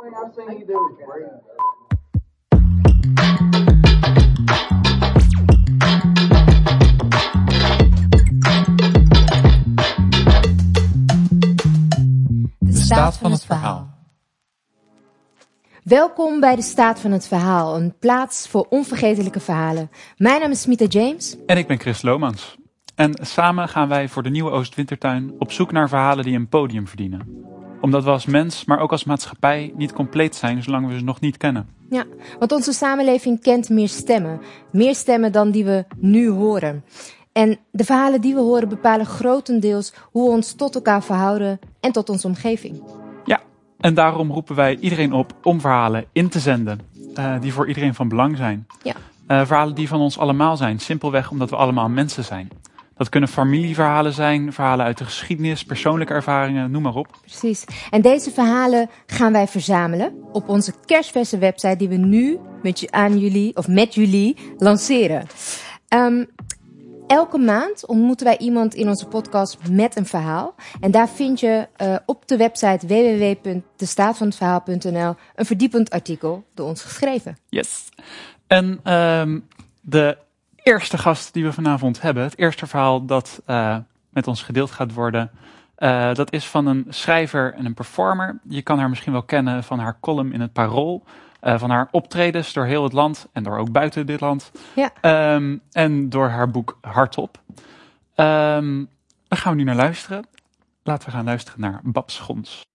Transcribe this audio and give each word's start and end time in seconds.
I 0.00 0.10
seen 0.36 0.46
you 0.46 0.64
do 0.64 0.74
is 0.88 0.96
great. 1.06 1.30
De 12.58 12.72
staat 12.72 13.16
van 13.16 13.30
het 13.30 13.44
verhaal. 13.44 13.96
Welkom 15.82 16.40
bij 16.40 16.56
de 16.56 16.62
Staat 16.62 17.00
van 17.00 17.12
het 17.12 17.26
Verhaal, 17.26 17.76
een 17.76 17.98
plaats 17.98 18.48
voor 18.48 18.66
onvergetelijke 18.68 19.40
verhalen. 19.40 19.90
Mijn 20.16 20.40
naam 20.40 20.50
is 20.50 20.60
Smita 20.60 20.84
James. 20.84 21.36
En 21.46 21.56
ik 21.56 21.66
ben 21.66 21.80
Chris 21.80 22.02
Lomans. 22.02 22.56
En 22.94 23.18
samen 23.22 23.68
gaan 23.68 23.88
wij 23.88 24.08
voor 24.08 24.22
de 24.22 24.30
nieuwe 24.30 24.50
Oostwintertuin 24.50 25.34
op 25.38 25.52
zoek 25.52 25.72
naar 25.72 25.88
verhalen 25.88 26.24
die 26.24 26.36
een 26.36 26.48
podium 26.48 26.88
verdienen. 26.88 27.46
Omdat 27.80 28.04
we 28.04 28.10
als 28.10 28.26
mens, 28.26 28.64
maar 28.64 28.78
ook 28.80 28.90
als 28.90 29.04
maatschappij, 29.04 29.72
niet 29.76 29.92
compleet 29.92 30.34
zijn 30.36 30.62
zolang 30.62 30.88
we 30.88 30.98
ze 30.98 31.04
nog 31.04 31.20
niet 31.20 31.36
kennen. 31.36 31.68
Ja, 31.90 32.04
want 32.38 32.52
onze 32.52 32.72
samenleving 32.72 33.40
kent 33.40 33.68
meer 33.68 33.88
stemmen. 33.88 34.40
Meer 34.70 34.94
stemmen 34.94 35.32
dan 35.32 35.50
die 35.50 35.64
we 35.64 35.84
nu 35.96 36.28
horen. 36.28 36.84
En 37.32 37.58
de 37.70 37.84
verhalen 37.84 38.20
die 38.20 38.34
we 38.34 38.40
horen 38.40 38.68
bepalen 38.68 39.06
grotendeels 39.06 39.92
hoe 40.10 40.24
we 40.28 40.30
ons 40.30 40.52
tot 40.52 40.74
elkaar 40.74 41.02
verhouden 41.02 41.58
en 41.80 41.92
tot 41.92 42.08
onze 42.08 42.26
omgeving. 42.26 42.82
Ja, 43.24 43.40
en 43.80 43.94
daarom 43.94 44.30
roepen 44.30 44.54
wij 44.54 44.76
iedereen 44.76 45.12
op 45.12 45.34
om 45.42 45.60
verhalen 45.60 46.04
in 46.12 46.28
te 46.28 46.38
zenden. 46.38 46.80
eh, 47.14 47.40
die 47.40 47.52
voor 47.52 47.68
iedereen 47.68 47.94
van 47.94 48.08
belang 48.08 48.36
zijn. 48.36 48.66
Ja. 48.82 48.94
Eh, 49.26 49.46
verhalen 49.46 49.74
die 49.74 49.88
van 49.88 50.00
ons 50.00 50.18
allemaal 50.18 50.56
zijn, 50.56 50.78
simpelweg 50.78 51.30
omdat 51.30 51.50
we 51.50 51.56
allemaal 51.56 51.88
mensen 51.88 52.24
zijn. 52.24 52.48
Dat 52.98 53.08
kunnen 53.08 53.28
familieverhalen 53.28 54.12
zijn, 54.12 54.52
verhalen 54.52 54.84
uit 54.86 54.98
de 54.98 55.04
geschiedenis, 55.04 55.64
persoonlijke 55.64 56.14
ervaringen, 56.14 56.70
noem 56.70 56.82
maar 56.82 56.94
op. 56.94 57.18
Precies. 57.20 57.64
En 57.90 58.02
deze 58.02 58.30
verhalen 58.30 58.90
gaan 59.06 59.32
wij 59.32 59.48
verzamelen 59.48 60.12
op 60.32 60.48
onze 60.48 60.72
kerstverse 60.84 61.38
website 61.38 61.76
die 61.76 61.88
we 61.88 61.96
nu 61.96 62.38
met, 62.62 62.80
je- 62.80 62.90
aan 62.90 63.18
jullie, 63.18 63.56
of 63.56 63.68
met 63.68 63.94
jullie 63.94 64.36
lanceren. 64.56 65.26
Ehm, 65.88 66.24
elke 67.06 67.38
maand 67.38 67.86
ontmoeten 67.86 68.26
wij 68.26 68.38
iemand 68.38 68.74
in 68.74 68.88
onze 68.88 69.06
podcast 69.06 69.58
met 69.70 69.96
een 69.96 70.06
verhaal. 70.06 70.54
En 70.80 70.90
daar 70.90 71.08
vind 71.08 71.40
je 71.40 71.68
eh, 71.76 71.96
op 72.06 72.28
de 72.28 72.36
website 72.36 72.86
www.destaatvanhetverhaal.nl 72.86 75.14
een 75.34 75.46
verdiepend 75.46 75.90
artikel 75.90 76.44
door 76.54 76.68
ons 76.68 76.82
geschreven. 76.82 77.36
Yes. 77.48 77.88
En 78.46 78.80
ehm, 78.82 79.38
de 79.80 80.18
eerste 80.68 80.98
gast 80.98 81.32
die 81.32 81.44
we 81.44 81.52
vanavond 81.52 82.00
hebben, 82.00 82.22
het 82.22 82.38
eerste 82.38 82.66
verhaal 82.66 83.04
dat 83.04 83.42
eh, 83.46 83.76
met 84.10 84.26
ons 84.26 84.42
gedeeld 84.42 84.70
gaat 84.70 84.92
worden, 84.92 85.30
eh, 85.74 86.14
dat 86.14 86.32
is 86.32 86.46
van 86.46 86.66
een 86.66 86.86
schrijver 86.88 87.54
en 87.54 87.64
een 87.64 87.74
performer. 87.74 88.38
Je 88.48 88.62
kan 88.62 88.78
haar 88.78 88.88
misschien 88.88 89.12
wel 89.12 89.22
kennen 89.22 89.64
van 89.64 89.78
haar 89.78 89.98
column 90.00 90.32
in 90.32 90.40
het 90.40 90.52
Parool, 90.52 91.04
eh, 91.40 91.58
van 91.58 91.70
haar 91.70 91.88
optredens 91.90 92.52
door 92.52 92.64
heel 92.64 92.82
het 92.82 92.92
land 92.92 93.28
en 93.32 93.42
door 93.42 93.58
ook 93.58 93.72
buiten 93.72 94.06
dit 94.06 94.20
land. 94.20 94.50
Ja. 94.74 94.90
Ehm, 95.00 95.56
en 95.72 96.08
door 96.08 96.28
haar 96.28 96.50
boek 96.50 96.78
Hardop. 96.80 97.40
Ehm 98.14 98.84
daar 99.28 99.38
gaan 99.38 99.52
we 99.52 99.58
nu 99.58 99.64
naar 99.64 99.74
luisteren. 99.74 100.26
Laten 100.82 101.08
we 101.08 101.14
gaan 101.14 101.24
luisteren 101.24 101.60
naar 101.60 101.80
Bab 101.82 102.10
Schons. 102.10 102.66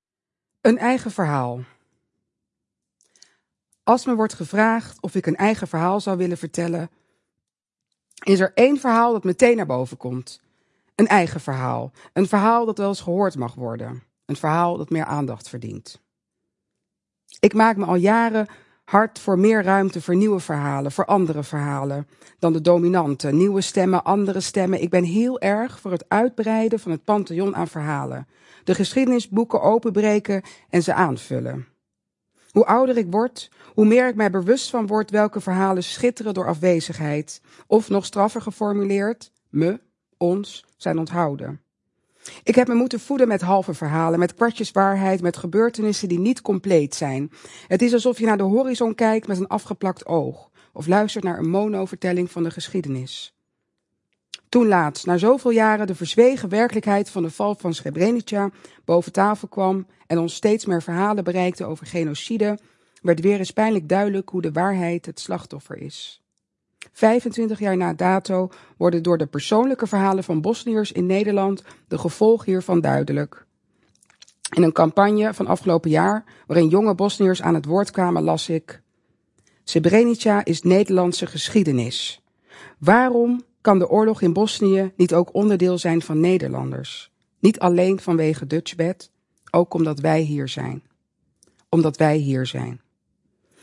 Een 0.62 0.78
eigen 0.78 1.12
verhaal. 1.12 1.60
Als 3.84 4.06
me 4.06 4.16
wordt 4.16 4.34
gevraagd 4.34 5.02
of 5.02 5.16
ik 5.16 5.26
een 5.26 5.36
eigen 5.36 5.68
verhaal 5.68 6.00
zou 6.00 6.18
willen 6.18 6.38
vertellen, 6.38 6.90
is 8.24 8.40
er 8.40 8.52
één 8.54 8.80
verhaal 8.80 9.12
dat 9.12 9.24
meteen 9.24 9.56
naar 9.56 9.66
boven 9.66 9.98
komt. 9.98 10.42
Een 10.96 11.08
eigen 11.08 11.42
verhaal. 11.42 11.92
Een 12.14 12.28
verhaal 12.28 12.66
dat 12.66 12.78
wel 12.78 12.88
eens 12.88 13.02
gehoord 13.02 13.38
mag 13.38 13.54
worden. 13.54 14.04
Een 14.26 14.36
verhaal 14.36 14.78
dat 14.78 14.90
meer 14.90 15.06
aandacht 15.06 15.50
verdient. 15.50 16.02
Ik 17.40 17.54
maak 17.54 17.78
me 17.78 17.86
al 17.86 17.96
jaren 17.96 18.48
hard 18.84 19.20
voor 19.20 19.40
meer 19.40 19.64
ruimte 19.64 20.02
voor 20.02 20.16
nieuwe 20.16 20.40
verhalen, 20.40 20.92
voor 20.92 21.06
andere 21.06 21.44
verhalen 21.44 22.08
dan 22.40 22.54
de 22.54 22.62
dominante. 22.62 23.32
Nieuwe 23.32 23.62
stemmen, 23.62 24.04
andere 24.04 24.40
stemmen. 24.40 24.82
Ik 24.82 24.90
ben 24.90 25.04
heel 25.04 25.40
erg 25.40 25.80
voor 25.80 25.92
het 25.92 26.06
uitbreiden 26.08 26.80
van 26.80 26.92
het 26.92 27.04
pantheon 27.04 27.56
aan 27.56 27.68
verhalen 27.68 28.28
de 28.64 28.76
geschiedenisboeken 28.76 29.62
openbreken 29.62 30.42
en 30.70 30.84
ze 30.84 30.94
aanvullen. 30.94 31.68
Hoe 32.54 32.66
ouder 32.66 32.98
ik 32.98 33.08
word, 33.10 33.52
hoe 33.74 33.86
meer 33.86 34.08
ik 34.08 34.16
mij 34.16 34.30
bewust 34.30 34.70
van 34.70 34.88
word 34.88 35.12
welke 35.12 35.42
verhalen 35.42 35.84
schitteren 35.84 36.34
door 36.34 36.48
afwezigheid, 36.48 37.42
of 37.68 37.90
nog 37.90 38.06
straffer 38.06 38.42
geformuleerd, 38.42 39.32
me, 39.50 39.80
ons, 40.18 40.66
zijn 40.78 41.00
onthouden. 41.00 41.62
Ik 42.44 42.56
heb 42.56 42.68
me 42.68 42.74
moeten 42.74 43.00
voeden 43.00 43.28
met 43.28 43.42
halve 43.42 43.74
verhalen, 43.74 44.20
met 44.20 44.34
kwartjes 44.34 44.72
waarheid, 44.72 45.22
met 45.22 45.38
gebeurtenissen 45.38 46.08
die 46.08 46.20
niet 46.20 46.42
compleet 46.42 46.96
zijn. 46.96 47.32
Het 47.68 47.82
is 47.82 47.94
alsof 47.94 48.20
je 48.20 48.26
naar 48.26 48.38
de 48.38 48.44
horizon 48.44 48.96
kijkt 48.96 49.28
met 49.28 49.38
een 49.40 49.48
afgeplakt 49.48 50.06
oog, 50.06 50.50
of 50.74 50.88
luistert 50.88 51.24
naar 51.24 51.38
een 51.38 51.50
monovertelling 51.50 52.32
van 52.32 52.44
de 52.44 52.52
geschiedenis. 52.52 53.36
Toen 54.54 54.68
laatst, 54.68 55.06
na 55.06 55.18
zoveel 55.18 55.52
jaren, 55.52 55.88
de 55.88 55.96
verzwegen 55.96 56.50
werkelijkheid 56.50 57.10
van 57.10 57.24
de 57.24 57.30
val 57.30 57.56
van 57.56 57.74
Srebrenica 57.74 58.50
boven 58.86 59.12
tafel 59.12 59.48
kwam 59.48 59.88
en 60.08 60.18
ons 60.18 60.34
steeds 60.34 60.66
meer 60.66 60.82
verhalen 60.82 61.24
bereikte 61.24 61.66
over 61.66 61.86
genocide, 61.86 62.60
werd 63.02 63.20
weer 63.20 63.38
eens 63.38 63.52
pijnlijk 63.52 63.90
duidelijk 63.90 64.30
hoe 64.30 64.42
de 64.42 64.52
waarheid 64.52 65.06
het 65.06 65.20
slachtoffer 65.20 65.78
is. 65.78 66.22
25 66.92 67.60
jaar 67.60 67.78
na 67.78 67.94
dato 67.94 68.50
worden 68.78 69.04
door 69.04 69.18
de 69.18 69.26
persoonlijke 69.26 69.88
verhalen 69.88 70.24
van 70.24 70.42
Bosniërs 70.42 70.92
in 70.92 71.06
Nederland 71.06 71.64
de 71.88 71.98
gevolgen 71.98 72.46
hiervan 72.46 72.82
duidelijk. 72.82 73.46
In 74.56 74.64
een 74.64 74.72
campagne 74.72 75.34
van 75.34 75.48
afgelopen 75.48 75.90
jaar, 75.90 76.24
waarin 76.48 76.68
jonge 76.68 76.96
Bosniërs 76.96 77.42
aan 77.42 77.56
het 77.56 77.66
woord 77.66 77.92
kwamen, 77.92 78.24
las 78.24 78.50
ik: 78.50 78.82
Srebrenica 79.64 80.46
is 80.46 80.62
Nederlandse 80.62 81.26
geschiedenis. 81.26 82.22
Waarom 82.78 83.44
kan 83.64 83.80
de 83.80 83.90
oorlog 83.90 84.22
in 84.22 84.34
Bosnië 84.34 84.92
niet 84.96 85.14
ook 85.14 85.34
onderdeel 85.34 85.78
zijn 85.78 86.02
van 86.02 86.20
Nederlanders? 86.20 87.12
Niet 87.40 87.60
alleen 87.60 88.00
vanwege 88.00 88.48
Dutchbed, 88.48 89.12
ook 89.52 89.74
omdat 89.74 90.00
wij 90.00 90.22
hier 90.22 90.48
zijn. 90.48 90.84
Omdat 91.70 91.98
wij 91.98 92.18
hier 92.18 92.46
zijn. 92.46 92.82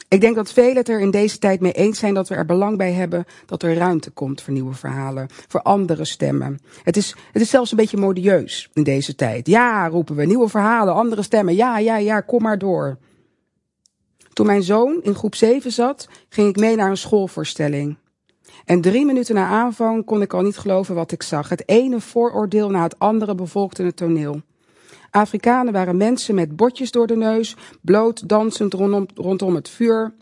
Ik 0.08 0.20
denk 0.20 0.34
dat 0.34 0.52
velen 0.52 0.76
het 0.76 0.88
er 0.88 1.00
in 1.00 1.10
deze 1.10 1.38
tijd 1.38 1.60
mee 1.60 1.72
eens 1.72 1.98
zijn 1.98 2.14
dat 2.14 2.28
we 2.28 2.34
er 2.34 2.46
belang 2.46 2.76
bij 2.76 2.92
hebben 2.92 3.24
dat 3.46 3.62
er 3.62 3.74
ruimte 3.74 4.10
komt 4.10 4.42
voor 4.42 4.52
nieuwe 4.52 4.74
verhalen, 4.74 5.28
voor 5.48 5.62
andere 5.62 6.04
stemmen. 6.04 6.58
Het 6.82 6.96
is, 6.96 7.14
het 7.32 7.42
is 7.42 7.50
zelfs 7.50 7.70
een 7.70 7.76
beetje 7.76 7.96
modieus 7.96 8.70
in 8.72 8.82
deze 8.82 9.14
tijd. 9.14 9.46
Ja, 9.46 9.88
roepen 9.88 10.16
we, 10.16 10.24
nieuwe 10.24 10.48
verhalen, 10.48 10.94
andere 10.94 11.22
stemmen. 11.22 11.54
Ja, 11.54 11.78
ja, 11.78 11.96
ja, 11.96 12.20
kom 12.20 12.42
maar 12.42 12.58
door. 12.58 12.98
Toen 14.32 14.46
mijn 14.46 14.62
zoon 14.62 15.00
in 15.02 15.14
groep 15.14 15.34
7 15.34 15.72
zat, 15.72 16.08
ging 16.28 16.48
ik 16.48 16.56
mee 16.56 16.76
naar 16.76 16.90
een 16.90 16.96
schoolvoorstelling. 16.96 17.96
En 18.64 18.80
drie 18.80 19.06
minuten 19.06 19.34
na 19.34 19.46
aanvang 19.46 20.04
kon 20.04 20.22
ik 20.22 20.32
al 20.32 20.42
niet 20.42 20.58
geloven 20.58 20.94
wat 20.94 21.12
ik 21.12 21.22
zag. 21.22 21.48
Het 21.48 21.68
ene 21.68 22.00
vooroordeel 22.00 22.70
na 22.70 22.82
het 22.82 22.98
andere 22.98 23.34
bevolkte 23.34 23.82
het 23.82 23.96
toneel. 23.96 24.40
Afrikanen 25.10 25.72
waren 25.72 25.96
mensen 25.96 26.34
met 26.34 26.56
botjes 26.56 26.90
door 26.90 27.06
de 27.06 27.16
neus, 27.16 27.56
bloot 27.80 28.28
dansend 28.28 28.72
rondom, 28.72 29.06
rondom 29.14 29.54
het 29.54 29.68
vuur. 29.68 30.12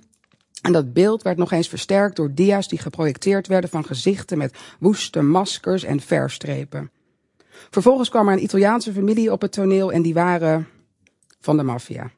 En 0.63 0.73
dat 0.73 0.93
beeld 0.93 1.23
werd 1.23 1.37
nog 1.37 1.53
eens 1.53 1.69
versterkt 1.69 2.17
door 2.17 2.35
dia's 2.35 2.69
die 2.69 2.79
geprojecteerd 2.79 3.47
werden 3.47 3.71
van 3.71 3.85
gezichten 3.85 4.39
met 4.39 4.57
woeste 4.79 5.23
maskers 5.23 5.85
en 5.85 6.01
verfstrepen. 6.01 6.91
Vervolgens 7.71 8.09
kwam 8.09 8.29
er 8.29 8.33
een 8.33 8.43
Italiaanse 8.43 8.93
familie 8.93 9.33
op 9.33 9.41
het 9.41 9.53
toneel 9.53 9.93
en 9.93 10.03
die 10.03 10.15
waren 10.15 10.69
van 11.41 11.57
de 11.57 11.63
maffia. 11.63 12.11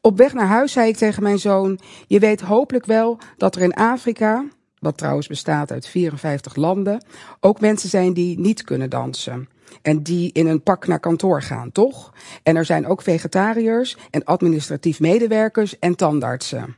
Op 0.00 0.16
weg 0.16 0.32
naar 0.32 0.46
huis 0.46 0.72
zei 0.72 0.88
ik 0.88 0.96
tegen 0.96 1.22
mijn 1.22 1.38
zoon: 1.38 1.78
Je 2.06 2.18
weet 2.18 2.40
hopelijk 2.40 2.86
wel 2.86 3.18
dat 3.36 3.56
er 3.56 3.62
in 3.62 3.74
Afrika, 3.74 4.44
wat 4.82 4.96
trouwens 4.98 5.26
bestaat 5.26 5.70
uit 5.70 5.86
54 5.86 6.54
landen, 6.54 7.04
ook 7.40 7.60
mensen 7.60 7.88
zijn 7.88 8.12
die 8.12 8.38
niet 8.38 8.64
kunnen 8.64 8.90
dansen. 8.90 9.48
En 9.82 10.02
die 10.02 10.32
in 10.32 10.46
een 10.46 10.62
pak 10.62 10.86
naar 10.86 11.00
kantoor 11.00 11.42
gaan, 11.42 11.72
toch? 11.72 12.12
En 12.42 12.56
er 12.56 12.64
zijn 12.64 12.86
ook 12.86 13.02
vegetariërs 13.02 13.96
en 14.10 14.24
administratief 14.24 15.00
medewerkers 15.00 15.78
en 15.78 15.94
tandartsen. 15.94 16.76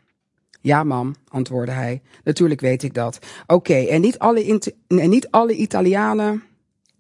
Ja, 0.61 0.85
mam, 0.85 1.15
antwoordde 1.29 1.73
hij. 1.73 2.03
Natuurlijk 2.25 2.61
weet 2.61 2.83
ik 2.83 2.95
dat. 2.95 3.19
Oké, 3.47 3.75
en, 3.75 4.01
niet 4.01 4.19
alle 4.19 4.61
en 4.89 5.11
niet 5.11 5.31
alle 5.31 5.55
Italianen 5.55 6.43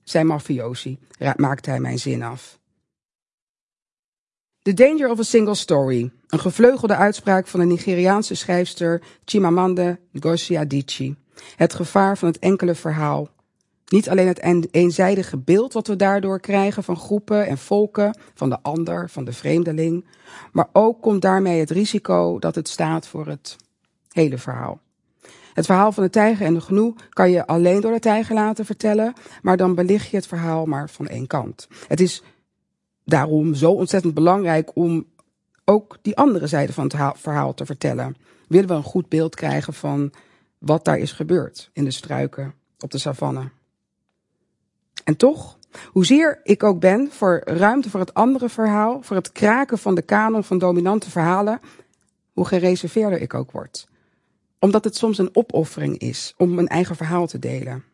zijn 0.02 0.26
mafiosi, 0.26 0.98
maakte 1.36 1.70
hij 1.70 1.80
mijn 1.80 1.98
zin 1.98 2.22
af. 2.22 2.58
The 4.64 4.74
Danger 4.74 5.10
of 5.10 5.18
a 5.18 5.22
Single 5.22 5.54
Story. 5.54 6.10
Een 6.28 6.38
gevleugelde 6.38 6.96
uitspraak 6.96 7.46
van 7.46 7.60
de 7.60 7.66
Nigeriaanse 7.66 8.34
schrijfster 8.34 9.02
Chimamanda 9.24 9.98
Ngozi 10.12 10.56
Adichie. 10.56 11.16
Het 11.56 11.74
gevaar 11.74 12.18
van 12.18 12.28
het 12.28 12.38
enkele 12.38 12.74
verhaal. 12.74 13.28
Niet 13.86 14.08
alleen 14.08 14.26
het 14.26 14.42
een- 14.44 14.68
eenzijdige 14.70 15.38
beeld 15.38 15.72
wat 15.72 15.86
we 15.86 15.96
daardoor 15.96 16.40
krijgen 16.40 16.84
van 16.84 16.96
groepen 16.96 17.46
en 17.46 17.58
volken, 17.58 18.18
van 18.34 18.50
de 18.50 18.58
ander, 18.62 19.10
van 19.10 19.24
de 19.24 19.32
vreemdeling, 19.32 20.04
maar 20.52 20.68
ook 20.72 21.02
komt 21.02 21.22
daarmee 21.22 21.60
het 21.60 21.70
risico 21.70 22.38
dat 22.38 22.54
het 22.54 22.68
staat 22.68 23.06
voor 23.06 23.26
het 23.26 23.56
hele 24.12 24.38
verhaal. 24.38 24.80
Het 25.54 25.66
verhaal 25.66 25.92
van 25.92 26.02
de 26.02 26.10
tijger 26.10 26.46
en 26.46 26.54
de 26.54 26.60
gnoe 26.60 26.94
kan 27.08 27.30
je 27.30 27.46
alleen 27.46 27.80
door 27.80 27.92
de 27.92 27.98
tijger 27.98 28.34
laten 28.34 28.64
vertellen, 28.64 29.12
maar 29.42 29.56
dan 29.56 29.74
belicht 29.74 30.10
je 30.10 30.16
het 30.16 30.26
verhaal 30.26 30.66
maar 30.66 30.90
van 30.90 31.08
één 31.08 31.26
kant. 31.26 31.68
Het 31.88 32.00
is 32.00 32.22
daarom 33.04 33.54
zo 33.54 33.70
ontzettend 33.70 34.14
belangrijk 34.14 34.76
om 34.76 35.06
ook 35.64 35.98
die 36.02 36.16
andere 36.16 36.46
zijde 36.46 36.72
van 36.72 36.84
het 36.84 37.18
verhaal 37.18 37.54
te 37.54 37.66
vertellen. 37.66 38.16
Willen 38.48 38.68
we 38.68 38.74
een 38.74 38.82
goed 38.82 39.08
beeld 39.08 39.34
krijgen 39.34 39.74
van 39.74 40.12
wat 40.58 40.84
daar 40.84 40.98
is 40.98 41.12
gebeurd 41.12 41.70
in 41.72 41.84
de 41.84 41.90
struiken 41.90 42.54
op 42.78 42.90
de 42.90 42.98
savanne. 42.98 43.50
En 45.04 45.16
toch, 45.16 45.58
hoezeer 45.92 46.40
ik 46.42 46.62
ook 46.62 46.80
ben 46.80 47.08
voor 47.10 47.42
ruimte 47.44 47.90
voor 47.90 48.00
het 48.00 48.14
andere 48.14 48.48
verhaal, 48.48 49.02
voor 49.02 49.16
het 49.16 49.32
kraken 49.32 49.78
van 49.78 49.94
de 49.94 50.02
kanon 50.02 50.44
van 50.44 50.58
dominante 50.58 51.10
verhalen, 51.10 51.60
hoe 52.32 52.46
gereserveerder 52.46 53.20
ik 53.20 53.34
ook 53.34 53.50
word. 53.50 53.88
Omdat 54.58 54.84
het 54.84 54.96
soms 54.96 55.18
een 55.18 55.36
opoffering 55.36 55.98
is 55.98 56.34
om 56.36 56.54
mijn 56.54 56.68
eigen 56.68 56.96
verhaal 56.96 57.26
te 57.26 57.38
delen. 57.38 57.84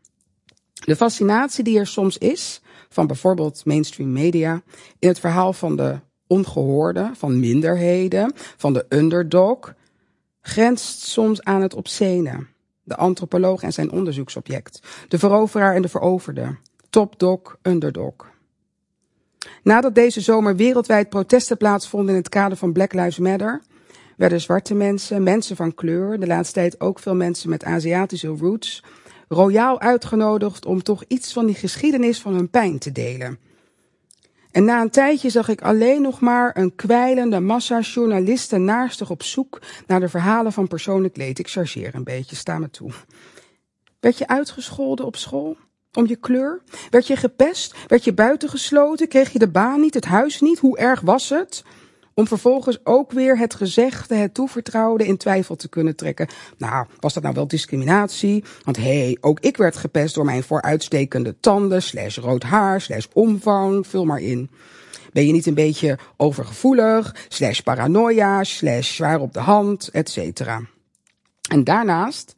De 0.73 0.97
fascinatie 0.97 1.65
die 1.65 1.79
er 1.79 1.87
soms 1.87 2.19
is, 2.19 2.63
van 2.93 3.07
bijvoorbeeld 3.07 3.65
mainstream 3.65 4.13
media, 4.13 4.63
in 4.99 5.09
het 5.09 5.21
verhaal 5.21 5.53
van 5.53 5.77
de 5.77 5.99
ongehoorde, 6.27 7.11
van 7.15 7.41
minderheden, 7.41 8.33
van 8.57 8.73
de 8.73 8.87
underdog, 8.89 9.75
grenst 10.41 11.01
soms 11.01 11.43
aan 11.43 11.63
het 11.63 11.75
obscene. 11.75 12.47
De 12.83 12.97
antropoloog 12.97 13.63
en 13.63 13.73
zijn 13.73 13.91
onderzoeksobject, 13.91 14.81
de 15.09 15.19
veroveraar 15.19 15.75
en 15.75 15.83
de 15.83 15.89
veroverde, 15.89 16.57
topdog, 16.91 17.59
underdog. 17.63 18.15
Nadat 19.63 19.95
deze 19.95 20.21
zomer 20.21 20.57
wereldwijd 20.57 21.09
protesten 21.09 21.57
plaatsvonden 21.57 22.15
in 22.15 22.21
het 22.21 22.29
kader 22.29 22.57
van 22.57 22.73
Black 22.73 22.93
Lives 22.93 23.19
Matter, 23.19 23.63
werden 24.17 24.41
zwarte 24.41 24.75
mensen, 24.75 25.23
mensen 25.23 25.57
van 25.57 25.75
kleur, 25.75 26.21
de 26.21 26.27
laatste 26.27 26.55
tijd 26.55 26.81
ook 26.81 26.99
veel 26.99 27.15
mensen 27.15 27.51
met 27.51 27.65
Aziatische 27.65 28.29
roots, 28.29 28.83
royaal 29.33 29.81
uitgenodigd 29.81 30.67
om 30.67 30.83
toch 30.83 31.05
iets 31.09 31.33
van 31.33 31.47
die 31.47 31.55
geschiedenis 31.55 32.21
van 32.21 32.35
hun 32.35 32.51
pijn 32.51 32.79
te 32.79 32.93
delen. 32.93 33.39
En 34.51 34.65
na 34.65 34.81
een 34.81 34.91
tijdje 34.91 35.31
zag 35.31 35.49
ik 35.49 35.63
alleen 35.63 36.03
nog 36.03 36.21
maar 36.21 36.57
een 36.57 36.75
kwijlende 36.75 37.41
massa 37.41 37.81
journalisten 37.81 38.65
naarstig 38.65 39.11
op 39.11 39.23
zoek 39.23 39.61
naar 39.87 40.01
de 40.01 40.09
verhalen 40.09 40.53
van 40.53 40.69
persoonlijk 40.69 41.17
leed. 41.17 41.39
Ik 41.39 41.49
chargeer 41.49 41.95
een 41.95 42.05
beetje, 42.05 42.37
sta 42.37 42.59
me 42.59 42.71
toe. 42.71 42.91
Werd 44.01 44.19
je 44.19 44.29
uitgescholden 44.29 45.07
op 45.07 45.17
school? 45.17 45.57
Om 45.93 46.07
je 46.07 46.17
kleur? 46.17 46.63
Werd 46.91 47.07
je 47.07 47.17
gepest? 47.17 47.75
Werd 47.87 48.05
je 48.05 48.13
buitengesloten? 48.13 49.09
Kreeg 49.09 49.33
je 49.33 49.39
de 49.39 49.51
baan 49.51 49.81
niet, 49.81 49.95
het 49.95 50.05
huis 50.05 50.41
niet? 50.41 50.59
Hoe 50.59 50.79
erg 50.79 51.01
was 51.01 51.29
het? 51.29 51.65
Om 52.21 52.27
vervolgens 52.27 52.79
ook 52.85 53.13
weer 53.13 53.39
het 53.39 53.55
gezegde, 53.55 54.15
het 54.15 54.35
toevertrouwde 54.35 55.07
in 55.07 55.17
twijfel 55.17 55.57
te 55.57 55.69
kunnen 55.69 55.97
trekken. 55.97 56.29
Nou, 56.59 56.87
was 56.99 57.15
dat 57.15 57.23
nou 57.23 57.35
wel 57.35 57.49
discriminatie? 57.49 58.45
Want 58.65 58.77
hé, 58.77 58.99
hey, 58.99 59.17
ook 59.21 59.41
ik 59.41 59.57
werd 59.57 59.77
gepest 59.77 60.15
door 60.15 60.25
mijn 60.25 60.43
vooruitstekende 60.43 61.41
tanden, 61.41 61.83
slash 61.83 62.17
rood 62.19 62.43
haar, 62.43 62.81
slash 62.81 63.07
omvang, 63.13 63.87
vul 63.87 64.05
maar 64.05 64.21
in. 64.21 64.51
Ben 65.13 65.27
je 65.27 65.33
niet 65.33 65.47
een 65.47 65.55
beetje 65.55 65.99
overgevoelig, 66.17 67.17
slash 67.29 67.61
paranoia, 67.61 68.45
slash 68.45 68.95
zwaar 68.95 69.21
op 69.21 69.33
de 69.33 69.41
hand, 69.41 69.89
et 69.89 70.11
cetera. 70.11 70.63
En 71.51 71.65
daarnaast 71.65 72.35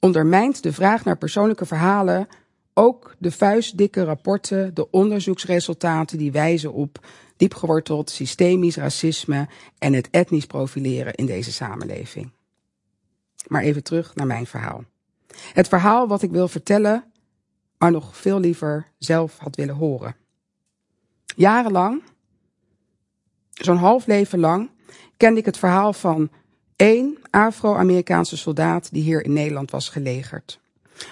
ondermijnt 0.00 0.62
de 0.62 0.72
vraag 0.72 1.04
naar 1.04 1.18
persoonlijke 1.18 1.66
verhalen 1.66 2.28
ook 2.74 3.14
de 3.18 3.30
vuistdikke 3.30 4.04
rapporten, 4.04 4.74
de 4.74 4.90
onderzoeksresultaten 4.90 6.18
die 6.18 6.32
wijzen 6.32 6.72
op 6.72 6.98
diepgeworteld 7.42 8.10
systemisch 8.10 8.76
racisme 8.76 9.48
en 9.78 9.92
het 9.92 10.10
etnisch 10.10 10.46
profileren 10.46 11.14
in 11.14 11.26
deze 11.26 11.52
samenleving. 11.52 12.30
Maar 13.46 13.62
even 13.62 13.82
terug 13.82 14.14
naar 14.14 14.26
mijn 14.26 14.46
verhaal. 14.46 14.84
Het 15.52 15.68
verhaal 15.68 16.08
wat 16.08 16.22
ik 16.22 16.30
wil 16.30 16.48
vertellen, 16.48 17.04
maar 17.78 17.90
nog 17.90 18.16
veel 18.16 18.40
liever 18.40 18.86
zelf 18.98 19.38
had 19.38 19.56
willen 19.56 19.74
horen. 19.74 20.16
Jarenlang, 21.36 22.02
zo'n 23.50 23.76
half 23.76 24.06
leven 24.06 24.38
lang, 24.38 24.70
kende 25.16 25.40
ik 25.40 25.46
het 25.46 25.58
verhaal 25.58 25.92
van 25.92 26.30
één 26.76 27.18
Afro-Amerikaanse 27.30 28.36
soldaat 28.36 28.92
die 28.92 29.02
hier 29.02 29.24
in 29.24 29.32
Nederland 29.32 29.70
was 29.70 29.88
gelegerd. 29.88 30.60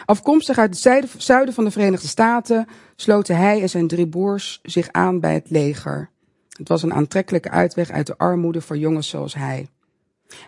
Afkomstig 0.05 0.59
uit 0.59 0.85
het 0.85 1.23
zuiden 1.23 1.55
van 1.55 1.65
de 1.65 1.71
Verenigde 1.71 2.09
Staten 2.09 2.67
sloten 2.97 3.37
hij 3.37 3.61
en 3.63 3.69
zijn 3.69 3.89
drie 3.89 4.09
broers 4.09 4.61
zich 4.63 4.93
aan 4.93 5.21
bij 5.21 5.35
het 5.35 5.51
leger. 5.51 6.11
Het 6.61 6.69
was 6.69 6.83
een 6.83 6.95
aantrekkelijke 6.95 7.51
uitweg 7.51 7.91
uit 7.91 8.07
de 8.07 8.19
armoede 8.19 8.61
voor 8.61 8.79
jongens 8.79 9.09
zoals 9.09 9.35
hij. 9.35 9.69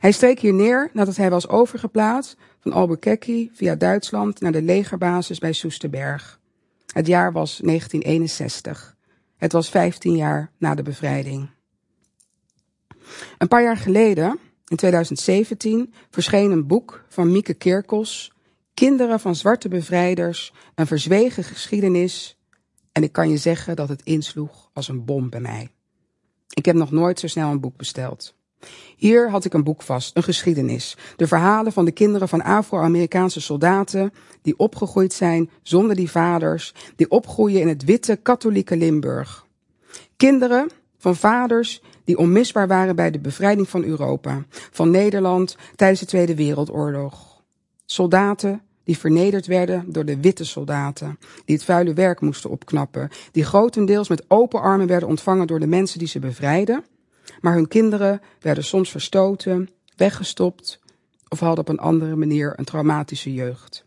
Hij 0.00 0.12
streek 0.12 0.40
hier 0.40 0.54
neer 0.54 0.90
nadat 0.92 1.16
hij 1.16 1.30
was 1.30 1.48
overgeplaatst 1.48 2.36
van 2.60 2.72
Albuquerque 2.72 3.50
via 3.52 3.74
Duitsland 3.74 4.40
naar 4.40 4.52
de 4.52 4.62
legerbasis 4.62 5.38
bij 5.38 5.52
Soesterberg. 5.52 6.40
Het 6.86 7.06
jaar 7.06 7.32
was 7.32 7.60
1961. 7.62 8.96
Het 9.36 9.52
was 9.52 9.68
15 9.68 10.16
jaar 10.16 10.50
na 10.58 10.74
de 10.74 10.82
bevrijding. 10.82 11.50
Een 13.38 13.48
paar 13.48 13.62
jaar 13.62 13.76
geleden, 13.76 14.38
in 14.66 14.76
2017, 14.76 15.94
verscheen 16.10 16.50
een 16.50 16.66
boek 16.66 17.04
van 17.08 17.32
Mieke 17.32 17.54
Kerkels, 17.54 18.32
Kinderen 18.74 19.20
van 19.20 19.36
zwarte 19.36 19.68
bevrijders, 19.68 20.52
een 20.74 20.86
verzwegen 20.86 21.44
geschiedenis. 21.44 22.38
En 22.92 23.02
ik 23.02 23.12
kan 23.12 23.28
je 23.28 23.36
zeggen 23.36 23.76
dat 23.76 23.88
het 23.88 24.02
insloeg 24.02 24.70
als 24.72 24.88
een 24.88 25.04
bom 25.04 25.30
bij 25.30 25.40
mij. 25.40 25.70
Ik 26.54 26.64
heb 26.64 26.76
nog 26.76 26.90
nooit 26.90 27.20
zo 27.20 27.26
snel 27.26 27.50
een 27.50 27.60
boek 27.60 27.76
besteld. 27.76 28.34
Hier 28.96 29.30
had 29.30 29.44
ik 29.44 29.54
een 29.54 29.64
boek 29.64 29.82
vast, 29.82 30.16
een 30.16 30.22
geschiedenis. 30.22 30.96
De 31.16 31.26
verhalen 31.26 31.72
van 31.72 31.84
de 31.84 31.90
kinderen 31.90 32.28
van 32.28 32.42
Afro-Amerikaanse 32.42 33.40
soldaten 33.40 34.12
die 34.42 34.58
opgegroeid 34.58 35.12
zijn 35.12 35.50
zonder 35.62 35.96
die 35.96 36.10
vaders, 36.10 36.74
die 36.96 37.10
opgroeien 37.10 37.60
in 37.60 37.68
het 37.68 37.84
witte 37.84 38.16
katholieke 38.16 38.76
Limburg. 38.76 39.46
Kinderen 40.16 40.70
van 40.98 41.16
vaders 41.16 41.82
die 42.04 42.18
onmisbaar 42.18 42.68
waren 42.68 42.96
bij 42.96 43.10
de 43.10 43.20
bevrijding 43.20 43.68
van 43.68 43.84
Europa, 43.84 44.44
van 44.50 44.90
Nederland 44.90 45.56
tijdens 45.76 46.00
de 46.00 46.06
Tweede 46.06 46.34
Wereldoorlog. 46.34 47.42
Soldaten 47.84 48.62
die 48.84 48.98
vernederd 48.98 49.46
werden 49.46 49.92
door 49.92 50.04
de 50.04 50.20
witte 50.20 50.44
soldaten, 50.44 51.18
die 51.44 51.54
het 51.54 51.64
vuile 51.64 51.94
werk 51.94 52.20
moesten 52.20 52.50
opknappen, 52.50 53.08
die 53.32 53.44
grotendeels 53.44 54.08
met 54.08 54.24
open 54.28 54.60
armen 54.60 54.86
werden 54.86 55.08
ontvangen 55.08 55.46
door 55.46 55.60
de 55.60 55.66
mensen 55.66 55.98
die 55.98 56.08
ze 56.08 56.18
bevrijden, 56.18 56.84
maar 57.40 57.54
hun 57.54 57.68
kinderen 57.68 58.20
werden 58.40 58.64
soms 58.64 58.90
verstoten, 58.90 59.68
weggestopt 59.96 60.80
of 61.28 61.40
hadden 61.40 61.60
op 61.60 61.68
een 61.68 61.78
andere 61.78 62.16
manier 62.16 62.52
een 62.56 62.64
traumatische 62.64 63.32
jeugd. 63.32 63.84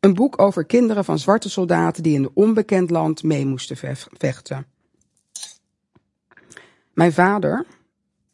Een 0.00 0.14
boek 0.14 0.40
over 0.40 0.64
kinderen 0.64 1.04
van 1.04 1.18
zwarte 1.18 1.50
soldaten 1.50 2.02
die 2.02 2.14
in 2.14 2.22
een 2.22 2.30
onbekend 2.34 2.90
land 2.90 3.22
mee 3.22 3.46
moesten 3.46 3.96
vechten. 4.18 4.66
Mijn 6.92 7.12
vader, 7.12 7.66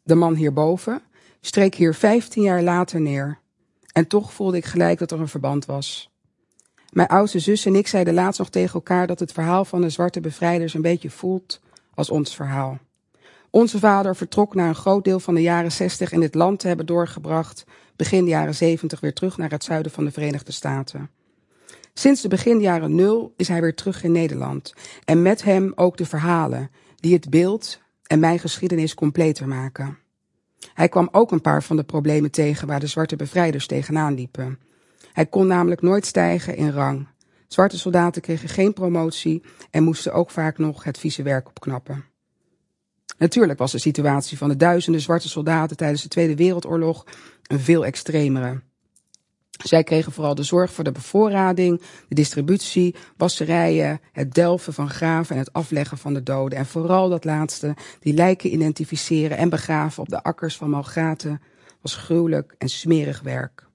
de 0.03 0.15
man 0.15 0.35
hierboven, 0.35 1.03
streek 1.41 1.75
hier 1.75 1.95
15 1.95 2.43
jaar 2.43 2.63
later 2.63 3.01
neer 3.01 3.40
en 3.93 4.07
toch 4.07 4.33
voelde 4.33 4.57
ik 4.57 4.65
gelijk 4.65 4.99
dat 4.99 5.11
er 5.11 5.21
een 5.21 5.29
verband 5.29 5.65
was. 5.65 6.11
Mijn 6.91 7.09
oudste 7.09 7.39
zus 7.39 7.67
en 7.67 7.75
ik 7.75 7.87
zeiden 7.87 8.15
laatst 8.15 8.39
nog 8.39 8.51
tegen 8.51 8.75
elkaar 8.75 9.07
dat 9.07 9.19
het 9.19 9.33
verhaal 9.33 9.65
van 9.65 9.81
de 9.81 9.91
zwarte 9.91 10.21
bevrijders 10.21 10.75
een 10.75 10.83
beetje 10.83 11.11
voelt 11.11 11.61
als 11.95 12.11
ons 12.11 12.35
verhaal. 12.35 12.79
Onze 13.51 13.79
vader 13.79 14.17
vertrok 14.17 14.55
na 14.55 14.69
een 14.69 14.75
groot 14.75 15.05
deel 15.05 15.21
van 15.21 15.35
de 15.35 15.43
jaren 15.43 15.73
60 15.73 16.13
in 16.13 16.21
dit 16.21 16.35
land 16.35 16.59
te 16.59 16.67
hebben 16.67 16.87
doorgebracht, 16.87 17.65
begin 17.97 18.25
de 18.25 18.31
jaren 18.31 18.55
70 18.55 19.01
weer 19.01 19.15
terug 19.15 19.37
naar 19.37 19.51
het 19.51 19.65
zuiden 19.65 19.93
van 19.93 20.05
de 20.05 20.11
Verenigde 20.11 20.53
Staten. 20.53 21.11
Sinds 21.95 22.21
de 22.21 22.29
begin 22.29 22.61
jaren 22.61 22.95
nul 22.95 23.35
is 23.37 23.49
hij 23.49 23.61
weer 23.61 23.75
terug 23.75 24.03
in 24.03 24.13
Nederland 24.13 24.75
en 25.05 25.23
met 25.23 25.43
hem 25.43 25.73
ook 25.75 25.97
de 25.97 26.07
verhalen 26.07 26.71
die 26.97 27.15
het 27.15 27.31
beeld 27.31 27.81
en 28.07 28.21
mijn 28.21 28.39
geschiedenis 28.39 28.95
completer 28.95 29.49
maken. 29.49 29.99
Hij 30.75 30.89
kwam 30.89 31.09
ook 31.13 31.33
een 31.33 31.41
paar 31.41 31.63
van 31.63 31.77
de 31.77 31.85
problemen 31.85 32.31
tegen 32.31 32.67
waar 32.67 32.81
de 32.81 32.87
zwarte 32.87 33.17
bevrijders 33.17 33.67
tegenaan 33.67 34.15
liepen. 34.15 34.59
Hij 35.13 35.27
kon 35.27 35.47
namelijk 35.47 35.83
nooit 35.83 36.07
stijgen 36.07 36.57
in 36.57 36.71
rang. 36.71 37.09
Zwarte 37.49 37.79
soldaten 37.79 38.23
kregen 38.23 38.49
geen 38.49 38.73
promotie 38.73 39.43
en 39.71 39.83
moesten 39.83 40.13
ook 40.13 40.31
vaak 40.31 40.59
nog 40.59 40.85
het 40.85 40.99
vieze 40.99 41.23
werk 41.23 41.49
opknappen. 41.49 42.05
Natuurlijk 43.19 43.59
was 43.59 43.73
de 43.73 43.79
situatie 43.79 44.39
van 44.39 44.49
de 44.49 44.57
duizenden 44.57 45.01
zwarte 45.01 45.29
soldaten 45.29 45.77
tijdens 45.77 46.03
de 46.03 46.09
Tweede 46.09 46.37
Wereldoorlog 46.37 47.07
een 47.43 47.61
veel 47.61 47.85
extremere. 47.85 48.61
Zij 49.65 49.85
kregen 49.85 50.13
vooral 50.13 50.35
de 50.35 50.43
zorg 50.43 50.73
voor 50.73 50.85
de 50.85 50.93
bevoorrading, 50.93 51.81
de 52.09 52.15
distributie, 52.15 52.95
wasserijen, 53.17 54.01
het 54.13 54.35
delven 54.35 54.73
van 54.73 54.91
graven 54.91 55.35
en 55.35 55.41
het 55.41 55.53
afleggen 55.53 55.99
van 55.99 56.15
de 56.15 56.23
doden. 56.23 56.59
En 56.59 56.67
vooral 56.67 57.09
dat 57.09 57.25
laatste, 57.25 57.77
die 58.01 58.15
lijken 58.15 58.53
identificeren 58.53 59.37
en 59.37 59.49
begraven 59.49 60.03
op 60.03 60.09
de 60.09 60.23
akkers 60.23 60.57
van 60.57 60.71
Malgraten, 60.71 61.41
was 61.81 61.97
gruwelijk 61.97 62.55
en 62.59 62.69
smerig 62.69 63.21
werk. 63.21 63.69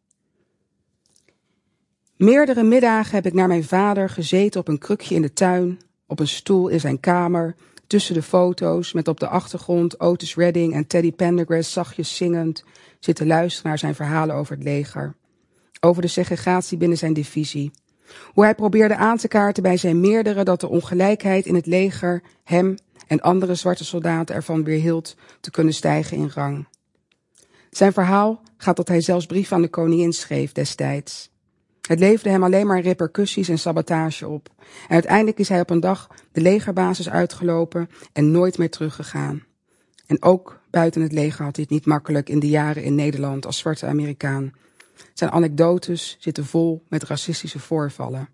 Meerdere 2.17 2.63
middagen 2.63 3.15
heb 3.15 3.25
ik 3.25 3.33
naar 3.33 3.47
mijn 3.47 3.63
vader 3.63 4.09
gezeten 4.09 4.59
op 4.59 4.67
een 4.67 4.77
krukje 4.77 5.15
in 5.15 5.21
de 5.21 5.33
tuin, 5.33 5.79
op 6.07 6.19
een 6.19 6.27
stoel 6.27 6.67
in 6.67 6.79
zijn 6.79 6.99
kamer, 6.99 7.55
tussen 7.87 8.13
de 8.13 8.21
foto's, 8.21 8.93
met 8.93 9.07
op 9.07 9.19
de 9.19 9.27
achtergrond 9.27 9.99
Otis 9.99 10.35
Redding 10.35 10.73
en 10.73 10.87
Teddy 10.87 11.11
Pendergrass 11.11 11.71
zachtjes 11.71 12.15
zingend, 12.15 12.63
zitten 12.99 13.27
luisteren 13.27 13.69
naar 13.69 13.79
zijn 13.79 13.95
verhalen 13.95 14.35
over 14.35 14.55
het 14.55 14.63
leger 14.63 15.15
over 15.79 16.01
de 16.01 16.07
segregatie 16.07 16.77
binnen 16.77 16.97
zijn 16.97 17.13
divisie. 17.13 17.71
Hoe 18.33 18.43
hij 18.43 18.55
probeerde 18.55 18.95
aan 18.95 19.17
te 19.17 19.27
kaarten 19.27 19.63
bij 19.63 19.77
zijn 19.77 19.99
meerdere 19.99 20.43
dat 20.43 20.59
de 20.59 20.69
ongelijkheid 20.69 21.45
in 21.45 21.55
het 21.55 21.65
leger 21.65 22.21
hem 22.43 22.75
en 23.07 23.21
andere 23.21 23.55
zwarte 23.55 23.85
soldaten 23.85 24.35
ervan 24.35 24.63
weerhield 24.63 25.15
te 25.39 25.51
kunnen 25.51 25.73
stijgen 25.73 26.17
in 26.17 26.31
rang. 26.33 26.67
Zijn 27.69 27.93
verhaal 27.93 28.41
gaat 28.57 28.75
dat 28.75 28.87
hij 28.87 29.01
zelfs 29.01 29.25
brief 29.25 29.51
aan 29.51 29.61
de 29.61 29.67
koningin 29.67 30.13
schreef 30.13 30.51
destijds. 30.51 31.33
Het 31.87 31.99
leverde 31.99 32.29
hem 32.29 32.43
alleen 32.43 32.67
maar 32.67 32.81
repercussies 32.81 33.49
en 33.49 33.59
sabotage 33.59 34.27
op. 34.27 34.49
En 34.87 34.93
uiteindelijk 34.93 35.39
is 35.39 35.49
hij 35.49 35.59
op 35.59 35.69
een 35.69 35.79
dag 35.79 36.09
de 36.31 36.41
legerbasis 36.41 37.09
uitgelopen 37.09 37.89
en 38.13 38.31
nooit 38.31 38.57
meer 38.57 38.69
teruggegaan. 38.69 39.43
En 40.07 40.21
ook 40.21 40.59
buiten 40.69 41.01
het 41.01 41.11
leger 41.11 41.43
had 41.45 41.55
hij 41.55 41.63
het 41.63 41.73
niet 41.73 41.85
makkelijk 41.85 42.29
in 42.29 42.39
de 42.39 42.49
jaren 42.49 42.83
in 42.83 42.95
Nederland 42.95 43.45
als 43.45 43.57
zwarte 43.57 43.85
Amerikaan. 43.85 44.53
Zijn 45.13 45.31
anekdotes 45.31 46.17
zitten 46.19 46.45
vol 46.45 46.83
met 46.87 47.03
racistische 47.03 47.59
voorvallen. 47.59 48.29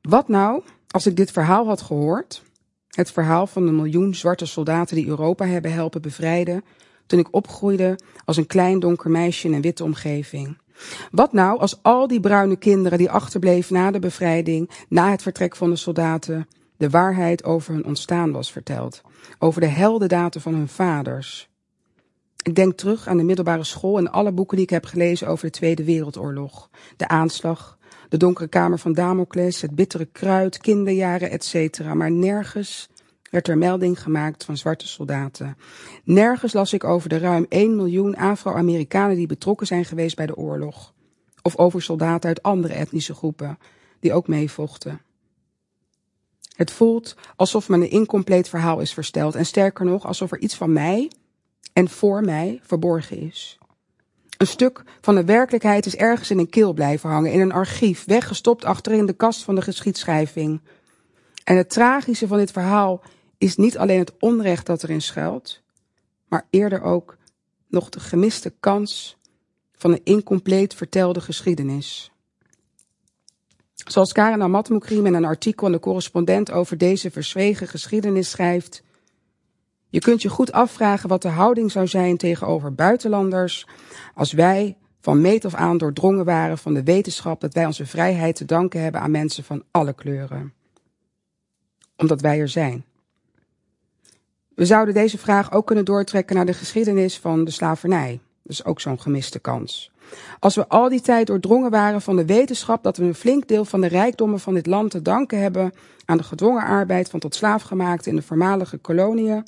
Wat 0.00 0.28
nou 0.28 0.62
als 0.90 1.06
ik 1.06 1.16
dit 1.16 1.30
verhaal 1.30 1.66
had 1.66 1.82
gehoord? 1.82 2.42
Het 2.88 3.12
verhaal 3.12 3.46
van 3.46 3.66
de 3.66 3.72
miljoen 3.72 4.14
zwarte 4.14 4.46
soldaten 4.46 4.96
die 4.96 5.06
Europa 5.06 5.46
hebben 5.46 5.72
helpen 5.72 6.02
bevrijden 6.02 6.64
toen 7.06 7.18
ik 7.18 7.28
opgroeide 7.30 7.98
als 8.24 8.36
een 8.36 8.46
klein 8.46 8.80
donker 8.80 9.10
meisje 9.10 9.46
in 9.46 9.54
een 9.54 9.60
witte 9.60 9.84
omgeving. 9.84 10.58
Wat 11.10 11.32
nou 11.32 11.58
als 11.58 11.82
al 11.82 12.06
die 12.06 12.20
bruine 12.20 12.56
kinderen 12.56 12.98
die 12.98 13.10
achterbleven 13.10 13.74
na 13.74 13.90
de 13.90 13.98
bevrijding, 13.98 14.70
na 14.88 15.10
het 15.10 15.22
vertrek 15.22 15.56
van 15.56 15.70
de 15.70 15.76
soldaten, 15.76 16.48
de 16.76 16.90
waarheid 16.90 17.44
over 17.44 17.74
hun 17.74 17.84
ontstaan 17.84 18.32
was 18.32 18.52
verteld, 18.52 19.02
over 19.38 19.60
de 19.60 19.66
heldendaten 19.66 20.40
van 20.40 20.54
hun 20.54 20.68
vaders. 20.68 21.48
Ik 22.48 22.54
denk 22.54 22.76
terug 22.76 23.08
aan 23.08 23.16
de 23.16 23.22
middelbare 23.22 23.64
school 23.64 23.98
en 23.98 24.12
alle 24.12 24.32
boeken 24.32 24.56
die 24.56 24.64
ik 24.64 24.72
heb 24.72 24.84
gelezen 24.84 25.28
over 25.28 25.44
de 25.44 25.50
Tweede 25.50 25.84
Wereldoorlog, 25.84 26.70
de 26.96 27.08
aanslag, 27.08 27.78
de 28.08 28.16
donkere 28.16 28.48
kamer 28.48 28.78
van 28.78 28.92
Damocles, 28.92 29.60
het 29.60 29.74
bittere 29.74 30.04
kruid, 30.04 30.58
kinderjaren, 30.58 31.30
etc. 31.30 31.94
Maar 31.94 32.10
nergens 32.10 32.88
werd 33.30 33.48
er 33.48 33.58
melding 33.58 34.02
gemaakt 34.02 34.44
van 34.44 34.56
zwarte 34.56 34.88
soldaten. 34.88 35.56
Nergens 36.04 36.52
las 36.52 36.72
ik 36.72 36.84
over 36.84 37.08
de 37.08 37.18
ruim 37.18 37.46
1 37.48 37.76
miljoen 37.76 38.16
Afro-Amerikanen 38.16 39.16
die 39.16 39.26
betrokken 39.26 39.66
zijn 39.66 39.84
geweest 39.84 40.16
bij 40.16 40.26
de 40.26 40.36
oorlog. 40.36 40.94
Of 41.42 41.56
over 41.56 41.82
soldaten 41.82 42.28
uit 42.28 42.42
andere 42.42 42.74
etnische 42.74 43.14
groepen 43.14 43.58
die 44.00 44.12
ook 44.12 44.28
meevochten. 44.28 45.00
Het 46.56 46.70
voelt 46.70 47.16
alsof 47.36 47.68
me 47.68 47.76
een 47.76 47.90
incompleet 47.90 48.48
verhaal 48.48 48.80
is 48.80 48.92
verteld 48.92 49.34
en 49.34 49.46
sterker 49.46 49.84
nog 49.84 50.06
alsof 50.06 50.32
er 50.32 50.38
iets 50.38 50.54
van 50.54 50.72
mij 50.72 51.10
en 51.72 51.88
voor 51.88 52.20
mij 52.20 52.60
verborgen 52.62 53.18
is. 53.18 53.58
Een 54.36 54.46
stuk 54.46 54.82
van 55.00 55.14
de 55.14 55.24
werkelijkheid 55.24 55.86
is 55.86 55.96
ergens 55.96 56.30
in 56.30 56.38
een 56.38 56.48
keel 56.48 56.72
blijven 56.72 57.10
hangen, 57.10 57.32
in 57.32 57.40
een 57.40 57.52
archief, 57.52 58.04
weggestopt 58.04 58.64
achterin 58.64 59.06
de 59.06 59.12
kast 59.12 59.42
van 59.42 59.54
de 59.54 59.62
geschiedschrijving. 59.62 60.60
En 61.44 61.56
het 61.56 61.70
tragische 61.70 62.26
van 62.26 62.38
dit 62.38 62.50
verhaal 62.50 63.02
is 63.38 63.56
niet 63.56 63.78
alleen 63.78 63.98
het 63.98 64.12
onrecht 64.18 64.66
dat 64.66 64.82
erin 64.82 65.02
schuilt, 65.02 65.62
maar 66.28 66.46
eerder 66.50 66.82
ook 66.82 67.16
nog 67.68 67.88
de 67.88 68.00
gemiste 68.00 68.54
kans 68.60 69.16
van 69.72 69.92
een 69.92 70.04
incompleet 70.04 70.74
vertelde 70.74 71.20
geschiedenis. 71.20 72.12
Zoals 73.74 74.12
Karen 74.12 74.42
Amatmoukrim 74.42 75.06
in 75.06 75.14
een 75.14 75.24
artikel 75.24 75.66
in 75.66 75.72
de 75.72 75.80
correspondent 75.80 76.50
over 76.50 76.78
deze 76.78 77.10
verzwegen 77.10 77.68
geschiedenis 77.68 78.30
schrijft, 78.30 78.82
je 79.88 80.00
kunt 80.00 80.22
je 80.22 80.28
goed 80.28 80.52
afvragen 80.52 81.08
wat 81.08 81.22
de 81.22 81.28
houding 81.28 81.70
zou 81.70 81.86
zijn 81.86 82.16
tegenover 82.16 82.74
buitenlanders 82.74 83.66
als 84.14 84.32
wij 84.32 84.76
van 85.00 85.20
meet 85.20 85.44
af 85.44 85.54
aan 85.54 85.78
doordrongen 85.78 86.24
waren 86.24 86.58
van 86.58 86.74
de 86.74 86.82
wetenschap 86.82 87.40
dat 87.40 87.54
wij 87.54 87.66
onze 87.66 87.86
vrijheid 87.86 88.36
te 88.36 88.44
danken 88.44 88.82
hebben 88.82 89.00
aan 89.00 89.10
mensen 89.10 89.44
van 89.44 89.62
alle 89.70 89.92
kleuren. 89.92 90.52
Omdat 91.96 92.20
wij 92.20 92.40
er 92.40 92.48
zijn. 92.48 92.84
We 94.54 94.66
zouden 94.66 94.94
deze 94.94 95.18
vraag 95.18 95.52
ook 95.52 95.66
kunnen 95.66 95.84
doortrekken 95.84 96.36
naar 96.36 96.46
de 96.46 96.52
geschiedenis 96.52 97.18
van 97.18 97.44
de 97.44 97.50
slavernij. 97.50 98.20
Dat 98.42 98.52
is 98.52 98.64
ook 98.64 98.80
zo'n 98.80 99.00
gemiste 99.00 99.38
kans. 99.38 99.90
Als 100.38 100.54
we 100.54 100.68
al 100.68 100.88
die 100.88 101.00
tijd 101.00 101.26
doordrongen 101.26 101.70
waren 101.70 102.02
van 102.02 102.16
de 102.16 102.24
wetenschap 102.24 102.82
dat 102.82 102.96
we 102.96 103.04
een 103.04 103.14
flink 103.14 103.48
deel 103.48 103.64
van 103.64 103.80
de 103.80 103.86
rijkdommen 103.86 104.40
van 104.40 104.54
dit 104.54 104.66
land 104.66 104.90
te 104.90 105.02
danken 105.02 105.40
hebben 105.40 105.72
aan 106.04 106.16
de 106.16 106.22
gedwongen 106.22 106.64
arbeid 106.64 107.10
van 107.10 107.20
tot 107.20 107.34
slaafgemaakten 107.34 108.10
in 108.10 108.16
de 108.16 108.22
voormalige 108.22 108.76
koloniën, 108.76 109.44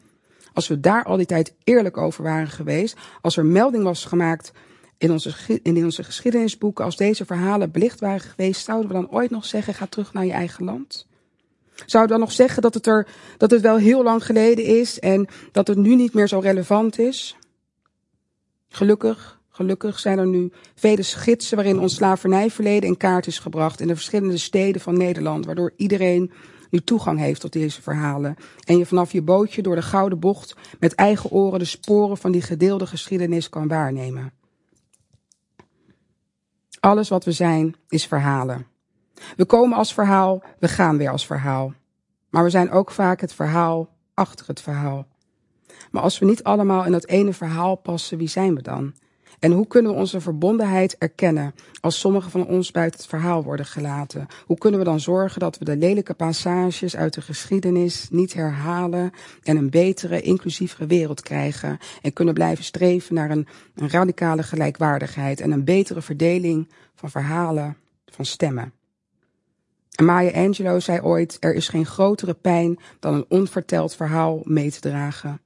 als 0.52 0.68
we 0.68 0.80
daar 0.80 1.04
al 1.04 1.16
die 1.16 1.26
tijd 1.26 1.54
eerlijk 1.64 1.96
over 1.96 2.22
waren 2.22 2.48
geweest, 2.48 2.96
als 3.20 3.36
er 3.36 3.44
melding 3.44 3.84
was 3.84 4.04
gemaakt 4.04 4.52
in 4.98 5.10
onze, 5.10 5.60
in 5.62 5.84
onze 5.84 6.04
geschiedenisboeken, 6.04 6.84
als 6.84 6.96
deze 6.96 7.24
verhalen 7.24 7.70
belicht 7.70 8.00
waren 8.00 8.20
geweest, 8.20 8.64
zouden 8.64 8.88
we 8.88 8.94
dan 8.94 9.10
ooit 9.10 9.30
nog 9.30 9.44
zeggen: 9.44 9.74
ga 9.74 9.86
terug 9.86 10.12
naar 10.12 10.26
je 10.26 10.32
eigen 10.32 10.64
land? 10.64 11.06
Zou 11.86 12.06
dan 12.06 12.20
nog 12.20 12.32
zeggen 12.32 12.62
dat 12.62 12.74
het, 12.74 12.86
er, 12.86 13.06
dat 13.36 13.50
het 13.50 13.60
wel 13.60 13.76
heel 13.76 14.02
lang 14.02 14.24
geleden 14.24 14.64
is 14.64 14.98
en 14.98 15.28
dat 15.52 15.68
het 15.68 15.78
nu 15.78 15.94
niet 15.94 16.14
meer 16.14 16.28
zo 16.28 16.38
relevant 16.38 16.98
is? 16.98 17.36
Gelukkig, 18.68 19.40
gelukkig 19.48 19.98
zijn 19.98 20.18
er 20.18 20.26
nu 20.26 20.52
vele 20.74 21.02
gidsen 21.02 21.56
waarin 21.56 21.78
ons 21.78 21.94
slavernijverleden 21.94 22.88
in 22.88 22.96
kaart 22.96 23.26
is 23.26 23.38
gebracht 23.38 23.80
in 23.80 23.86
de 23.86 23.94
verschillende 23.94 24.38
steden 24.38 24.80
van 24.80 24.96
Nederland, 24.98 25.46
waardoor 25.46 25.72
iedereen 25.76 26.32
nu 26.70 26.80
toegang 26.80 27.18
heeft 27.18 27.40
tot 27.40 27.52
deze 27.52 27.82
verhalen. 27.82 28.36
En 28.64 28.78
je 28.78 28.86
vanaf 28.86 29.12
je 29.12 29.22
bootje 29.22 29.62
door 29.62 29.74
de 29.74 29.82
gouden 29.82 30.18
bocht 30.18 30.56
met 30.78 30.94
eigen 30.94 31.30
oren 31.30 31.58
de 31.58 31.64
sporen 31.64 32.16
van 32.16 32.32
die 32.32 32.42
gedeelde 32.42 32.86
geschiedenis 32.86 33.48
kan 33.48 33.68
waarnemen. 33.68 34.32
Alles 36.80 37.08
wat 37.08 37.24
we 37.24 37.32
zijn 37.32 37.74
is 37.88 38.06
verhalen. 38.06 38.66
We 39.36 39.44
komen 39.44 39.78
als 39.78 39.94
verhaal, 39.94 40.42
we 40.58 40.68
gaan 40.68 40.96
weer 40.96 41.10
als 41.10 41.26
verhaal. 41.26 41.72
Maar 42.28 42.44
we 42.44 42.50
zijn 42.50 42.70
ook 42.70 42.90
vaak 42.90 43.20
het 43.20 43.32
verhaal 43.32 43.88
achter 44.14 44.46
het 44.46 44.60
verhaal. 44.60 45.06
Maar 45.90 46.02
als 46.02 46.18
we 46.18 46.26
niet 46.26 46.42
allemaal 46.42 46.84
in 46.84 46.92
dat 46.92 47.06
ene 47.06 47.32
verhaal 47.32 47.74
passen, 47.74 48.18
wie 48.18 48.28
zijn 48.28 48.54
we 48.54 48.62
dan? 48.62 48.94
En 49.40 49.52
hoe 49.52 49.66
kunnen 49.66 49.92
we 49.92 49.98
onze 49.98 50.20
verbondenheid 50.20 50.98
erkennen 50.98 51.54
als 51.80 52.00
sommigen 52.00 52.30
van 52.30 52.46
ons 52.46 52.70
buiten 52.70 53.00
het 53.00 53.08
verhaal 53.08 53.42
worden 53.42 53.66
gelaten? 53.66 54.26
Hoe 54.46 54.58
kunnen 54.58 54.78
we 54.80 54.84
dan 54.84 55.00
zorgen 55.00 55.40
dat 55.40 55.58
we 55.58 55.64
de 55.64 55.76
lelijke 55.76 56.14
passages 56.14 56.96
uit 56.96 57.14
de 57.14 57.20
geschiedenis 57.20 58.08
niet 58.10 58.32
herhalen 58.32 59.10
en 59.42 59.56
een 59.56 59.70
betere, 59.70 60.20
inclusievere 60.20 60.86
wereld 60.86 61.22
krijgen? 61.22 61.78
En 62.02 62.12
kunnen 62.12 62.34
blijven 62.34 62.64
streven 62.64 63.14
naar 63.14 63.30
een, 63.30 63.46
radicale 63.74 64.42
gelijkwaardigheid 64.42 65.40
en 65.40 65.50
een 65.50 65.64
betere 65.64 66.02
verdeling 66.02 66.68
van 66.94 67.10
verhalen, 67.10 67.76
van 68.06 68.24
stemmen? 68.24 68.72
Maya 70.02 70.44
Angelou 70.44 70.80
zei 70.80 71.00
ooit: 71.00 71.36
Er 71.40 71.54
is 71.54 71.68
geen 71.68 71.86
grotere 71.86 72.34
pijn 72.34 72.78
dan 72.98 73.14
een 73.14 73.24
onverteld 73.28 73.94
verhaal 73.94 74.40
mee 74.44 74.70
te 74.70 74.80
dragen. 74.80 75.40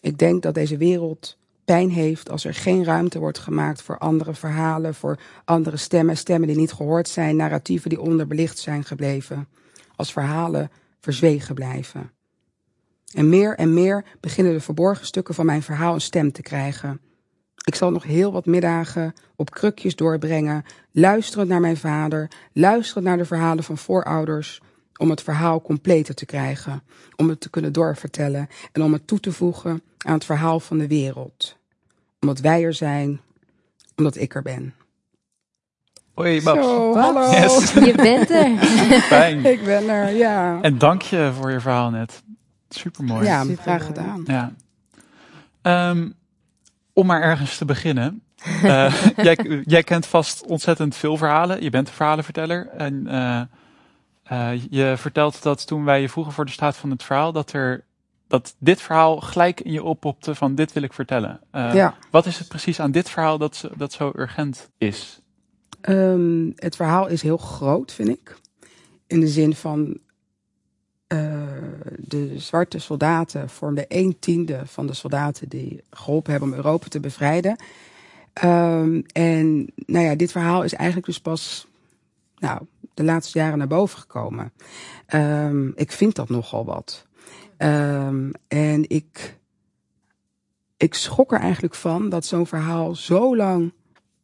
Ik 0.00 0.18
denk 0.18 0.42
dat 0.42 0.54
deze 0.54 0.76
wereld 0.76 1.40
heeft 1.72 2.30
als 2.30 2.44
er 2.44 2.54
geen 2.54 2.84
ruimte 2.84 3.18
wordt 3.18 3.38
gemaakt 3.38 3.82
voor 3.82 3.98
andere 3.98 4.34
verhalen, 4.34 4.94
voor 4.94 5.18
andere 5.44 5.76
stemmen, 5.76 6.16
stemmen 6.16 6.48
die 6.48 6.56
niet 6.56 6.72
gehoord 6.72 7.08
zijn, 7.08 7.36
narratieven 7.36 7.90
die 7.90 8.00
onderbelicht 8.00 8.58
zijn 8.58 8.84
gebleven. 8.84 9.48
Als 9.96 10.12
verhalen 10.12 10.70
verzwegen 11.00 11.54
blijven. 11.54 12.10
En 13.14 13.28
meer 13.28 13.56
en 13.56 13.74
meer 13.74 14.04
beginnen 14.20 14.52
de 14.52 14.60
verborgen 14.60 15.06
stukken 15.06 15.34
van 15.34 15.46
mijn 15.46 15.62
verhaal 15.62 15.94
een 15.94 16.00
stem 16.00 16.32
te 16.32 16.42
krijgen. 16.42 17.00
Ik 17.64 17.74
zal 17.74 17.90
nog 17.90 18.02
heel 18.02 18.32
wat 18.32 18.46
middagen 18.46 19.12
op 19.36 19.50
krukjes 19.50 19.96
doorbrengen, 19.96 20.64
luisterend 20.90 21.48
naar 21.48 21.60
mijn 21.60 21.76
vader, 21.76 22.30
luisterend 22.52 23.06
naar 23.06 23.16
de 23.16 23.24
verhalen 23.24 23.64
van 23.64 23.78
voorouders, 23.78 24.60
om 24.96 25.10
het 25.10 25.22
verhaal 25.22 25.62
completer 25.62 26.14
te 26.14 26.26
krijgen, 26.26 26.82
om 27.16 27.28
het 27.28 27.40
te 27.40 27.50
kunnen 27.50 27.72
doorvertellen 27.72 28.48
en 28.72 28.82
om 28.82 28.92
het 28.92 29.06
toe 29.06 29.20
te 29.20 29.32
voegen 29.32 29.82
aan 29.98 30.14
het 30.14 30.24
verhaal 30.24 30.60
van 30.60 30.78
de 30.78 30.86
wereld. 30.86 31.60
Omdat 32.22 32.40
wij 32.40 32.64
er 32.64 32.74
zijn, 32.74 33.20
omdat 33.96 34.16
ik 34.16 34.34
er 34.34 34.42
ben. 34.42 34.74
Hoi, 36.14 36.42
Babs. 36.42 36.66
Zo, 36.66 36.96
hallo. 36.96 37.30
Yes. 37.30 37.72
Je 37.72 37.94
bent 37.94 38.30
er. 38.30 38.58
Fijn. 39.16 39.44
Ik 39.44 39.64
ben 39.64 39.88
er, 39.88 40.10
ja. 40.10 40.58
En 40.60 40.78
dank 40.78 41.02
je 41.02 41.30
voor 41.34 41.50
je 41.50 41.60
verhaal 41.60 41.90
net. 41.90 42.22
Supermooi. 42.68 43.24
Ja, 43.24 43.32
Supermooi. 43.32 43.62
graag 43.62 43.86
gedaan. 43.86 44.22
Ja. 44.26 44.52
Ehm, 45.62 46.10
om 46.92 47.06
maar 47.06 47.22
ergens 47.22 47.58
te 47.58 47.64
beginnen. 47.64 48.22
Eh, 48.62 48.94
jij, 49.16 49.62
jij 49.64 49.82
kent 49.82 50.06
vast 50.06 50.46
ontzettend 50.46 50.96
veel 50.96 51.16
verhalen. 51.16 51.62
Je 51.62 51.70
bent 51.70 51.88
een 51.88 51.94
verhalenverteller. 51.94 52.68
En 52.68 53.06
eh, 53.06 53.40
eh, 54.22 54.62
je 54.70 54.94
vertelt 54.96 55.42
dat 55.42 55.66
toen 55.66 55.84
wij 55.84 56.00
je 56.00 56.08
vroegen 56.08 56.32
voor 56.32 56.44
de 56.44 56.50
staat 56.50 56.76
van 56.76 56.90
het 56.90 57.02
verhaal, 57.02 57.32
dat, 57.32 57.52
er, 57.52 57.84
dat 58.32 58.54
dit 58.58 58.80
verhaal 58.80 59.20
gelijk 59.20 59.60
in 59.60 59.72
je 59.72 59.82
oppopte 59.82 60.34
van 60.34 60.54
dit 60.54 60.72
wil 60.72 60.82
ik 60.82 60.92
vertellen. 60.92 61.40
Eh, 61.50 61.74
Ja. 61.74 61.94
Wat 62.10 62.26
is 62.26 62.38
het 62.38 62.48
precies 62.48 62.80
aan 62.80 62.90
dit 62.90 63.10
verhaal 63.10 63.38
dat, 63.38 63.56
zo- 63.56 63.70
dat 63.76 63.92
zo 63.92 64.12
urgent 64.16 64.70
is? 64.78 65.20
Ehm, 65.80 66.50
het 66.56 66.76
verhaal 66.76 67.08
is 67.08 67.22
heel 67.22 67.36
groot, 67.36 67.92
vind 67.92 68.08
ik. 68.08 68.36
In 69.06 69.20
de 69.20 69.28
zin 69.28 69.54
van 69.54 69.98
eh, 71.06 71.18
de 71.98 72.38
zwarte 72.38 72.78
soldaten 72.78 73.48
vormden 73.48 73.84
een 73.88 74.16
tiende 74.18 74.60
van 74.64 74.86
de 74.86 74.94
soldaten 74.94 75.48
die 75.48 75.82
geholpen 75.90 76.30
hebben 76.30 76.50
om 76.50 76.54
Europa 76.56 76.88
te 76.88 77.00
bevrijden. 77.00 77.56
Ehm, 78.32 79.00
en 79.12 79.72
nou 79.74 80.04
ja, 80.04 80.14
dit 80.14 80.32
verhaal 80.32 80.62
is 80.62 80.74
eigenlijk 80.74 81.06
dus 81.06 81.20
pas 81.20 81.66
nou, 82.38 82.60
de 82.94 83.04
laatste 83.04 83.38
jaren 83.38 83.58
naar 83.58 83.66
boven 83.66 83.98
gekomen. 83.98 84.52
Ehm, 85.06 85.68
ik 85.74 85.92
vind 85.92 86.14
dat 86.14 86.28
nogal 86.28 86.64
wat. 86.64 87.06
Ehm, 87.62 88.30
en 88.48 88.88
ik, 88.88 89.38
ik 90.76 90.94
schok 90.94 91.32
er 91.32 91.38
eigenlijk 91.40 91.74
van 91.74 92.08
dat 92.08 92.24
zo'n 92.26 92.46
verhaal 92.46 92.94
zo 92.94 93.36
lang 93.36 93.72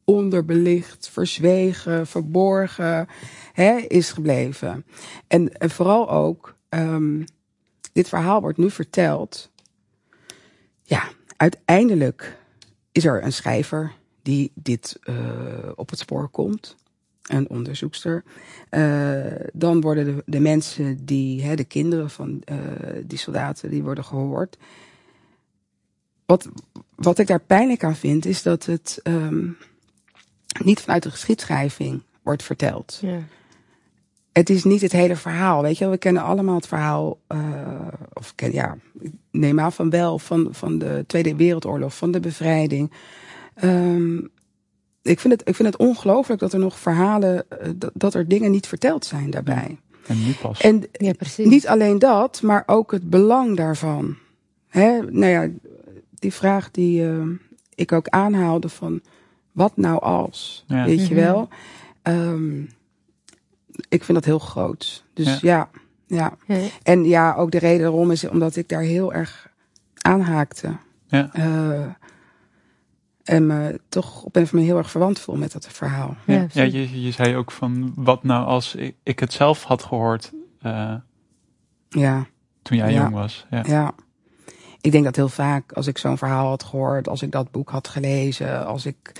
onderbelicht, 0.04 1.08
verzwegen, 1.08 2.06
verborgen 2.06 3.08
hè, 3.52 3.76
is 3.76 4.12
gebleven. 4.12 4.84
En, 5.26 5.52
en 5.52 5.70
vooral 5.70 6.10
ook, 6.10 6.56
um, 6.68 7.24
dit 7.92 8.08
verhaal 8.08 8.40
wordt 8.40 8.58
nu 8.58 8.70
verteld. 8.70 9.50
Ja, 10.82 11.08
uiteindelijk 11.36 12.38
is 12.92 13.04
er 13.04 13.22
een 13.24 13.32
schrijver 13.32 13.92
die 14.22 14.52
dit 14.54 14.98
uh, 15.04 15.16
op 15.74 15.90
het 15.90 15.98
spoor 15.98 16.28
komt. 16.28 16.76
Een 17.28 17.48
onderzoekster. 17.48 18.24
Uh, 18.70 19.24
dan 19.52 19.80
worden 19.80 20.04
de, 20.04 20.22
de, 20.26 20.40
mensen 20.40 21.04
die, 21.04 21.42
hè, 21.42 21.54
de 21.54 21.64
kinderen 21.64 22.10
van 22.10 22.42
uh, 22.52 22.56
die 23.04 23.18
soldaten, 23.18 23.70
die 23.70 23.82
worden 23.82 24.04
gehoord. 24.04 24.58
Wat, 26.26 26.48
wat 26.94 27.18
ik 27.18 27.26
daar 27.26 27.40
pijnlijk 27.40 27.84
aan 27.84 27.96
vind, 27.96 28.26
is 28.26 28.42
dat 28.42 28.64
het 28.64 29.00
um, 29.02 29.56
niet 30.64 30.80
vanuit 30.80 31.02
de 31.02 31.10
geschiedschrijving 31.10 32.02
wordt 32.22 32.42
verteld. 32.42 32.98
Ja. 33.02 33.22
Het 34.32 34.50
is 34.50 34.64
niet 34.64 34.80
het 34.80 34.92
hele 34.92 35.16
verhaal. 35.16 35.62
Weet 35.62 35.78
je, 35.78 35.88
we 35.88 35.98
kennen 35.98 36.22
allemaal 36.22 36.54
het 36.54 36.66
verhaal, 36.66 37.18
uh, 37.28 37.40
of 38.12 38.34
ken, 38.34 38.52
ja, 38.52 38.76
neem 39.30 39.60
aan 39.60 39.72
van 39.72 39.90
wel, 39.90 40.18
van, 40.18 40.48
van 40.50 40.78
de 40.78 41.04
Tweede 41.06 41.36
Wereldoorlog, 41.36 41.96
van 41.96 42.10
de 42.10 42.20
bevrijding. 42.20 42.92
Um, 43.64 44.30
ik 45.08 45.20
vind 45.20 45.32
het, 45.32 45.48
ik 45.48 45.54
vind 45.54 45.68
het 45.68 45.76
ongelooflijk 45.80 46.40
dat 46.40 46.52
er 46.52 46.58
nog 46.58 46.78
verhalen, 46.78 47.44
uh, 47.62 47.68
dat, 47.76 47.90
dat, 47.94 48.14
er 48.14 48.28
dingen 48.28 48.50
niet 48.50 48.66
verteld 48.66 49.04
zijn 49.04 49.30
daarbij. 49.30 49.78
En 50.06 50.24
nu 50.24 50.32
pas. 50.40 50.60
En 50.60 50.84
ja, 50.92 51.12
precies. 51.12 51.46
niet 51.46 51.66
alleen 51.66 51.98
dat, 51.98 52.42
maar 52.42 52.62
ook 52.66 52.92
het 52.92 53.10
belang 53.10 53.56
daarvan. 53.56 54.16
Hè? 54.68 54.98
Nou 55.02 55.26
ja, 55.32 55.48
die 56.18 56.32
vraag 56.32 56.70
die 56.70 57.02
uh, 57.02 57.22
ik 57.74 57.92
ook 57.92 58.08
aanhaalde 58.08 58.68
van 58.68 59.00
wat 59.52 59.76
nou 59.76 60.00
als, 60.00 60.64
Ja. 60.66 60.84
weet 60.84 61.06
je 61.06 61.14
Mhm. 61.14 61.24
wel. 61.24 61.48
Um, 62.02 62.68
ik 63.88 64.04
vind 64.04 64.18
dat 64.18 64.24
heel 64.26 64.38
groot. 64.38 65.04
Dus 65.14 65.26
Ja. 65.40 65.68
ja. 66.06 66.36
ja, 66.46 66.56
Ja. 66.56 66.66
En 66.82 67.04
ja, 67.04 67.34
ook 67.34 67.50
de 67.50 67.58
reden 67.58 67.86
waarom 67.90 68.10
is 68.10 68.28
omdat 68.28 68.56
ik 68.56 68.68
daar 68.68 68.82
heel 68.82 69.12
erg 69.12 69.48
aanhaakte. 70.00 70.76
Ja. 71.06 71.30
Uh, 71.36 71.86
en 73.28 73.46
me 73.46 73.80
toch 73.88 74.22
op 74.22 74.36
een 74.36 74.42
of 74.42 74.48
andere 74.48 74.52
manier 74.52 74.66
heel 74.68 74.76
erg 74.78 74.90
verwant 74.90 75.18
voel 75.18 75.36
met 75.36 75.52
dat 75.52 75.66
verhaal. 75.70 76.16
Ja, 76.26 76.34
Ja, 76.34 76.40
ja, 76.40 76.46
precies. 76.46 76.90
je, 76.90 77.02
je 77.02 77.10
zei 77.10 77.36
ook 77.36 77.50
van 77.50 77.92
wat 77.96 78.22
nou 78.24 78.46
als 78.46 78.74
ik, 78.74 78.94
ik 79.02 79.20
het 79.20 79.32
zelf 79.32 79.62
had 79.62 79.82
gehoord 79.82 80.32
uh, 80.62 80.94
Ja, 81.88 82.26
toen 82.62 82.76
jij 82.76 82.92
Ja. 82.92 83.00
jong 83.00 83.14
was. 83.14 83.46
Ja. 83.50 83.62
ja. 83.66 83.92
Ik 84.80 84.92
denk 84.92 85.04
dat 85.04 85.16
heel 85.16 85.28
vaak 85.28 85.72
als 85.72 85.86
ik 85.86 85.98
zo'n 85.98 86.18
verhaal 86.18 86.48
had 86.48 86.62
gehoord, 86.62 87.08
als 87.08 87.22
ik 87.22 87.30
dat 87.30 87.50
boek 87.50 87.70
had 87.70 87.88
gelezen, 87.88 88.66
als 88.66 88.86
ik 88.86 89.12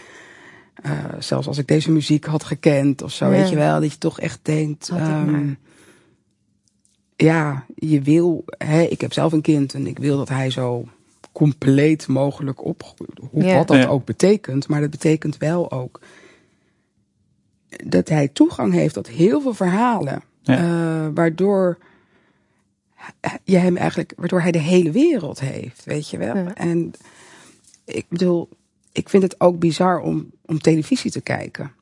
uh, 0.86 0.92
zelfs 1.18 1.46
als 1.46 1.58
ik 1.58 1.66
deze 1.66 1.90
muziek 1.90 2.24
had 2.24 2.44
gekend 2.44 3.02
of 3.02 3.12
zo, 3.12 3.24
Ja. 3.24 3.30
weet 3.30 3.48
je 3.48 3.56
wel, 3.56 3.80
dat 3.80 3.92
je 3.92 3.98
toch 3.98 4.20
echt 4.20 4.38
denkt. 4.42 4.88
Um, 4.90 5.30
maar. 5.30 5.56
ja, 7.16 7.64
je 7.74 8.00
wil, 8.02 8.44
hè, 8.46 8.80
ik 8.80 9.00
heb 9.00 9.12
zelf 9.12 9.32
een 9.32 9.40
kind 9.40 9.74
en 9.74 9.86
ik 9.86 9.98
wil 9.98 10.16
dat 10.16 10.28
hij 10.28 10.50
zo 10.50 10.88
compleet 11.38 12.06
mogelijk 12.08 12.64
opgroeit. 12.64 13.18
Hoe 13.30 13.42
Ja. 13.44 13.56
wat 13.56 13.66
dat 13.68 13.76
Ja. 13.76 13.86
ook 13.86 14.04
betekent, 14.04 14.68
maar 14.68 14.80
dat 14.80 14.90
betekent 14.90 15.36
wel 15.36 15.70
ook 15.72 16.00
dat 17.84 18.08
hij 18.08 18.28
toegang 18.28 18.72
heeft 18.72 18.94
tot 18.94 19.08
heel 19.08 19.40
veel 19.40 19.54
verhalen, 19.54 20.22
Ja. 20.42 20.58
uh, 20.62 21.08
waardoor 21.14 21.78
je 23.44 23.56
hem 23.56 23.76
eigenlijk, 23.76 24.12
waardoor 24.16 24.40
hij 24.40 24.52
de 24.52 24.58
hele 24.58 24.90
wereld 24.90 25.40
heeft, 25.40 25.84
weet 25.84 26.08
je 26.10 26.18
wel. 26.18 26.36
Ja. 26.36 26.54
En 26.54 26.92
ik 27.84 28.06
bedoel, 28.08 28.48
ik 28.92 29.08
vind 29.08 29.22
het 29.22 29.40
ook 29.40 29.58
bizar 29.58 30.00
om, 30.00 30.30
om 30.46 30.58
televisie 30.58 31.10
te 31.10 31.20
kijken. 31.20 31.72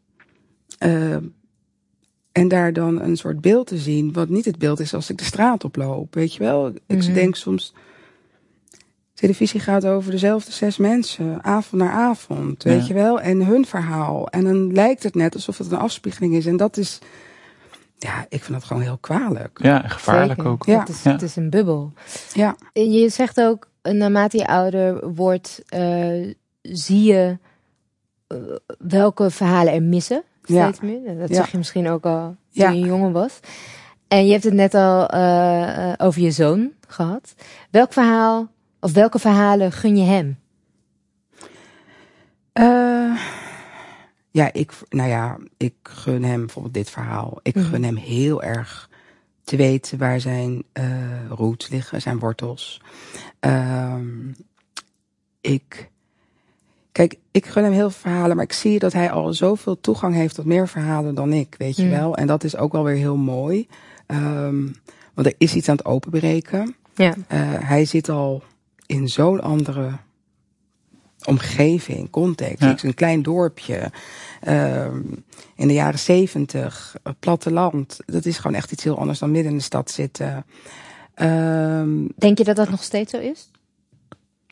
Uh, 0.85 1.17
en 2.33 2.49
daar 2.49 2.73
dan 2.73 3.01
een 3.01 3.17
soort 3.17 3.41
beeld 3.41 3.67
te 3.67 3.79
zien, 3.79 4.13
wat 4.13 4.29
niet 4.29 4.45
het 4.45 4.59
beeld 4.59 4.81
is 4.81 4.95
als 4.95 5.11
ik 5.11 5.19
de 5.19 5.25
straat 5.25 5.65
oploop, 5.65 6.15
weet 6.15 6.35
je 6.35 6.39
wel. 6.39 6.67
Ik 6.87 6.99
Mhm. 6.99 7.13
denk 7.15 7.37
soms, 7.37 7.75
televisie 9.17 9.61
gaat 9.61 9.87
over 9.87 10.11
dezelfde 10.11 10.53
zes 10.53 10.77
mensen, 10.77 11.45
avond 11.45 11.83
naar 11.83 11.93
avond, 11.93 12.63
weet 12.63 12.81
Ja. 12.81 12.87
je 12.89 12.95
wel. 12.95 13.21
En 13.21 13.45
hun 13.45 13.67
verhaal. 13.67 14.29
En 14.29 14.45
dan 14.45 14.73
lijkt 14.73 15.03
het 15.03 15.15
net 15.15 15.35
alsof 15.35 15.59
het 15.59 15.71
een 15.71 15.79
afspiegeling 15.79 16.35
is. 16.35 16.47
En 16.47 16.57
dat 16.57 16.77
is, 16.77 16.99
ja, 17.99 18.27
ik 18.29 18.43
vind 18.45 18.53
dat 18.59 18.65
gewoon 18.65 18.83
heel 18.83 18.99
kwalijk. 19.01 19.59
Ja, 19.63 19.79
gevaarlijk 19.89 20.35
Zeker. 20.35 20.47
ook. 20.53 20.67
Ja. 20.67 20.79
Het, 20.79 20.89
is, 20.89 21.03
Ja. 21.03 21.11
het 21.13 21.23
is 21.23 21.37
een 21.37 21.51
bubbel. 21.51 21.93
Ja, 22.33 22.57
En 22.73 22.93
je 22.93 23.09
zegt 23.09 23.41
ook, 23.41 23.69
eh, 23.83 23.93
naarmate 23.93 24.37
je 24.39 24.47
ouder 24.47 25.09
wordt, 25.15 25.63
eh, 25.69 26.35
zie 26.63 27.03
je 27.03 27.39
eh, 28.27 28.37
welke 28.79 29.31
verhalen 29.31 29.73
er 29.73 29.83
missen. 29.83 30.23
Ja. 30.45 30.63
Steeds 30.73 30.81
meer. 30.81 31.19
Dat 31.19 31.29
Ja. 31.29 31.35
zeg 31.35 31.51
je 31.51 31.57
misschien 31.59 31.89
ook 31.89 32.05
al 32.05 32.21
toen 32.27 32.37
Ja. 32.51 32.71
je 32.71 32.81
jongen 32.81 33.13
was. 33.13 33.41
En 34.09 34.27
je 34.27 34.33
hebt 34.33 34.45
het 34.45 34.55
net 34.55 34.75
al 34.75 35.11
over 35.97 36.21
je 36.23 36.31
zoon 36.31 36.73
gehad. 36.89 37.35
Welk 37.71 37.93
verhaal, 37.93 38.49
of 38.81 38.93
welke 38.93 39.19
verhalen 39.19 39.73
gun 39.73 39.97
je 39.97 40.05
hem? 40.05 40.39
Uh, 42.59 43.21
ja, 44.31 44.53
ik, 44.53 44.73
nou 44.89 45.09
ja, 45.09 45.39
ik 45.57 45.75
gun 45.83 46.25
hem 46.25 46.41
bijvoorbeeld 46.41 46.75
dit 46.75 46.91
verhaal. 46.91 47.39
Ik 47.43 47.55
Mhm. 47.55 47.65
gun 47.65 47.85
hem 47.85 47.97
heel 47.97 48.43
erg 48.43 48.91
te 49.45 49.57
weten 49.57 49.99
waar 49.99 50.21
zijn 50.21 50.65
uh, 50.73 50.85
roots 51.29 51.69
liggen, 51.69 52.01
zijn 52.03 52.19
wortels. 52.19 52.81
Um, 53.41 54.37
ik, 55.41 55.91
kijk, 56.93 57.19
ik 57.31 57.47
gun 57.47 57.63
hem 57.65 57.73
heel 57.73 57.91
veel 57.91 58.11
verhalen, 58.11 58.37
maar 58.37 58.45
ik 58.45 58.53
zie 58.53 58.79
dat 58.79 58.93
hij 58.93 59.11
al 59.11 59.33
zoveel 59.35 59.81
toegang 59.81 60.15
heeft 60.15 60.35
tot 60.35 60.45
meer 60.45 60.69
verhalen 60.69 61.15
dan 61.15 61.33
ik, 61.33 61.55
weet 61.59 61.77
je 61.77 61.89
wel. 61.89 62.17
En 62.17 62.27
dat 62.27 62.45
is 62.45 62.57
ook 62.57 62.73
wel 62.73 62.85
weer 62.85 62.97
heel 62.97 63.17
mooi. 63.17 63.69
Um, 64.07 64.77
want 65.15 65.27
er 65.27 65.35
is 65.39 65.55
iets 65.55 65.69
aan 65.69 65.77
het 65.77 65.85
openbreken. 65.87 66.77
Ja. 66.95 67.15
Uh, 67.17 67.23
hij 67.61 67.85
zit 67.85 68.09
al 68.09 68.43
in 68.87 69.09
zo'n 69.09 69.41
andere 69.41 69.93
omgeving, 71.25 72.11
context. 72.11 72.61
Ja. 72.63 72.67
Het 72.69 72.77
is 72.77 72.83
een 72.83 72.95
klein 72.95 73.23
dorpje. 73.23 73.91
Um, 74.49 75.25
in 75.55 75.69
de 75.69 75.75
jaren 75.75 75.99
zeventig, 75.99 76.97
platteland. 77.21 77.99
Dat 78.07 78.25
is 78.25 78.37
gewoon 78.39 78.57
echt 78.57 78.73
iets 78.73 78.85
heel 78.85 78.99
anders 78.99 79.19
dan 79.19 79.31
midden 79.31 79.51
in 79.53 79.59
de 79.59 79.65
stad 79.65 79.91
zitten. 79.91 80.45
Um, 81.23 82.13
Denk 82.17 82.39
je 82.39 82.45
dat 82.45 82.57
dat 82.57 82.71
nog 82.71 82.83
steeds 82.83 83.11
zo 83.11 83.19
is? 83.19 83.51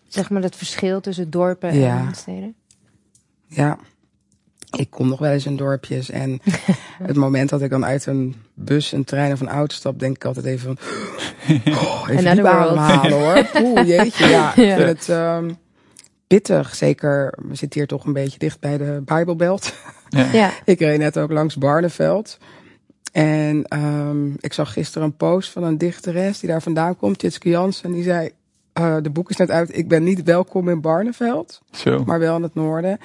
Zeg 0.08 0.30
maar 0.30 0.40
dat 0.40 0.56
verschil 0.56 1.00
tussen 1.00 1.30
dorpen 1.30 1.78
Ja. 1.78 2.06
en 2.06 2.14
steden? 2.14 2.54
ja, 3.46 3.78
ik 4.76 4.90
kom 4.90 5.08
nog 5.08 5.18
wel 5.18 5.30
eens 5.30 5.46
in 5.46 5.56
dorpjes. 5.56 6.10
En 6.10 6.40
het 7.02 7.16
moment 7.16 7.48
dat 7.48 7.62
ik 7.62 7.70
dan 7.70 7.84
uit 7.84 8.06
een 8.06 8.34
bus, 8.54 8.92
een 8.92 9.04
trein 9.04 9.32
of 9.32 9.40
een 9.40 9.48
auto 9.48 9.74
stap, 9.74 9.98
denk 9.98 10.16
ik 10.16 10.24
altijd 10.24 10.46
even 10.46 10.76
van... 10.76 10.78
Oh, 11.74 12.08
even 12.10 12.24
world. 12.42 12.46
ademhalen 12.46 13.12
hoor. 13.12 13.36
Jeetje. 13.86 14.26
Ja, 14.26 14.50
ik 14.50 14.56
Ja. 14.64 14.76
vind 14.76 14.88
het 14.88 15.08
um, 15.08 15.56
pittig. 16.26 16.74
Zeker, 16.74 17.38
we 17.48 17.54
zitten 17.54 17.78
hier 17.80 17.88
toch 17.88 18.04
een 18.04 18.12
beetje 18.12 18.38
dicht 18.38 18.60
bij 18.60 18.78
de 18.78 19.02
Bijbelbelt. 19.04 19.74
Ja. 20.08 20.28
Ja. 20.32 20.50
Ik 20.64 20.78
reed 20.78 20.98
net 20.98 21.18
ook 21.18 21.30
langs 21.32 21.56
Barneveld. 21.56 22.38
En 23.12 23.66
um, 23.78 24.34
ik 24.40 24.52
zag 24.52 24.72
gisteren 24.72 25.06
een 25.08 25.16
post 25.16 25.50
van 25.50 25.62
een 25.62 25.78
dichteres 25.78 26.40
die 26.40 26.48
daar 26.48 26.62
vandaan 26.62 26.96
komt, 26.96 27.18
Tjitske 27.18 27.48
Jansen. 27.48 27.92
Die 27.92 28.02
zei, 28.02 28.30
uh, 28.80 28.96
de 29.02 29.10
boek 29.10 29.30
is 29.30 29.36
net 29.36 29.50
uit, 29.50 29.76
ik 29.76 29.88
ben 29.88 30.02
niet 30.02 30.22
welkom 30.22 30.68
in 30.68 30.80
Barneveld, 30.80 31.60
Zo. 31.70 32.04
maar 32.04 32.18
wel 32.18 32.36
in 32.36 32.42
het 32.42 32.54
noorden. 32.54 32.98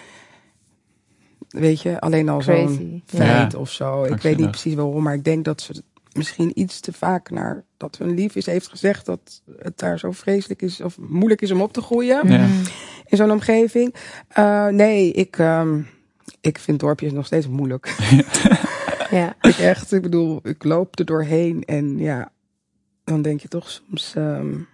Weet 1.49 1.81
je, 1.81 1.99
alleen 1.99 2.29
al 2.29 2.41
zo'n 2.41 3.01
feit 3.05 3.51
Ja. 3.51 3.59
of 3.59 3.71
zo. 3.71 4.03
Ik 4.03 4.21
weet 4.21 4.31
niet 4.31 4.41
wel. 4.41 4.49
precies 4.49 4.73
waarom, 4.73 5.03
maar 5.03 5.13
ik 5.13 5.23
denk 5.23 5.45
dat 5.45 5.61
ze 5.61 5.83
misschien 6.13 6.59
iets 6.59 6.79
te 6.79 6.93
vaak 6.93 7.29
naar 7.29 7.63
dat 7.77 7.97
hun 7.97 8.13
lief 8.13 8.35
is 8.35 8.45
heeft 8.45 8.67
gezegd 8.67 9.05
dat 9.05 9.41
het 9.57 9.77
daar 9.77 9.99
zo 9.99 10.11
vreselijk 10.11 10.61
is 10.61 10.81
of 10.81 10.97
moeilijk 10.97 11.41
is 11.41 11.51
om 11.51 11.61
op 11.61 11.73
te 11.73 11.81
groeien 11.81 12.27
Ja. 12.27 12.37
Mhm. 12.45 12.65
in 13.05 13.17
zo'n 13.17 13.31
omgeving. 13.31 13.95
Uh, 14.37 14.67
nee, 14.67 15.11
ik, 15.11 15.37
um, 15.37 15.87
ik 16.41 16.59
vind 16.59 16.79
dorpjes 16.79 17.11
nog 17.11 17.25
steeds 17.25 17.47
moeilijk. 17.47 17.95
ja. 19.11 19.35
ik 19.41 19.57
echt, 19.57 19.91
ik 19.91 20.01
bedoel, 20.01 20.39
ik 20.43 20.63
loop 20.63 20.99
er 20.99 21.05
doorheen 21.05 21.63
en 21.65 21.97
ja, 21.97 22.31
dan 23.03 23.21
denk 23.21 23.39
je 23.41 23.47
toch 23.47 23.69
soms, 23.69 24.13
um, 24.17 24.67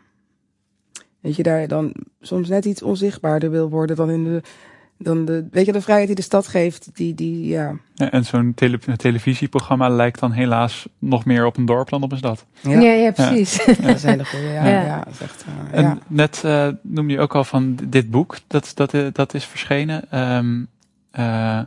weet 1.19 1.35
je, 1.35 1.43
daar 1.43 1.67
dan 1.67 1.93
soms 2.21 2.49
net 2.49 2.65
iets 2.65 2.81
onzichtbaarder 2.81 3.51
wil 3.51 3.69
worden 3.69 3.95
dan 3.95 4.09
in 4.09 4.23
de, 4.23 4.41
dan 4.97 5.25
de, 5.25 5.47
weet 5.51 5.65
je, 5.65 5.71
de 5.71 5.81
vrijheid 5.81 6.07
die 6.07 6.15
de 6.15 6.21
stad 6.21 6.47
geeft, 6.47 6.89
die, 6.93 7.13
die, 7.13 7.47
ja. 7.47 7.77
Ja, 7.93 8.11
en 8.11 8.25
zo'n 8.25 8.53
tele 8.55 8.79
televisieprogramma 8.95 9.89
lijkt 9.89 10.19
dan 10.19 10.31
helaas 10.31 10.87
nog 10.99 11.25
meer 11.25 11.45
op 11.45 11.57
een 11.57 11.65
dorp 11.65 11.89
dan 11.89 12.03
op 12.03 12.11
een 12.11 12.17
stad. 12.17 12.45
Ja, 12.61 12.79
ja, 12.79 13.11
precies. 13.11 13.65
Ja, 13.65 13.73
dat 13.73 13.95
is 13.95 14.03
een 14.03 14.09
hele 14.09 14.25
goede, 14.25 14.45
ja. 14.45 14.67
Ja. 14.67 14.81
ja. 14.81 14.99
dat 14.99 15.13
is 15.13 15.21
echt, 15.21 15.45
uh, 15.47 15.77
En 15.77 15.83
ja. 15.83 15.97
net 16.07 16.41
uh, 16.45 16.67
noemde 16.81 17.13
je 17.13 17.19
ook 17.19 17.35
al 17.35 17.43
van 17.43 17.77
dit 17.83 18.11
boek, 18.11 18.37
dat, 18.47 18.71
dat, 18.75 18.93
uh, 18.93 19.07
dat 19.13 19.33
is 19.33 19.45
verschenen. 19.45 20.19
Um, 20.19 20.67
uh, 21.19 21.59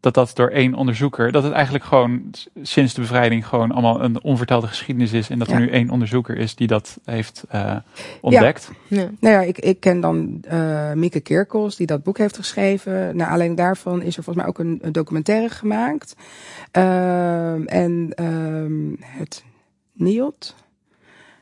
dat 0.00 0.14
dat 0.14 0.30
door 0.34 0.48
één 0.48 0.74
onderzoeker, 0.74 1.32
dat 1.32 1.42
het 1.42 1.52
eigenlijk 1.52 1.84
gewoon 1.84 2.30
sinds 2.62 2.94
de 2.94 3.00
bevrijding 3.00 3.46
gewoon 3.46 3.72
allemaal 3.72 4.02
een 4.02 4.22
onvertelde 4.22 4.66
geschiedenis 4.66 5.12
is. 5.12 5.30
En 5.30 5.38
dat 5.38 5.48
er 5.48 5.54
Ja. 5.54 5.60
nu 5.60 5.70
één 5.70 5.90
onderzoeker 5.90 6.36
is 6.36 6.54
die 6.54 6.66
dat 6.66 6.98
heeft 7.04 7.44
eh, 7.48 7.76
ontdekt. 8.20 8.70
Ja. 8.88 9.10
Nou 9.20 9.34
ja, 9.34 9.40
ik, 9.40 9.58
ik 9.58 9.80
ken 9.80 10.00
dan 10.00 10.38
eh 10.48 10.92
Mieke 10.92 11.20
Kerkels, 11.20 11.76
die 11.76 11.86
dat 11.86 12.02
boek 12.02 12.18
heeft 12.18 12.36
geschreven. 12.36 13.16
Naar 13.16 13.30
alleen 13.30 13.54
daarvan 13.54 14.02
is 14.02 14.16
er 14.16 14.22
volgens 14.22 14.36
mij 14.36 14.46
ook 14.46 14.58
een, 14.58 14.78
een 14.82 14.92
documentaire 14.92 15.48
gemaakt. 15.48 16.14
Ehm, 16.70 17.62
en 17.66 18.12
ehm, 18.14 18.92
het 19.18 19.44
NIOT 19.92 20.54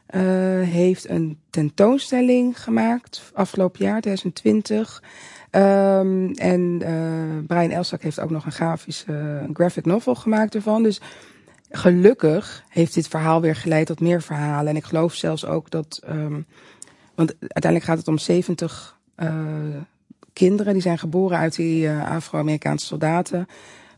eh, 0.06 0.20
heeft 0.62 1.08
een 1.08 1.38
tentoonstelling 1.50 2.62
gemaakt 2.62 3.30
afgelopen 3.34 3.84
jaar, 3.84 4.00
2020. 4.00 5.02
Ehm, 5.50 6.30
en 6.30 6.82
eh 6.82 7.46
Brian 7.46 7.70
Elstak 7.70 8.02
heeft 8.02 8.20
ook 8.20 8.30
nog 8.30 8.44
een 8.44 8.52
grafische 8.52 9.48
graphic 9.52 9.84
novel 9.84 10.14
gemaakt 10.14 10.54
ervan. 10.54 10.82
Dus 10.82 11.00
gelukkig 11.70 12.64
heeft 12.68 12.94
dit 12.94 13.08
verhaal 13.08 13.40
weer 13.40 13.56
geleid 13.56 13.87
tot 13.87 14.00
meer 14.00 14.22
verhalen. 14.22 14.70
En 14.70 14.76
ik 14.76 14.84
geloof 14.84 15.14
zelfs 15.14 15.46
ook 15.46 15.70
dat... 15.70 16.00
ehm, 16.06 16.40
want 17.14 17.34
uiteindelijk 17.40 17.84
gaat 17.84 17.98
het 17.98 18.08
om 18.08 18.18
70 18.18 18.98
eh, 19.14 19.34
kinderen 20.32 20.72
die 20.72 20.82
zijn 20.82 20.98
geboren 20.98 21.38
uit 21.38 21.56
die 21.56 21.88
eh, 21.88 22.11
Afro-Amerikaanse 22.11 22.87
soldaten. 22.87 23.46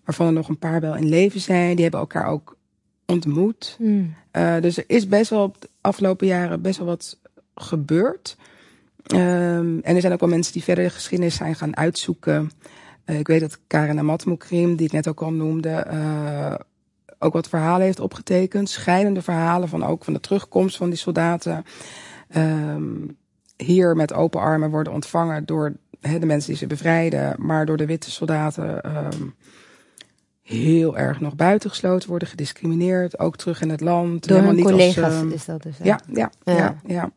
Waarvan 0.04 0.26
er 0.26 0.32
nog 0.32 0.48
een 0.48 0.58
paar 0.58 0.80
wel 0.80 0.96
in 0.96 1.08
leven 1.08 1.40
zijn. 1.40 1.74
Die 1.74 1.82
hebben 1.82 2.00
elkaar 2.00 2.26
ook 2.26 2.56
ontmoet. 3.06 3.76
Mm. 3.78 4.14
Eh, 4.30 4.60
dus 4.60 4.76
er 4.76 4.84
is 4.86 5.08
best 5.08 5.30
wel 5.30 5.42
op 5.42 5.60
de 5.60 5.68
afgelopen 5.80 6.26
jaren 6.26 6.62
best 6.62 6.78
wel 6.78 6.86
wat 6.86 7.18
gebeurd. 7.54 8.36
Ehm, 9.12 9.78
en 9.82 9.94
er 9.94 10.00
zijn 10.00 10.12
ook 10.12 10.20
wel 10.20 10.28
mensen 10.28 10.52
die 10.52 10.62
verder 10.62 10.84
de 10.84 10.90
geschiedenis 10.90 11.34
zijn 11.34 11.54
gaan 11.54 11.76
uitzoeken. 11.76 12.50
Eh, 13.04 13.18
ik 13.18 13.26
weet 13.26 13.40
dat 13.40 13.58
Karen 13.66 13.98
Amatmoukrim, 13.98 14.76
die 14.76 14.86
ik 14.86 14.92
net 14.92 15.08
ook 15.08 15.22
al 15.22 15.32
noemde, 15.32 15.70
eh, 15.70 16.54
ook 17.18 17.32
wat 17.32 17.48
verhalen 17.48 17.84
heeft 17.84 18.00
opgetekend. 18.00 18.68
Scheidende 18.68 19.22
verhalen 19.22 19.68
van 19.68 19.84
ook 19.84 20.04
van 20.04 20.12
de 20.12 20.20
terugkomst 20.20 20.76
van 20.76 20.88
die 20.88 20.98
soldaten. 20.98 21.64
Ehm, 22.28 22.92
hier 23.56 23.96
met 23.96 24.12
open 24.12 24.40
armen 24.40 24.70
worden 24.70 24.92
ontvangen 24.92 25.46
door 25.46 25.72
de 26.00 26.26
mensen 26.26 26.48
die 26.50 26.58
ze 26.58 26.66
bevrijden, 26.66 27.34
maar 27.38 27.66
door 27.66 27.76
de 27.76 27.86
witte 27.86 28.10
soldaten 28.10 28.82
ehm, 28.82 29.26
heel 30.42 30.98
erg 30.98 31.20
nog 31.20 31.34
buitengesloten 31.34 32.08
worden, 32.08 32.28
gediscrimineerd, 32.28 33.18
ook 33.18 33.36
terug 33.36 33.60
in 33.60 33.70
het 33.70 33.80
land. 33.80 34.28
Door 34.28 34.36
hun 34.36 34.46
helemaal 34.46 34.72
niet 34.72 34.80
als, 34.80 34.94
collega's 34.94 35.20
ehm, 35.20 35.30
is 35.30 35.44
dat 35.44 35.62
dus. 35.62 35.76
ja, 35.82 36.00
Ja. 36.12 36.30
ja, 36.44 36.76
ja. 36.86 37.10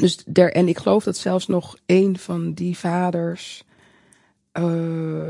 Dus 0.00 0.24
der, 0.26 0.52
en 0.52 0.68
ik 0.68 0.78
geloof 0.78 1.04
dat 1.04 1.16
zelfs 1.16 1.46
nog 1.46 1.76
een 1.86 2.18
van 2.18 2.52
die 2.52 2.78
vaders 2.78 3.64
eh, 4.52 4.64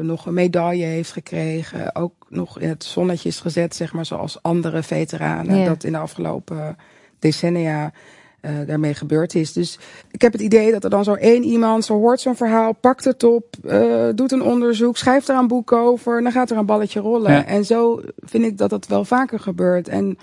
nog 0.01 0.27
een 0.27 0.35
medaille 0.35 0.85
heeft 0.85 1.13
gekregen. 1.13 1.95
Ook 1.95 2.27
nog 2.29 2.59
in 2.59 2.69
het 2.69 2.85
zonnetje 2.85 3.29
is 3.29 3.41
gezet, 3.41 3.75
zeg 3.75 3.93
maar, 3.93 4.07
zoals 4.07 4.43
andere 4.43 4.83
veteranen. 4.83 5.59
Ja. 5.59 5.65
Dat 5.65 5.85
in 5.85 5.93
de 5.93 5.99
afgelopen 5.99 6.77
decennia 7.19 7.93
eh, 8.41 8.53
daarmee 8.67 8.95
gebeurd 8.95 9.35
is. 9.35 9.53
Dus 9.53 9.79
ik 10.11 10.23
heb 10.23 10.33
het 10.33 10.41
idee 10.41 10.73
dat 10.73 10.85
er 10.85 10.91
dan 10.91 11.05
zo 11.05 11.15
één 11.15 11.43
iemand, 11.43 11.85
zo 11.85 11.95
hoort 11.95 12.21
zo'n 12.21 12.37
verhaal, 12.37 12.73
pakt 12.73 13.05
het 13.05 13.25
op, 13.25 13.57
eh, 13.65 14.09
doet 14.15 14.33
een 14.33 14.43
onderzoek, 14.43 14.97
schrijft 14.97 15.29
er 15.29 15.37
een 15.37 15.49
boek 15.49 15.73
over, 15.73 16.17
en 16.17 16.23
dan 16.23 16.33
gaat 16.33 16.51
er 16.51 16.57
een 16.57 16.67
balletje 16.67 17.01
rollen. 17.01 17.33
Ja. 17.33 17.47
En 17.47 17.65
zo 17.65 18.01
vind 18.19 18.45
ik 18.45 18.59
dat 18.59 18.71
dat 18.71 18.87
wel 18.87 19.05
vaker 19.05 19.41
gebeurt. 19.41 19.89
En 19.89 20.19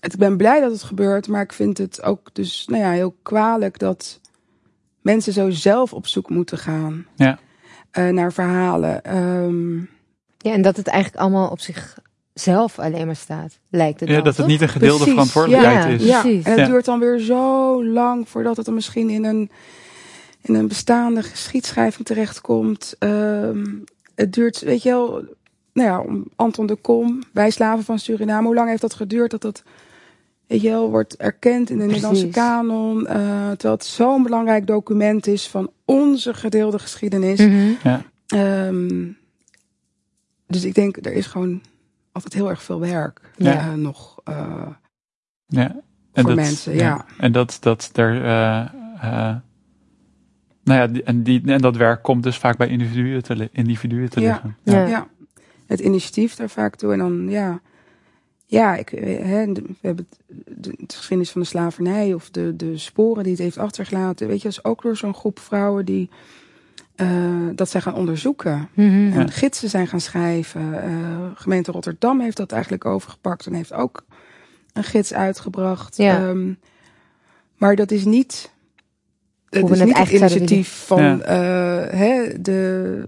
ik 0.00 0.16
ben 0.16 0.36
blij 0.36 0.60
dat 0.60 0.70
het 0.72 0.82
gebeurt, 0.82 1.28
maar 1.28 1.42
ik 1.42 1.52
vind 1.52 1.78
het 1.78 2.02
ook 2.02 2.28
dus 2.32 2.64
nou 2.66 2.82
ja, 2.82 2.90
heel 2.90 3.16
kwalijk 3.22 3.78
dat 3.78 4.20
mensen 5.00 5.32
zo 5.32 5.50
zelf 5.50 5.92
op 5.92 6.06
zoek 6.06 6.30
moeten 6.30 6.58
gaan 6.58 7.06
Ja. 7.16 7.38
eh, 7.90 8.08
naar 8.08 8.32
verhalen. 8.32 9.04
Ehm, 9.04 9.76
Ja, 10.38 10.52
en 10.52 10.62
dat 10.62 10.76
het 10.76 10.86
eigenlijk 10.86 11.22
allemaal 11.22 11.48
op 11.50 11.60
zichzelf 11.60 12.78
alleen 12.78 13.06
maar 13.06 13.16
staat, 13.16 13.58
lijkt 13.70 14.00
het 14.00 14.08
Ja, 14.08 14.14
dan, 14.14 14.24
dat 14.24 14.36
het 14.36 14.46
niet 14.46 14.60
een 14.60 14.68
gedeelde 14.68 14.96
Precies, 14.96 15.12
verantwoordelijkheid 15.12 15.82
ja. 15.84 15.88
is. 15.88 16.04
ja, 16.04 16.20
precies. 16.20 16.44
en 16.44 16.50
het 16.50 16.60
Ja. 16.60 16.66
duurt 16.66 16.84
dan 16.84 16.98
weer 16.98 17.18
zo 17.18 17.84
lang 17.84 18.28
voordat 18.28 18.56
het 18.56 18.64
dan 18.66 18.74
misschien 18.74 19.10
in 19.10 19.24
een, 19.24 19.50
in 20.42 20.54
een 20.54 20.68
bestaande 20.68 21.22
geschiedschrijving 21.22 22.06
terechtkomt. 22.06 22.94
Ehm 22.98 23.64
het 24.14 24.32
duurt, 24.32 24.60
weet 24.60 24.82
je 24.82 24.88
wel, 24.90 25.10
nou 25.72 25.88
ja, 25.88 26.00
om 26.00 26.24
Anton 26.36 26.66
de 26.66 26.76
Kom, 26.76 27.22
wij 27.32 27.50
slaven 27.50 27.84
van 27.84 27.98
Suriname. 27.98 28.46
Hoe 28.46 28.54
lang 28.54 28.68
heeft 28.68 28.80
dat 28.80 28.94
geduurd 28.94 29.30
dat 29.30 29.42
dat, 29.42 29.62
weet 30.48 30.60
je 30.60 30.68
wel, 30.68 30.90
wordt 30.90 31.16
erkend 31.16 31.70
in 31.70 31.78
de 31.78 31.84
Nederlandse 31.84 32.28
kanon. 32.28 33.06
eh, 33.06 33.16
terwijl 33.50 33.74
het 33.74 33.84
zo'n 33.84 34.22
belangrijk 34.22 34.66
document 34.66 35.26
is 35.26 35.48
van 35.48 35.70
onze 35.84 36.34
gedeelde 36.34 36.78
geschiedenis. 36.78 37.40
Mhm. 37.40 38.00
Ehm, 38.26 39.06
dus 40.46 40.64
ik 40.64 40.74
denk, 40.74 40.96
er 41.06 41.12
is 41.12 41.26
gewoon 41.26 41.62
altijd 42.12 42.34
heel 42.34 42.48
erg 42.48 42.62
veel 42.62 42.80
werk 42.80 43.20
Ja. 43.36 43.58
eh, 43.58 43.72
nog. 43.74 44.20
eh, 44.24 44.66
Ja. 45.46 45.70
En 46.12 46.24
Voor 46.24 46.34
dat, 46.34 46.44
mensen, 46.44 46.74
ja. 46.74 47.04
En 47.18 47.32
dat, 47.32 47.56
dat 47.60 47.90
er. 47.94 48.24
eh, 48.24 48.60
eh, 49.00 49.36
nou 50.64 50.92
ja, 50.94 51.00
en, 51.04 51.22
die, 51.22 51.42
en 51.46 51.60
dat 51.60 51.76
werk 51.76 52.02
komt 52.02 52.22
dus 52.22 52.36
vaak 52.36 52.56
bij 52.56 52.68
individuen 52.68 53.22
te, 53.22 53.48
individuen 53.52 54.10
te 54.10 54.20
Ja. 54.20 54.30
liggen. 54.32 54.56
Ja. 54.62 54.86
Ja, 54.86 55.08
het 55.66 55.80
initiatief 55.80 56.34
daar 56.34 56.48
vaak 56.50 56.76
toe. 56.76 56.92
En 56.92 56.98
dan, 56.98 57.28
ja, 57.28 57.60
ja 58.50 58.76
ik, 58.76 58.92
eh, 58.92 59.24
hè, 59.24 59.52
we 59.52 59.62
hebben 59.80 60.06
het, 60.10 60.18
de, 60.46 60.70
de 60.76 60.94
geschiedenis 60.96 61.30
van 61.30 61.40
de 61.40 61.46
slavernij 61.46 62.14
of 62.14 62.30
de, 62.30 62.56
de 62.56 62.78
sporen 62.78 63.22
die 63.22 63.32
het 63.32 63.42
heeft 63.42 63.58
achtergelaten. 63.58 64.26
Weet 64.26 64.36
je, 64.36 64.48
dat 64.48 64.52
is 64.58 64.64
ook 64.64 64.82
door 64.82 64.96
zo'n 64.96 65.14
groep 65.14 65.38
vrouwen 65.38 65.84
die 65.84 66.10
eh, 66.94 67.48
dat 67.54 67.70
zijn 67.70 67.82
gaan 67.82 67.94
onderzoeken. 67.94 68.68
Mhm. 68.74 68.88
En 69.12 69.12
Ja. 69.20 69.26
gidsen 69.26 69.68
zijn 69.68 69.86
gaan 69.86 70.00
schrijven. 70.00 70.82
Eh, 70.82 70.90
gemeente 71.34 71.72
Rotterdam 71.72 72.20
heeft 72.20 72.36
dat 72.36 72.52
eigenlijk 72.52 72.84
overgepakt 72.84 73.46
en 73.46 73.54
heeft 73.54 73.72
ook 73.72 74.04
een 74.72 74.84
gids 74.84 75.14
uitgebracht. 75.14 75.96
Ja. 75.96 76.28
Ehm, 76.28 76.52
maar 77.56 77.76
dat 77.76 77.90
is 77.90 78.04
niet. 78.04 78.52
Hoe 79.48 79.64
we 79.68 79.72
is 79.72 79.78
het 79.78 79.88
niet 79.88 79.98
het 79.98 80.10
initiatief 80.10 80.84
van, 80.86 81.02
Ja. 81.02 81.18
hè, 81.90 82.40
de, 82.42 83.04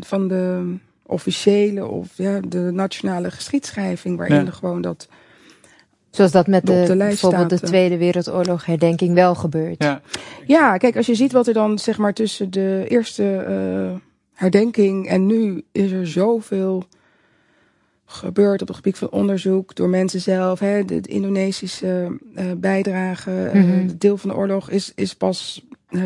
van 0.00 0.28
de 0.28 0.74
officiële 1.06 1.86
of 1.86 2.08
ja, 2.14 2.40
de 2.48 2.58
nationale 2.72 3.30
geschiedschrijving, 3.30 4.16
waarin 4.16 4.36
Ja. 4.36 4.46
er 4.46 4.52
gewoon 4.52 4.80
dat. 4.80 5.08
Zoals 6.10 6.32
dat 6.32 6.46
met 6.46 6.60
Op 6.60 6.66
de, 6.66 6.82
de 6.86 6.96
lijst 6.96 7.20
bijvoorbeeld 7.20 7.50
de 7.50 7.56
staat, 7.56 7.68
eh. 7.70 7.74
Tweede 7.76 7.96
Wereldoorlog 7.96 8.64
herdenking 8.66 9.14
wel 9.14 9.34
gebeurt. 9.34 9.82
Ja. 9.82 10.00
Ja, 10.46 10.76
kijk, 10.76 10.96
als 10.96 11.06
je 11.06 11.14
ziet 11.14 11.32
wat 11.32 11.46
er 11.46 11.54
dan 11.54 11.78
zeg 11.78 11.98
maar 11.98 12.12
tussen 12.14 12.50
de 12.50 12.84
eerste 12.88 13.36
eh, 13.36 14.00
herdenking 14.32 15.08
en 15.08 15.26
nu 15.26 15.64
is 15.72 15.90
er 15.90 16.06
zoveel 16.06 16.84
gebeurd 18.04 18.60
op 18.62 18.66
het 18.68 18.76
gebied 18.76 18.98
van 18.98 19.10
onderzoek 19.10 19.74
door 19.74 19.88
mensen 19.88 20.20
zelf. 20.20 20.58
Hè, 20.60 20.84
de, 20.84 21.00
de 21.00 21.08
Indonesische 21.08 22.18
eh, 22.34 22.44
bijdrage, 22.56 23.44
eh, 23.46 23.62
Mhm. 23.62 23.88
deel 23.98 24.16
van 24.16 24.30
de 24.30 24.36
oorlog 24.36 24.70
is, 24.70 24.92
is 24.94 25.14
pas 25.14 25.64
eh, 25.88 26.00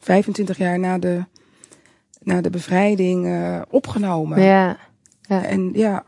25 0.00 0.58
jaar 0.58 0.78
na 0.78 0.98
de, 0.98 1.24
na 2.34 2.40
de 2.40 2.50
bevrijding 2.50 3.26
eh, 3.26 3.60
opgenomen. 3.68 4.42
Ja. 4.42 4.76
En 5.28 5.70
ja, 5.72 6.04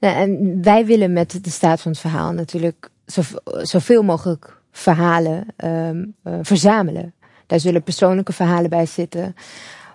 Nou, 0.00 0.14
en 0.16 0.62
wij 0.62 0.86
willen 0.86 1.12
met 1.12 1.44
de 1.44 1.50
staat 1.50 1.80
van 1.80 1.90
het 1.90 2.00
verhaal 2.00 2.32
natuurlijk 2.32 2.90
zov- 3.04 3.34
zoveel 3.44 4.02
mogelijk 4.02 4.60
verhalen 4.70 5.46
ehm, 5.56 6.04
eh, 6.22 6.34
verzamelen. 6.42 7.14
Daar 7.46 7.60
zullen 7.60 7.82
persoonlijke 7.82 8.32
verhalen 8.32 8.70
bij 8.70 8.86
zitten. 8.86 9.34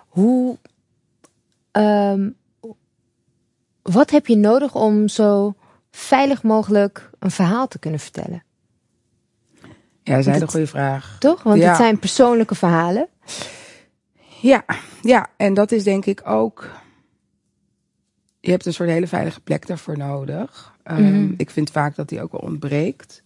Hoe, 0.08 0.56
ehm, 1.72 2.30
wat 3.82 4.10
heb 4.10 4.26
je 4.26 4.36
nodig 4.36 4.74
om 4.74 5.08
zo 5.08 5.54
veilig 5.90 6.42
mogelijk 6.42 7.10
een 7.18 7.30
verhaal 7.30 7.68
te 7.68 7.78
kunnen 7.78 8.00
vertellen? 8.00 8.44
ja 10.02 10.12
dat 10.12 10.18
is 10.20 10.26
een 10.26 10.32
hele 10.32 10.48
goede 10.48 10.66
vraag. 10.66 11.16
Toch? 11.18 11.42
Want 11.42 11.58
Ja. 11.60 11.68
het 11.68 11.76
zijn 11.76 11.98
persoonlijke 11.98 12.54
verhalen. 12.54 13.08
Ja, 14.40 14.64
ja, 15.02 15.26
en 15.36 15.54
dat 15.54 15.72
is 15.72 15.84
denk 15.84 16.06
ik 16.06 16.22
ook. 16.28 16.70
Je 18.40 18.50
hebt 18.50 18.66
een 18.66 18.72
soort 18.72 18.88
hele 18.88 19.06
veilige 19.06 19.40
plek 19.40 19.66
daarvoor 19.66 19.98
nodig. 19.98 20.74
Ehm, 20.82 21.02
Mhm. 21.02 21.34
Ik 21.36 21.50
vind 21.50 21.70
vaak 21.70 21.94
dat 21.96 22.08
die 22.08 22.22
ook 22.22 22.32
wel 22.32 22.40
ontbreekt. 22.40 23.22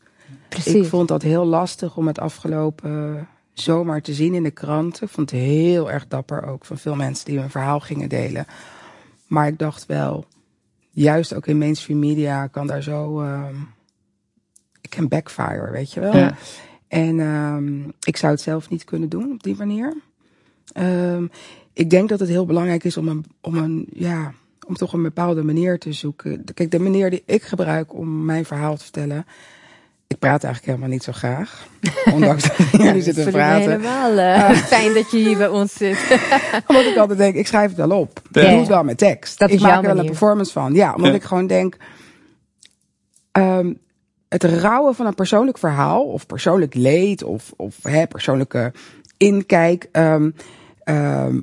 Precies. 0.49 0.75
Ik 0.75 0.87
vond 0.87 1.09
dat 1.09 1.23
heel 1.23 1.44
lastig 1.44 1.96
om 1.96 2.07
het 2.07 2.18
afgelopen 2.18 3.29
zomer 3.53 4.03
te 4.03 4.14
zien 4.14 4.35
in 4.35 4.42
de 4.42 4.51
kranten. 4.51 5.07
Ik 5.07 5.12
vond 5.12 5.31
het 5.31 5.40
heel 5.40 5.90
erg 5.90 6.09
dapper 6.09 6.46
ook 6.46 6.64
van 6.64 6.79
veel 6.79 6.94
mensen 6.94 7.25
die 7.25 7.38
hun 7.38 7.51
verhaal 7.51 7.81
gingen 7.81 8.09
delen. 8.09 8.46
Maar 9.27 9.46
ik 9.46 9.59
dacht 9.59 9.87
wel, 9.87 10.25
juist 10.90 11.35
ook 11.35 11.46
in 11.46 11.59
mainstream 11.59 11.99
media 11.99 12.46
kan 12.46 12.66
daar 12.66 12.83
zo. 12.83 13.20
ehm 13.20 13.55
ik 14.81 14.90
kan 14.90 15.09
backfire, 15.09 15.70
weet 15.70 15.92
je 15.92 16.01
wel. 16.01 16.16
Ja. 16.16 16.35
En 16.88 17.20
ehm, 17.20 17.88
ik 18.03 18.16
zou 18.16 18.33
het 18.33 18.40
zelf 18.40 18.70
niet 18.70 18.85
kunnen 18.85 19.09
doen 19.09 19.33
op 19.33 19.42
die 19.42 19.57
manier. 19.57 19.94
Ehm, 20.73 21.27
ik 21.73 21.90
denk 21.90 22.09
dat 22.09 22.20
het 22.20 22.29
heel 22.29 22.46
belangrijk 22.46 22.85
is 22.85 22.96
om 22.96 23.09
een, 23.09 23.25
om 23.40 23.55
een, 23.57 23.87
ja, 23.92 24.33
om 24.66 24.75
toch 24.75 24.92
een 24.92 25.03
bepaalde 25.03 25.42
manier 25.42 25.79
te 25.79 25.92
zoeken. 25.92 26.44
Kijk, 26.55 26.70
de 26.70 26.79
manier 26.81 27.11
die 27.11 27.23
ik 27.27 27.42
gebruik 27.42 27.94
om 27.94 28.25
mijn 28.25 28.44
verhaal 28.44 28.77
te 28.77 28.83
vertellen, 28.83 29.27
ik 30.07 30.18
praat 30.18 30.44
eigenlijk 30.44 30.66
helemaal 30.75 30.94
niet 30.94 31.03
zo 31.05 31.12
graag. 31.12 31.66
Ondanks 32.14 32.42
dat 32.42 32.57
jullie 32.73 32.94
Ja, 32.94 33.01
zitten 33.01 33.27
ik 33.27 33.33
praten. 33.33 33.70
helemaal 33.70 34.18
eh, 34.51 34.51
fijn 34.51 34.94
dat 34.94 35.11
je 35.11 35.16
hier 35.18 35.37
bij 35.37 35.49
ons 35.49 35.73
zit. 35.73 35.99
Omdat 36.68 36.85
ik 36.85 36.96
altijd 36.96 37.18
denk, 37.18 37.35
ik 37.35 37.46
schrijf 37.46 37.68
het 37.77 37.88
wel 37.88 37.99
op. 38.01 38.23
Ja. 38.31 38.40
Ik 38.42 38.49
doe 38.49 38.59
het 38.59 38.68
wel 38.68 38.85
met 38.85 38.99
tekst. 38.99 39.38
Dat 39.38 39.51
ik 39.51 39.61
maak 39.61 39.77
er 39.83 39.94
wel 39.94 39.99
een 39.99 40.07
performance 40.07 40.53
van. 40.53 40.75
Ja, 40.75 40.94
omdat 40.94 41.11
Ja. 41.11 41.16
ik 41.16 41.23
gewoon 41.23 41.46
denk... 41.46 41.77
ehm, 43.33 43.73
het 44.29 44.44
rouwen 44.44 44.94
van 44.94 45.07
een 45.07 45.14
persoonlijk 45.14 45.59
verhaal... 45.59 46.03
of 46.05 46.27
persoonlijk 46.27 46.75
leed... 46.75 47.23
of, 47.23 47.53
of 47.57 47.77
hè, 47.83 48.07
persoonlijke 48.07 48.73
inkijk... 49.21 49.89
ehm, 49.93 50.31
ehm, 50.83 51.41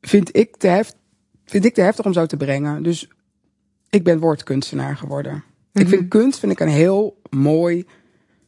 vind, 0.00 0.36
ik 0.36 0.56
te 0.56 0.66
heft, 0.66 0.96
vind 1.44 1.64
ik 1.64 1.74
te 1.74 1.80
heftig 1.80 2.04
om 2.04 2.12
zo 2.12 2.26
te 2.26 2.36
brengen. 2.36 2.82
Dus 2.82 3.08
ik 3.90 4.04
ben 4.04 4.18
woordkunstenaar 4.18 4.96
geworden. 4.96 5.44
Ik 5.72 5.88
vind 5.88 6.08
kunst 6.08 6.38
vind 6.38 6.52
ik 6.52 6.60
een 6.60 6.68
heel 6.68 7.20
mooi 7.30 7.86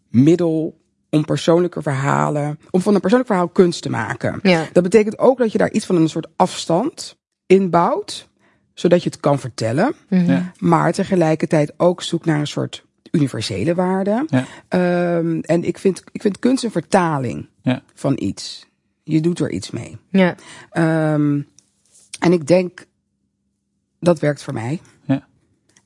middel... 0.08 0.80
om 1.10 1.24
persoonlijke 1.24 1.82
verhalen... 1.82 2.58
om 2.70 2.80
van 2.80 2.94
een 2.94 3.00
persoonlijk 3.00 3.30
verhaal 3.30 3.48
kunst 3.48 3.82
te 3.82 3.90
maken. 3.90 4.38
Ja. 4.42 4.68
Dat 4.72 4.82
betekent 4.82 5.18
ook 5.18 5.38
dat 5.38 5.52
je 5.52 5.58
daar 5.58 5.70
iets 5.72 5.86
van 5.86 5.96
een 5.96 6.08
soort 6.08 6.28
afstand 6.36 7.16
in 7.46 7.70
bouwt, 7.70 8.28
zodat 8.74 9.02
je 9.02 9.10
het 9.10 9.20
kan 9.20 9.38
vertellen, 9.38 9.94
Mhm. 10.08 10.30
Ja. 10.30 10.52
maar 10.58 10.92
tegelijkertijd 10.92 11.72
ook 11.76 12.02
zoekt 12.02 12.24
naar 12.26 12.38
een 12.40 12.46
soort 12.46 12.85
universele 13.16 13.74
waarde. 13.74 14.26
Ja. 14.28 14.44
Ehm, 14.68 15.38
en 15.40 15.64
ik 15.64 15.78
vind, 15.78 16.02
ik 16.12 16.20
vind 16.22 16.38
kunst 16.38 16.64
een 16.64 16.70
vertaling 16.70 17.48
Ja. 17.62 17.82
van 17.94 18.16
iets. 18.18 18.66
Je 19.02 19.20
doet 19.20 19.40
er 19.40 19.50
iets 19.50 19.70
mee. 19.70 19.96
Ja. 20.10 20.34
Ehm, 20.70 21.40
en 22.20 22.32
ik 22.32 22.46
denk 22.46 22.86
dat 24.00 24.18
werkt 24.20 24.42
voor 24.42 24.54
mij. 24.54 24.80
Ja. 25.04 25.26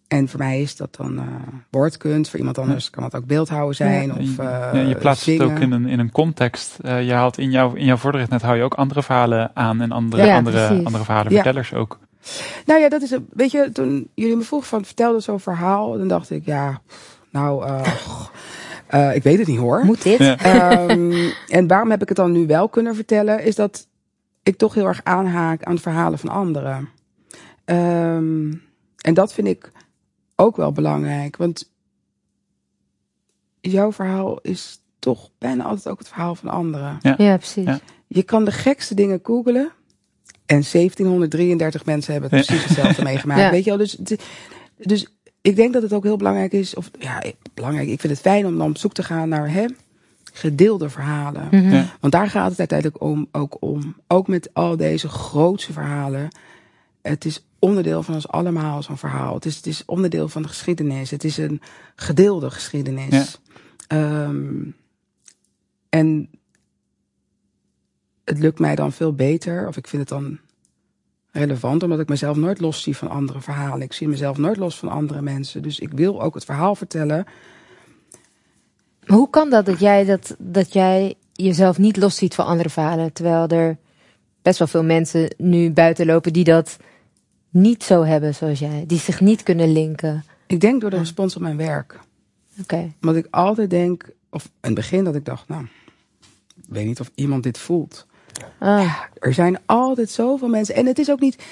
En 0.08 0.28
voor 0.28 0.38
mij 0.38 0.60
is 0.62 0.76
dat 0.76 0.96
dan 0.96 1.18
eh, 1.18 1.24
woordkunst. 1.70 2.30
Voor 2.30 2.38
iemand 2.38 2.58
anders 2.58 2.90
kan 2.90 3.04
het 3.04 3.14
ook 3.14 3.26
beeldhouden 3.26 3.74
zijn. 3.76 4.06
Ja, 4.08 4.14
Of, 4.14 4.36
je, 4.36 4.42
eh, 4.42 4.70
ja, 4.82 4.88
je 4.88 4.94
plaatst 4.96 5.22
zingen. 5.22 5.42
het 5.42 5.50
ook 5.50 5.58
in 5.62 5.72
een, 5.72 5.86
in 5.86 5.98
een 5.98 6.12
context. 6.12 6.78
Eh, 6.82 7.06
je 7.06 7.12
haalt 7.12 7.38
in, 7.38 7.50
jouw 7.50 7.74
in 7.74 7.84
jouw 7.84 7.96
voordracht 7.96 8.30
net 8.30 8.42
hou 8.42 8.56
je 8.56 8.62
ook 8.62 8.74
andere 8.74 9.02
verhalen 9.02 9.50
aan 9.54 9.80
en 9.80 9.92
andere, 9.92 10.24
Ja, 10.26 10.36
andere, 10.36 10.66
precies. 10.66 10.84
andere 10.86 11.04
verhalen 11.04 11.30
Ja. 11.32 11.34
vertellers 11.42 11.74
ook. 11.74 11.98
Nou 12.66 12.80
ja, 12.80 12.88
dat 12.88 13.02
is 13.02 13.10
een 13.10 13.26
weet 13.32 13.50
je, 13.50 13.70
toen 13.72 14.08
jullie 14.14 14.36
me 14.36 14.42
vroegen 14.42 14.68
van 14.68 14.84
vertelde 14.84 15.20
zo'n 15.20 15.40
verhaal, 15.40 15.98
dan 15.98 16.08
dacht 16.08 16.30
ik, 16.30 16.44
ja, 16.44 16.80
nou, 17.30 17.66
eh, 17.66 17.94
eh, 18.86 19.14
ik 19.14 19.22
weet 19.22 19.38
het 19.38 19.46
niet 19.46 19.58
hoor. 19.58 19.84
Moet 19.84 20.02
dit? 20.02 20.18
Ja. 20.18 20.38
Ehm, 20.38 21.30
en 21.48 21.66
waarom 21.66 21.90
heb 21.90 22.02
ik 22.02 22.08
het 22.08 22.16
dan 22.16 22.32
nu 22.32 22.46
wel 22.46 22.68
kunnen 22.68 22.94
vertellen, 22.94 23.44
is 23.44 23.54
dat 23.54 23.88
ik 24.42 24.56
toch 24.56 24.74
heel 24.74 24.86
erg 24.86 25.00
aanhaak 25.04 25.62
aan 25.62 25.78
verhalen 25.78 26.18
van 26.18 26.28
anderen. 26.28 26.88
Ehm, 27.64 28.52
en 28.96 29.14
dat 29.14 29.32
vind 29.32 29.46
ik 29.46 29.72
ook 30.36 30.56
wel 30.56 30.72
belangrijk, 30.72 31.36
want 31.36 31.70
jouw 33.60 33.92
verhaal 33.92 34.38
is 34.40 34.80
toch 34.98 35.30
bijna 35.38 35.64
altijd 35.64 35.88
ook 35.88 35.98
het 35.98 36.08
verhaal 36.08 36.34
van 36.34 36.48
anderen. 36.48 36.98
Ja, 37.02 37.36
precies. 37.36 37.64
Ja. 37.64 37.80
Je 38.06 38.22
kan 38.22 38.44
de 38.44 38.52
gekste 38.52 38.94
dingen 38.94 39.20
googelen. 39.22 39.72
En 40.46 40.62
1733 40.62 41.84
mensen 41.84 42.12
hebben 42.12 42.30
het 42.30 42.46
precies 42.46 42.64
hetzelfde 42.64 43.02
meegemaakt. 43.10 43.40
Ja. 43.40 43.50
Weet 43.50 43.64
je 43.64 43.70
wel? 43.70 43.78
Dus, 43.78 43.96
dus 44.76 45.19
ik 45.40 45.56
denk 45.56 45.72
dat 45.72 45.82
het 45.82 45.92
ook 45.92 46.04
heel 46.04 46.16
belangrijk 46.16 46.52
is. 46.52 46.74
Of 46.74 46.90
ja, 46.98 47.22
belangrijk. 47.54 47.88
Ik 47.88 48.00
vind 48.00 48.12
het 48.12 48.22
fijn 48.22 48.46
om 48.46 48.58
dan 48.58 48.68
op 48.68 48.78
zoek 48.78 48.92
te 48.92 49.02
gaan 49.02 49.28
naar 49.28 49.52
hè, 49.52 49.66
gedeelde 50.32 50.88
verhalen. 50.88 51.48
Mhm. 51.50 51.70
Ja. 51.74 51.96
Want 52.00 52.12
daar 52.12 52.30
gaat 52.30 52.50
het 52.50 52.58
uiteindelijk 52.58 53.02
om, 53.02 53.28
ook 53.32 53.56
om. 53.60 53.96
Ook 54.06 54.28
met 54.28 54.54
al 54.54 54.76
deze 54.76 55.08
grootse 55.08 55.72
verhalen. 55.72 56.28
Het 57.02 57.24
is 57.24 57.44
onderdeel 57.58 58.02
van 58.02 58.14
ons 58.14 58.28
allemaal, 58.28 58.82
zo'n 58.82 58.98
verhaal. 58.98 59.34
Het 59.34 59.44
is, 59.44 59.56
het 59.56 59.66
is 59.66 59.84
onderdeel 59.84 60.28
van 60.28 60.42
de 60.42 60.48
geschiedenis. 60.48 61.10
Het 61.10 61.24
is 61.24 61.36
een 61.36 61.60
gedeelde 61.94 62.50
geschiedenis. 62.50 63.40
Ehm, 63.86 64.70
en 65.88 66.28
het 68.24 68.38
lukt 68.38 68.58
mij 68.58 68.74
dan 68.74 68.92
veel 68.92 69.14
beter, 69.14 69.68
of 69.68 69.76
ik 69.76 69.86
vind 69.86 70.02
het 70.02 70.18
dan 70.18 70.38
relevant, 71.32 71.82
omdat 71.82 72.00
ik 72.00 72.08
mezelf 72.08 72.36
nooit 72.36 72.60
los 72.60 72.82
zie 72.82 72.96
van 72.96 73.08
andere 73.08 73.40
verhalen. 73.40 73.82
Ik 73.82 73.92
zie 73.92 74.08
mezelf 74.08 74.38
nooit 74.38 74.56
los 74.56 74.78
van 74.78 74.88
andere 74.88 75.22
mensen. 75.22 75.62
Dus 75.62 75.78
ik 75.78 75.92
wil 75.92 76.22
ook 76.22 76.34
het 76.34 76.44
verhaal 76.44 76.74
vertellen. 76.74 77.24
Maar 79.06 79.16
Hoe 79.16 79.30
kan 79.30 79.50
dat 79.50 79.66
dat 79.66 79.80
jij, 79.80 80.04
dat, 80.04 80.36
dat 80.38 80.72
jij 80.72 81.14
jezelf 81.32 81.78
niet 81.78 81.96
losziet 81.96 82.34
van 82.34 82.46
andere 82.46 82.68
verhalen, 82.70 83.12
terwijl 83.12 83.46
er 83.48 83.78
best 84.42 84.58
wel 84.58 84.68
veel 84.68 84.84
mensen 84.84 85.34
nu 85.36 85.70
buiten 85.70 86.06
lopen 86.06 86.32
die 86.32 86.44
dat 86.44 86.76
niet 87.50 87.82
zo 87.82 88.04
hebben 88.04 88.34
zoals 88.34 88.58
jij, 88.58 88.84
die 88.86 88.98
zich 88.98 89.20
niet 89.20 89.42
kunnen 89.42 89.72
linken? 89.72 90.24
Ik 90.46 90.60
denk 90.60 90.80
door 90.80 90.90
de 90.90 90.96
respons 90.96 91.36
op 91.36 91.42
mijn 91.42 91.56
werk. 91.56 92.00
Oké. 92.60 92.92
Want 93.00 93.16
ik 93.16 93.26
altijd 93.30 93.70
denk, 93.70 94.10
of 94.30 94.44
in 94.44 94.50
het 94.60 94.74
begin 94.74 95.04
dat 95.04 95.14
ik 95.14 95.24
dacht, 95.24 95.48
nou, 95.48 95.64
ik 96.56 96.68
weet 96.68 96.86
niet 96.86 97.00
of 97.00 97.10
iemand 97.14 97.42
dit 97.42 97.58
voelt. 97.58 98.06
Ah, 98.58 99.02
Er 99.14 99.34
zijn 99.34 99.58
altijd 99.66 100.10
zoveel 100.10 100.48
mensen. 100.48 100.74
En 100.74 100.86
het 100.86 100.98
is 100.98 101.10
ook 101.10 101.20
niet. 101.20 101.42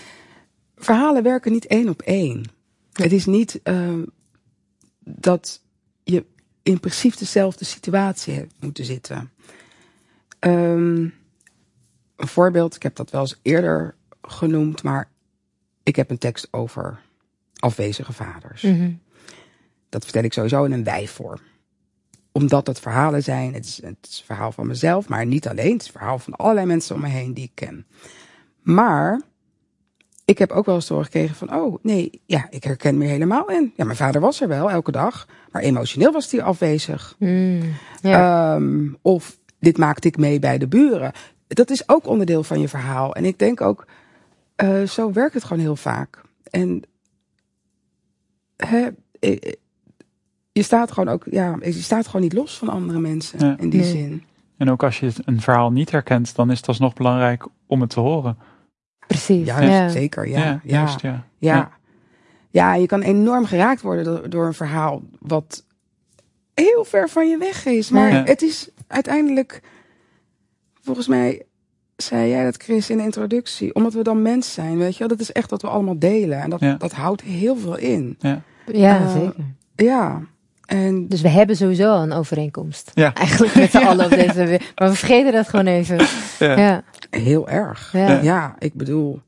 Verhalen 0.76 1.22
werken 1.22 1.52
niet 1.52 1.66
één 1.66 1.88
op 1.88 2.02
één. 2.02 2.44
Het 2.92 3.12
is 3.12 3.26
niet 3.26 3.60
ehm, 3.62 4.04
dat 4.98 5.62
je 6.04 6.24
in 6.62 6.80
precies 6.80 7.16
dezelfde 7.16 7.64
situatie 7.64 8.34
hebt 8.34 8.54
moeten 8.60 8.84
zitten. 8.84 9.30
Ehm, 10.38 11.08
een 12.16 12.28
voorbeeld, 12.28 12.76
ik 12.76 12.82
heb 12.82 12.96
dat 12.96 13.10
wel 13.10 13.20
eens 13.20 13.38
eerder 13.42 13.94
genoemd, 14.22 14.82
maar 14.82 15.10
ik 15.82 15.96
heb 15.96 16.10
een 16.10 16.18
tekst 16.18 16.48
over 16.50 17.00
afwezige 17.58 18.12
vaders. 18.12 18.62
mhm. 18.62 18.92
Dat 19.88 20.04
vertel 20.04 20.22
ik 20.22 20.32
sowieso 20.32 20.64
in 20.64 20.72
een 20.72 20.84
wijvorm. 20.84 21.38
Omdat 22.38 22.66
het 22.66 22.80
verhalen 22.80 23.22
zijn. 23.22 23.54
Het 23.54 23.64
is, 23.64 23.82
het 23.82 23.96
is 24.00 24.22
verhaal 24.26 24.52
van 24.52 24.66
mezelf, 24.66 25.08
maar 25.08 25.26
niet 25.26 25.48
alleen. 25.48 25.72
Het 25.72 25.82
is 25.82 25.90
verhaal 25.90 26.18
van 26.18 26.34
allerlei 26.34 26.66
mensen 26.66 26.94
om 26.94 27.00
me 27.00 27.08
heen 27.08 27.34
die 27.34 27.44
ik 27.44 27.54
ken. 27.54 27.86
Maar 28.62 29.20
ik 30.24 30.38
heb 30.38 30.50
ook 30.50 30.66
wel 30.66 30.74
eens 30.74 30.86
te 30.86 30.92
horen 30.92 31.10
gekregen 31.10 31.36
van... 31.36 31.54
oh, 31.54 31.78
nee, 31.82 32.22
ja, 32.26 32.46
ik 32.50 32.64
herken 32.64 32.98
me 32.98 33.04
helemaal 33.04 33.50
in. 33.50 33.72
Ja, 33.76 33.84
mijn 33.84 33.96
vader 33.96 34.20
was 34.20 34.40
er 34.40 34.48
wel, 34.48 34.70
elke 34.70 34.90
dag. 34.90 35.28
Maar 35.50 35.62
emotioneel 35.62 36.12
was 36.12 36.30
hij 36.30 36.42
afwezig. 36.42 37.16
Mm, 37.18 37.60
ja. 38.02 38.54
Ehm, 38.54 38.92
of 39.02 39.38
dit 39.58 39.78
maakte 39.78 40.08
ik 40.08 40.16
mee 40.16 40.38
bij 40.38 40.58
de 40.58 40.68
buren. 40.68 41.12
Dat 41.46 41.70
is 41.70 41.88
ook 41.88 42.06
onderdeel 42.06 42.42
van 42.42 42.60
je 42.60 42.68
verhaal. 42.68 43.14
En 43.14 43.24
ik 43.24 43.38
denk 43.38 43.60
ook, 43.60 43.86
eh, 44.54 44.82
zo 44.82 45.12
werkt 45.12 45.34
het 45.34 45.44
gewoon 45.44 45.62
heel 45.62 45.76
vaak. 45.76 46.22
En 46.50 46.82
hè, 48.56 48.88
je 50.58 50.64
staat 50.64 50.92
gewoon 50.92 51.08
ook, 51.14 51.24
ja, 51.30 51.56
je 51.62 51.72
staat 51.72 52.06
gewoon 52.06 52.22
niet 52.22 52.32
los 52.32 52.58
van 52.58 52.68
andere 52.68 52.98
mensen 52.98 53.46
Ja. 53.46 53.56
in 53.58 53.70
die 53.70 53.80
Nee. 53.80 53.90
zin. 53.90 54.22
En 54.56 54.70
ook 54.70 54.82
als 54.82 55.00
je 55.00 55.10
een 55.24 55.40
verhaal 55.40 55.72
niet 55.72 55.90
herkent, 55.90 56.34
dan 56.34 56.50
is 56.50 56.56
het 56.56 56.68
alsnog 56.68 56.92
belangrijk 56.94 57.46
om 57.66 57.80
het 57.80 57.90
te 57.90 58.00
horen. 58.00 58.38
precies. 59.06 59.46
Juist, 59.46 59.68
ja. 59.68 59.88
zeker, 59.88 60.28
ja. 60.28 60.38
Ja, 60.44 60.60
juist, 60.64 61.00
ja. 61.00 61.24
ja. 61.38 61.70
Ja, 62.50 62.74
je 62.74 62.86
kan 62.86 63.02
enorm 63.02 63.44
geraakt 63.44 63.80
worden 63.80 64.04
door, 64.04 64.30
door 64.30 64.46
een 64.46 64.54
verhaal 64.54 65.02
wat 65.20 65.64
heel 66.54 66.84
ver 66.84 67.08
van 67.08 67.28
je 67.28 67.38
weg 67.38 67.66
is. 67.66 67.90
Maar 67.90 68.12
Ja. 68.12 68.24
het 68.24 68.42
is 68.42 68.68
uiteindelijk, 68.86 69.62
volgens 70.82 71.06
mij 71.08 71.42
zei 71.96 72.28
jij 72.28 72.44
dat 72.44 72.62
Chris 72.62 72.90
in 72.90 72.96
de 72.96 73.02
introductie, 73.02 73.74
omdat 73.74 73.92
we 73.94 74.02
dan 74.02 74.22
mens 74.22 74.52
zijn, 74.52 74.78
weet 74.78 74.92
je 74.92 74.98
wel, 74.98 75.08
dat 75.08 75.20
is 75.20 75.32
echt 75.32 75.50
wat 75.50 75.62
we 75.62 75.68
allemaal 75.68 75.98
delen. 75.98 76.40
En 76.40 76.50
dat, 76.50 76.60
Ja. 76.60 76.74
dat 76.74 76.92
houdt 76.92 77.22
heel 77.22 77.56
veel 77.56 77.76
in. 77.78 78.16
Ja. 78.18 78.42
Ja, 78.72 78.98
Eh, 79.00 79.12
zeker. 79.12 79.44
Ja, 79.76 80.20
en 80.68 81.08
Dus 81.08 81.20
we 81.20 81.28
hebben 81.28 81.56
sowieso 81.56 81.90
al 81.92 82.02
een 82.02 82.12
overeenkomst. 82.12 82.90
Ja. 82.94 83.14
Eigenlijk 83.14 83.54
met 83.54 83.70
z'n 83.70 83.76
allen 83.76 84.04
op 84.04 84.10
deze 84.10 84.44
wereld. 84.44 84.72
Maar 84.76 84.88
we 84.88 84.94
vergeten 84.94 85.32
dat 85.32 85.48
gewoon 85.48 85.66
even. 85.66 85.96
Ja. 86.38 86.58
Ja. 86.58 86.82
heel 87.10 87.48
erg. 87.48 87.92
Ja. 87.92 88.20
Ja, 88.20 88.54
ik 88.58 88.74
bedoel, 88.74 89.20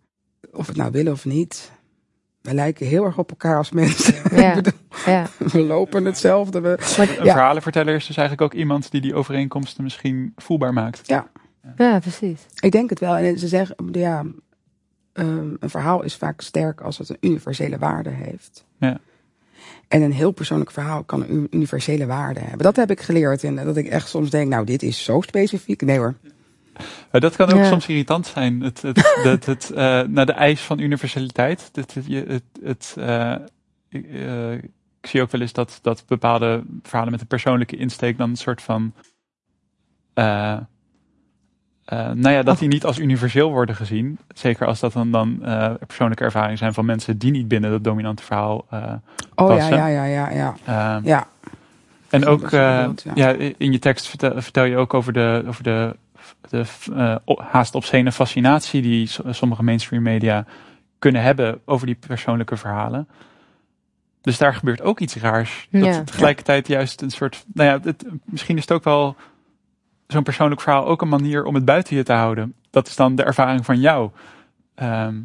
of 0.52 0.66
het 0.66 0.76
nou 0.76 0.90
willen 0.92 1.12
of 1.12 1.24
niet, 1.24 1.72
we 2.42 2.54
lijken 2.54 2.86
heel 2.86 3.04
erg 3.04 3.18
op 3.18 3.30
elkaar 3.30 3.56
als 3.56 3.70
mensen. 3.70 4.14
Ja. 4.36 4.48
ik 4.56 4.62
bedoel, 4.62 4.80
ja. 5.06 5.26
we 5.38 5.60
lopen 5.60 6.04
hetzelfde. 6.04 6.60
We, 6.60 6.68
Een 6.98 7.24
Ja. 7.24 7.32
verhalenverteller 7.32 7.94
is 7.94 8.06
dus 8.06 8.16
eigenlijk 8.16 8.52
ook 8.52 8.60
iemand 8.60 8.90
die 8.90 9.00
die 9.00 9.14
overeenkomsten 9.14 9.82
misschien 9.82 10.32
voelbaar 10.36 10.72
maakt. 10.72 11.08
ja, 11.76 11.98
precies. 12.00 12.46
Ik 12.60 12.72
denk 12.72 12.90
het 12.90 12.98
wel. 13.00 13.16
En 13.16 13.38
ze 13.38 13.48
zeggen, 13.48 13.76
ja, 13.92 14.24
ehm, 15.12 15.54
een 15.60 15.70
verhaal 15.70 16.02
is 16.02 16.16
vaak 16.16 16.40
sterk 16.40 16.80
als 16.80 16.98
het 16.98 17.08
een 17.08 17.16
universele 17.20 17.78
waarde 17.78 18.10
heeft. 18.10 18.64
Ja. 18.78 18.98
En 19.90 20.02
een 20.02 20.12
heel 20.12 20.30
persoonlijk 20.30 20.70
verhaal 20.70 21.04
kan 21.04 21.22
een 21.22 21.46
universele 21.50 22.06
waarde 22.06 22.40
hebben. 22.40 22.58
Dat 22.58 22.76
heb 22.76 22.90
ik 22.90 23.00
geleerd. 23.00 23.44
En 23.44 23.54
dat 23.56 23.76
ik 23.76 23.86
echt 23.86 24.08
soms 24.08 24.30
denk, 24.30 24.48
nou, 24.50 24.64
dit 24.64 24.82
is 24.82 25.04
zo 25.04 25.20
specifiek. 25.20 25.82
Nee 25.82 25.98
hoor. 25.98 26.14
Maar 27.10 27.20
dat 27.20 27.36
kan 27.36 27.50
ook 27.52 27.58
Ja. 27.58 27.68
soms 27.68 27.86
irritant 27.88 28.26
zijn. 28.26 28.60
Het, 28.60 28.82
het, 28.82 29.14
het, 29.22 29.46
het, 29.46 29.70
eh, 29.70 30.00
naar 30.02 30.26
de 30.26 30.32
eis 30.32 30.60
van 30.60 30.78
universaliteit. 30.78 31.70
Het, 31.72 31.94
het, 31.94 32.04
je- 32.06 32.24
het, 32.28 32.42
het, 32.62 32.94
eh, 32.98 33.34
ik, 33.88 34.06
eh, 34.06 34.52
ik 34.52 35.08
zie 35.08 35.22
ook 35.22 35.30
wel 35.30 35.40
eens 35.40 35.52
dat, 35.52 35.78
dat 35.82 36.04
bepaalde 36.06 36.62
verhalen 36.82 37.12
met 37.12 37.20
een 37.20 37.26
persoonlijke 37.26 37.76
insteek 37.76 38.18
dan 38.18 38.30
een 38.30 38.36
soort 38.36 38.62
van. 38.62 38.92
Eh, 41.90 42.10
nou 42.10 42.34
ja, 42.34 42.42
dat 42.42 42.58
die 42.58 42.68
niet 42.68 42.84
als 42.84 42.98
universeel 42.98 43.50
worden 43.50 43.74
gezien. 43.76 44.18
Zeker 44.34 44.66
als 44.66 44.80
dat 44.80 44.92
dan, 44.92 45.10
dan 45.10 45.44
eh, 45.44 45.72
persoonlijke 45.86 46.24
ervaringen 46.24 46.58
zijn 46.58 46.74
van 46.74 46.84
mensen 46.84 47.18
die 47.18 47.30
niet 47.30 47.48
binnen 47.48 47.70
dat 47.70 47.84
dominante 47.84 48.22
verhaal. 48.22 48.66
eh, 48.70 48.82
Oh 49.34 49.48
ja, 49.48 49.56
Passen. 49.56 49.76
ja, 49.76 49.86
ja, 49.86 50.04
ja, 50.04 50.30
ja. 50.30 50.54
eh, 50.64 51.04
Ja, 51.04 51.26
En 52.08 52.26
ook 52.26 52.44
eh, 52.44 52.50
ja. 52.50 52.88
ja. 53.14 53.32
in 53.56 53.72
je 53.72 53.78
tekst 53.78 54.06
vertel, 54.08 54.42
vertel 54.42 54.64
je 54.64 54.76
ook 54.76 54.94
over 54.94 55.12
de, 55.12 55.44
over 55.46 55.62
de, 55.62 55.96
de 56.48 56.64
eh, 56.94 57.16
haast 57.50 57.74
obscene 57.74 58.12
fascinatie 58.12 58.82
die 58.82 59.10
sommige 59.30 59.62
mainstream 59.62 60.02
media 60.02 60.44
kunnen 60.98 61.22
hebben 61.22 61.60
over 61.64 61.86
die 61.86 61.96
persoonlijke 62.06 62.56
verhalen. 62.56 63.08
Dus 64.20 64.38
daar 64.38 64.54
gebeurt 64.54 64.82
ook 64.82 65.00
iets 65.00 65.14
raars. 65.16 65.68
Dat 65.70 65.84
Ja. 65.84 66.02
tegelijkertijd 66.02 66.66
juist 66.68 67.02
een 67.02 67.10
soort. 67.10 67.44
Nou 67.54 67.68
ja, 67.70 67.78
het, 67.88 68.04
misschien 68.24 68.56
is 68.56 68.62
het 68.62 68.72
ook 68.72 68.84
wel 68.84 69.16
zo'n 70.12 70.22
persoonlijk 70.22 70.60
verhaal 70.60 70.86
ook 70.86 71.02
een 71.02 71.08
manier 71.08 71.44
om 71.44 71.54
het 71.54 71.64
buiten 71.64 71.96
je 71.96 72.02
te 72.02 72.12
houden. 72.12 72.54
Dat 72.70 72.86
is 72.88 72.96
dan 72.96 73.14
de 73.14 73.22
ervaring 73.22 73.64
van 73.64 73.80
jou. 73.80 74.10
Ehm, 74.74 75.20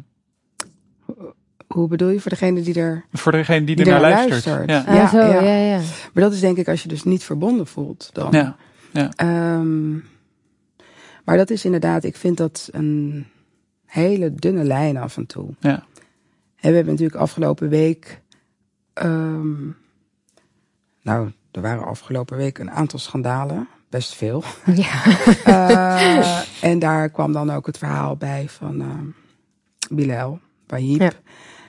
Hoe 1.66 1.88
bedoel 1.88 2.08
je 2.08 2.20
voor 2.20 2.30
degene 2.30 2.60
die 2.62 2.80
er. 2.80 3.04
voor 3.12 3.32
degene 3.32 3.64
die, 3.66 3.76
Die 3.76 3.84
er 3.84 3.90
naar 3.90 4.00
luistert. 4.00 4.46
luistert. 4.46 4.70
Ja. 4.70 4.84
Ah, 4.92 4.94
Ja, 4.94 5.08
zo, 5.08 5.18
ja. 5.18 5.40
ja, 5.42 5.76
ja. 5.76 5.80
Maar 6.12 6.22
dat 6.24 6.32
is 6.32 6.40
denk 6.40 6.56
ik 6.56 6.68
als 6.68 6.82
je 6.82 6.88
dus 6.88 7.04
niet 7.04 7.24
verbonden 7.24 7.66
voelt. 7.66 8.10
Dan. 8.12 8.28
Ja. 8.92 9.10
Ehm, 9.16 9.92
maar 11.24 11.36
dat 11.36 11.50
is 11.50 11.64
inderdaad, 11.64 12.04
ik 12.04 12.16
vind 12.16 12.36
dat 12.36 12.68
een 12.72 13.26
hele 13.86 14.34
dunne 14.34 14.64
lijn 14.64 14.96
af 14.96 15.16
en 15.16 15.26
toe. 15.26 15.48
Ja. 15.60 15.84
En 16.56 16.70
we 16.70 16.76
hebben 16.76 16.92
natuurlijk 16.92 17.20
afgelopen 17.20 17.68
week. 17.68 18.20
ehm, 18.92 19.64
nou, 21.02 21.32
er 21.52 21.60
waren 21.60 21.84
afgelopen 21.86 22.36
week 22.36 22.58
een 22.58 22.70
aantal 22.70 22.98
schandalen. 22.98 23.68
Best 23.88 24.14
veel. 24.14 24.42
Ja. 24.74 25.02
Eh, 25.44 26.40
en 26.60 26.78
daar 26.78 27.08
kwam 27.10 27.32
dan 27.32 27.50
ook 27.50 27.66
het 27.66 27.78
verhaal 27.78 28.16
bij 28.16 28.44
van 28.48 28.80
ehm 28.80 29.04
Bilal, 29.90 30.38
Wahib. 30.66 31.00
Ja. 31.00 31.12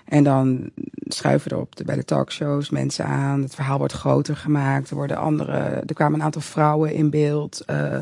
En 0.05 0.23
dan 0.23 0.69
schuiven 1.05 1.51
er 1.51 1.57
op 1.57 1.75
de, 1.75 1.83
bij 1.83 1.95
de 1.95 2.05
talkshows 2.05 2.69
mensen 2.69 3.05
aan. 3.05 3.41
Het 3.41 3.55
verhaal 3.55 3.77
wordt 3.77 3.93
groter 3.93 4.35
gemaakt. 4.35 4.89
Er, 4.89 4.95
worden 4.95 5.17
andere, 5.17 5.53
er 5.85 5.93
kwamen 5.93 6.19
een 6.19 6.25
aantal 6.25 6.41
vrouwen 6.41 6.93
in 6.93 7.09
beeld. 7.09 7.61
eh, 7.65 7.97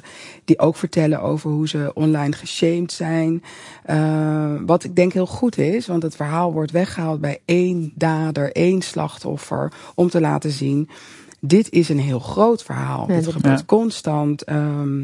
die 0.46 0.60
ook 0.60 0.76
vertellen 0.76 1.22
over 1.22 1.50
hoe 1.52 1.68
ze 1.68 1.92
online 1.94 2.34
geshamed 2.34 2.92
zijn. 2.92 3.44
Wat 4.66 4.84
ik 4.84 4.96
denk 4.96 5.14
heel 5.14 5.28
goed 5.28 5.58
is. 5.58 5.88
Want 5.88 6.04
het 6.04 6.16
verhaal 6.16 6.54
wordt 6.54 6.72
weggehaald 6.72 7.22
bij 7.22 7.40
één 7.46 7.92
dader, 7.96 8.52
één 8.52 8.82
slachtoffer. 8.82 9.72
Om 9.96 10.10
te 10.10 10.22
laten 10.22 10.52
zien. 10.52 10.90
Dit 11.48 11.72
is 11.72 11.90
een 11.90 12.00
heel 12.00 12.20
groot 12.20 12.64
verhaal. 12.64 13.08
Ja, 13.12 13.16
Dit 13.20 13.28
gebeurt 13.28 13.60
Ja. 13.60 13.66
constant. 13.66 14.42
ehm, 14.44 15.04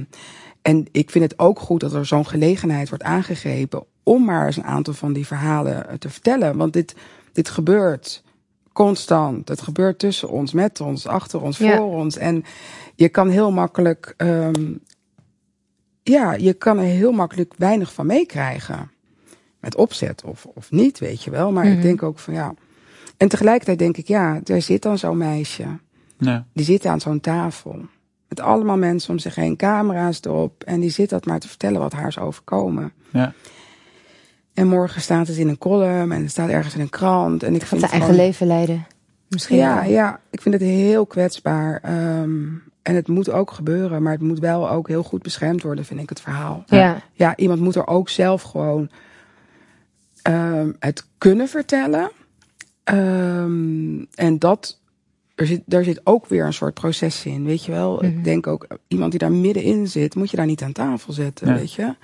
en 0.61 0.85
ik 0.91 1.09
vind 1.09 1.23
het 1.31 1.39
ook 1.39 1.59
goed 1.59 1.79
dat 1.79 1.93
er 1.93 2.05
zo'n 2.05 2.27
gelegenheid 2.27 2.89
wordt 2.89 3.03
aangegrepen 3.03 3.83
om 4.03 4.25
maar 4.25 4.45
eens 4.45 4.57
een 4.57 4.63
aantal 4.63 4.93
van 4.93 5.13
die 5.13 5.27
verhalen 5.27 5.87
eh, 5.89 5.95
te 5.95 6.09
vertellen. 6.09 6.57
Want 6.57 6.73
dit, 6.73 6.95
dit 7.33 7.49
gebeurt 7.49 8.23
constant. 8.73 9.47
Het 9.47 9.61
gebeurt 9.61 9.99
tussen 9.99 10.29
ons, 10.29 10.53
met 10.53 10.81
ons, 10.81 11.07
achter 11.07 11.41
ons, 11.41 11.57
Ja. 11.57 11.77
voor 11.77 11.95
ons. 11.95 12.17
En 12.17 12.43
je 12.95 13.09
kan 13.09 13.29
heel 13.29 13.51
makkelijk, 13.51 14.13
ehm, 14.17 14.73
ja, 16.03 16.33
je 16.33 16.53
kan 16.53 16.77
er 16.77 16.83
heel 16.83 17.11
makkelijk 17.11 17.53
weinig 17.57 17.93
van 17.93 18.05
meekrijgen. 18.05 18.91
Met 19.59 19.75
opzet 19.75 20.23
of, 20.25 20.45
of 20.45 20.71
niet, 20.71 20.99
weet 20.99 21.23
je 21.23 21.31
wel. 21.31 21.51
Maar 21.51 21.65
Mhm. 21.65 21.73
ik 21.75 21.81
denk 21.81 22.03
ook 22.03 22.19
van 22.19 22.33
ja. 22.33 22.53
En 23.17 23.27
tegelijkertijd 23.27 23.79
denk 23.79 23.97
ik, 23.97 24.07
ja, 24.07 24.39
daar 24.43 24.61
zit 24.61 24.81
dan 24.81 24.97
zo'n 24.97 25.17
meisje. 25.17 25.63
Ja. 26.21 26.45
Die 26.53 26.65
zit 26.65 26.85
aan 26.85 26.99
zo'n 26.99 27.19
tafel. 27.19 27.79
Met 28.27 28.39
allemaal 28.39 28.77
mensen 28.77 29.11
om 29.11 29.19
zich 29.19 29.35
heen, 29.35 29.55
camera's 29.55 30.19
erop. 30.23 30.63
En 30.63 30.79
die 30.79 30.89
zit 30.89 31.09
dat 31.09 31.25
maar 31.25 31.39
te 31.39 31.47
vertellen 31.47 31.79
wat 31.79 31.93
haar 31.93 32.07
is 32.07 32.19
overkomen. 32.19 32.91
Ja. 33.09 33.33
En 34.53 34.67
morgen 34.67 35.01
staat 35.01 35.27
het 35.27 35.37
in 35.37 35.47
een 35.47 35.57
column 35.57 36.11
en 36.11 36.21
het 36.21 36.31
staat 36.31 36.49
ergens 36.49 36.75
in 36.75 36.81
een 36.81 36.89
krant. 36.89 37.43
En 37.43 37.55
ik 37.55 37.65
zijn 37.65 37.81
het 37.81 37.89
eigen 37.91 38.09
gewoon- 38.09 38.25
leven 38.25 38.47
leiden. 38.47 38.85
Misschien 39.29 39.57
Ja, 39.57 39.81
wel. 39.81 39.89
ja, 39.91 40.19
ik 40.29 40.41
vind 40.41 40.53
het 40.55 40.63
heel 40.63 41.05
kwetsbaar. 41.05 41.79
Ehm, 41.83 42.45
en 42.81 42.95
het 42.95 43.07
moet 43.07 43.29
ook 43.31 43.51
gebeuren, 43.51 44.03
maar 44.03 44.11
het 44.13 44.21
moet 44.21 44.39
wel 44.39 44.69
ook 44.69 44.87
heel 44.87 45.03
goed 45.03 45.21
beschermd 45.21 45.63
worden, 45.63 45.85
vind 45.85 45.99
ik 45.99 46.09
het 46.09 46.21
verhaal. 46.21 46.63
Ja. 46.65 47.01
Ja, 47.13 47.35
iemand 47.35 47.59
moet 47.59 47.75
er 47.75 47.87
ook 47.87 48.09
zelf 48.09 48.41
gewoon 48.41 48.89
ehm, 50.21 50.71
het 50.79 51.05
kunnen 51.17 51.47
vertellen. 51.47 52.11
Ehm, 52.83 54.03
en 54.15 54.39
dat, 54.39 54.79
er 55.41 55.47
zit, 55.47 55.61
daar 55.65 55.83
zit 55.83 56.01
ook 56.03 56.27
weer 56.27 56.45
een 56.45 56.53
soort 56.53 56.73
proces 56.73 57.25
in, 57.25 57.43
weet 57.45 57.65
je 57.65 57.71
wel. 57.71 57.95
Mhm. 57.95 58.05
Ik 58.05 58.23
denk 58.23 58.47
ook, 58.47 58.67
iemand 58.87 59.11
die 59.11 59.19
daar 59.19 59.31
middenin 59.31 59.87
zit, 59.87 60.15
moet 60.15 60.29
je 60.29 60.37
daar 60.37 60.45
niet 60.45 60.61
aan 60.61 60.71
tafel 60.71 61.13
zetten, 61.13 61.47
Ja. 61.47 61.53
weet 61.53 61.73
je. 61.73 61.95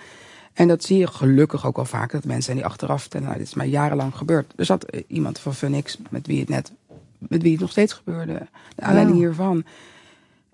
En 0.54 0.68
dat 0.68 0.84
zie 0.84 0.98
je 0.98 1.08
gelukkig 1.08 1.66
ook 1.66 1.76
wel 1.76 1.86
vaak, 1.86 2.12
dat 2.12 2.26
mensen 2.26 2.56
die 2.56 2.66
achteraf 2.66 3.02
vertellen, 3.02 3.26
nou, 3.28 3.38
dit 3.40 3.48
is 3.48 3.54
mij 3.54 3.68
jarenlang 3.68 4.16
gebeurd. 4.16 4.54
Er 4.56 4.66
zat 4.66 4.86
iemand 5.08 5.40
van 5.40 5.54
Funix 5.56 5.98
met 6.10 6.28
wie 6.28 6.40
het 6.40 6.50
net, 6.50 6.72
met 7.18 7.42
wie 7.42 7.52
het 7.52 7.62
nog 7.62 7.72
steeds 7.72 7.94
gebeurde. 7.94 8.48
De 8.76 8.82
aanleiding 8.82 9.18
Oh. 9.18 9.24
hiervan. 9.24 9.64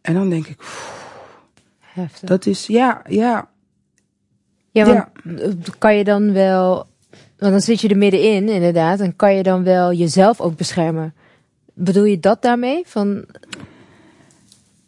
En 0.01 0.13
dan 0.13 0.29
denk 0.29 0.47
ik, 0.47 0.57
pff, 0.57 1.01
Heftig. 1.79 2.29
dat 2.29 2.45
is, 2.45 2.67
ja, 2.67 3.01
ja, 3.09 3.47
Ja, 4.71 4.85
want 5.23 5.77
kan 5.77 5.95
je 5.95 6.03
dan 6.03 6.33
wel, 6.33 6.75
want 7.37 7.51
dan 7.51 7.61
zit 7.61 7.81
je 7.81 7.87
er 7.87 7.97
middenin 7.97 8.49
inderdaad, 8.49 8.99
en 8.99 9.15
kan 9.15 9.35
je 9.35 9.43
dan 9.43 9.63
wel 9.63 9.93
jezelf 9.93 10.41
ook 10.41 10.55
beschermen. 10.57 11.13
Bedoel 11.73 12.03
je 12.03 12.19
dat 12.19 12.41
daarmee? 12.41 12.83
Van, 12.85 13.25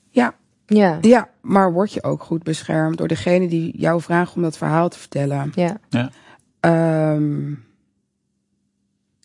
ja. 0.10 0.36
ja, 0.66 0.98
Ja, 1.02 1.30
maar 1.42 1.74
word 1.74 1.94
je 1.94 2.04
ook 2.04 2.24
goed 2.24 2.44
beschermd 2.44 2.98
door 2.98 3.08
degene 3.08 3.48
die 3.48 3.78
jou 3.78 4.02
vraagt 4.02 4.36
om 4.36 4.42
dat 4.42 4.58
verhaal 4.58 4.90
te 4.90 5.00
vertellen? 5.00 5.52
ja, 5.56 6.10
Ehm, 6.60 7.54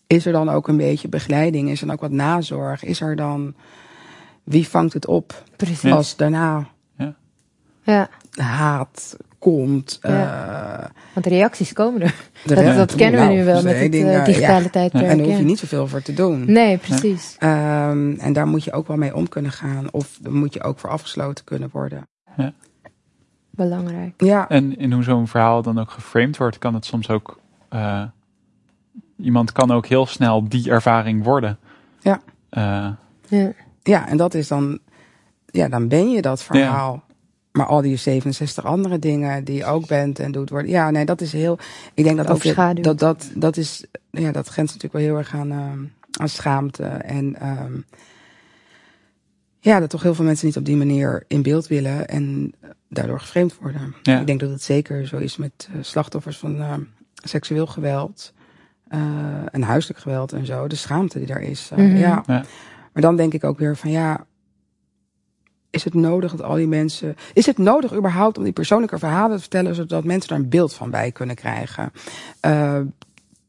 is 0.07 0.25
er 0.25 0.31
dan 0.31 0.49
ook 0.49 0.67
een 0.67 0.77
beetje 0.77 1.07
begeleiding? 1.09 1.69
Is 1.69 1.81
er 1.81 1.85
dan 1.85 1.95
ook 1.95 2.01
wat 2.01 2.11
nazorg? 2.11 2.83
Is 2.83 3.01
er 3.01 3.15
dan 3.15 3.55
wie 4.43 4.67
vangt 4.67 4.93
het 4.93 5.07
op 5.07 5.43
precies. 5.55 5.81
Ja. 5.81 5.95
als 5.95 6.15
daarna 6.15 6.67
Ja, 7.83 8.09
haat 8.31 9.17
komt? 9.41 9.99
Ja. 10.01 10.79
eh, 10.83 10.89
want 11.13 11.25
de 11.25 11.31
reacties 11.31 11.73
komen 11.73 12.01
er. 12.01 12.15
de 12.45 12.73
Dat, 12.75 12.95
kennen 12.95 13.27
we 13.27 13.33
nu 13.33 13.43
wel 13.43 13.63
met 13.63 13.79
het 13.79 13.93
één 13.93 14.13
eh, 14.19 14.25
digitale 14.25 14.63
ja. 14.63 14.69
tijdperk. 14.69 15.03
En 15.03 15.09
daar 15.17 15.25
hoef 15.25 15.33
ja. 15.33 15.39
je 15.39 15.45
niet 15.45 15.59
zoveel 15.59 15.87
voor 15.87 16.01
te 16.01 16.13
doen. 16.13 16.51
Nee, 16.51 16.77
precies. 16.77 17.35
Ehm, 17.39 18.13
en 18.19 18.33
daar 18.33 18.47
moet 18.47 18.63
je 18.63 18.71
ook 18.73 18.87
wel 18.87 18.97
mee 18.97 19.15
om 19.15 19.29
kunnen 19.29 19.51
gaan. 19.51 19.91
Of 19.91 20.17
daar 20.21 20.33
moet 20.33 20.53
je 20.53 20.63
ook 20.63 20.79
voor 20.79 20.89
afgesloten 20.89 21.45
kunnen 21.45 21.69
worden. 21.71 22.07
Belangrijk. 23.49 24.13
Ja, 24.17 24.49
En 24.49 24.77
in 24.77 24.91
hoe 24.91 25.03
zo'n 25.03 25.27
verhaal 25.27 25.61
dan 25.61 25.79
ook 25.79 25.91
geframed 25.91 26.37
wordt, 26.37 26.57
kan 26.57 26.73
het 26.73 26.85
soms 26.85 27.09
ook. 27.09 27.39
eh, 27.69 28.03
iemand 29.17 29.51
kan 29.51 29.71
ook 29.71 29.85
heel 29.85 30.05
snel 30.05 30.49
die 30.49 30.69
ervaring 30.69 31.23
worden. 31.23 31.57
Ja. 31.99 32.21
Eh, 32.49 32.87
Ja. 33.27 33.51
ja, 33.83 34.07
en 34.07 34.17
dat 34.17 34.33
is 34.33 34.47
dan... 34.47 34.79
Ja, 35.45 35.69
dan 35.69 35.87
ben 35.87 36.09
je 36.11 36.21
dat 36.21 36.43
verhaal. 36.43 37.03
Maar 37.51 37.65
al 37.65 37.81
die 37.81 37.95
67 37.95 38.65
andere 38.65 38.99
dingen 38.99 39.43
die 39.43 39.55
je 39.55 39.65
ook 39.65 39.87
bent 39.87 40.19
en 40.19 40.31
doet 40.31 40.49
worden. 40.49 40.71
Ja, 40.71 40.89
nee, 40.89 41.05
dat 41.05 41.21
is 41.21 41.31
heel. 41.31 41.57
Ik 41.93 42.03
denk 42.03 42.17
dat 42.17 42.25
dat, 42.27 42.37
dat, 42.83 42.99
dat, 42.99 43.31
dat 43.35 43.57
is. 43.57 43.85
Ja, 44.11 44.31
dat 44.31 44.47
grenst 44.47 44.73
natuurlijk 44.73 44.93
wel 44.93 45.13
heel 45.13 45.17
erg 45.17 45.33
aan, 45.35 45.51
ehm, 45.51 45.79
aan 46.21 46.29
schaamte. 46.29 46.83
En 46.83 47.35
ehm, 47.39 47.73
ja, 49.59 49.79
dat 49.79 49.89
toch 49.89 50.01
heel 50.03 50.15
veel 50.15 50.25
mensen 50.25 50.45
niet 50.47 50.57
op 50.57 50.65
die 50.65 50.75
manier 50.75 51.23
in 51.27 51.41
beeld 51.41 51.67
willen 51.67 52.07
en 52.07 52.53
daardoor 52.89 53.19
geframed 53.19 53.57
worden. 53.57 53.95
Ja. 54.03 54.19
Ik 54.19 54.27
denk 54.27 54.39
dat 54.39 54.49
het 54.49 54.63
zeker 54.63 55.07
zo 55.07 55.17
is 55.17 55.37
met 55.37 55.69
eh, 55.73 55.77
slachtoffers 55.81 56.37
van 56.37 56.59
ehm, 56.61 56.81
seksueel 57.15 57.67
geweld 57.67 58.33
eh, 58.87 58.99
en 59.51 59.61
huiselijk 59.61 59.99
geweld 59.99 60.33
en 60.33 60.45
zo. 60.45 60.67
De 60.67 60.75
schaamte 60.75 61.17
die 61.17 61.27
daar 61.27 61.41
is. 61.41 61.69
eh, 61.71 61.77
Mhm. 61.77 61.95
ja. 61.97 62.23
Ja. 62.27 62.45
Maar 62.93 63.01
dan 63.03 63.15
denk 63.15 63.33
ik 63.33 63.43
ook 63.43 63.59
weer 63.59 63.77
van 63.77 63.91
ja, 63.91 64.25
is 65.71 65.83
het 65.83 65.93
nodig 65.93 66.31
dat 66.31 66.41
al 66.41 66.55
die 66.55 66.67
mensen. 66.67 67.15
Is 67.33 67.45
het 67.45 67.57
nodig 67.57 67.93
überhaupt 67.93 68.37
om 68.37 68.43
die 68.43 68.53
persoonlijke 68.53 68.99
verhalen 68.99 69.35
te 69.35 69.41
vertellen, 69.41 69.75
zodat 69.75 70.03
mensen 70.03 70.29
daar 70.29 70.39
een 70.39 70.49
beeld 70.49 70.73
van 70.73 70.89
bij 70.89 71.11
kunnen 71.11 71.35
krijgen? 71.35 71.91
Eh, 72.39 72.79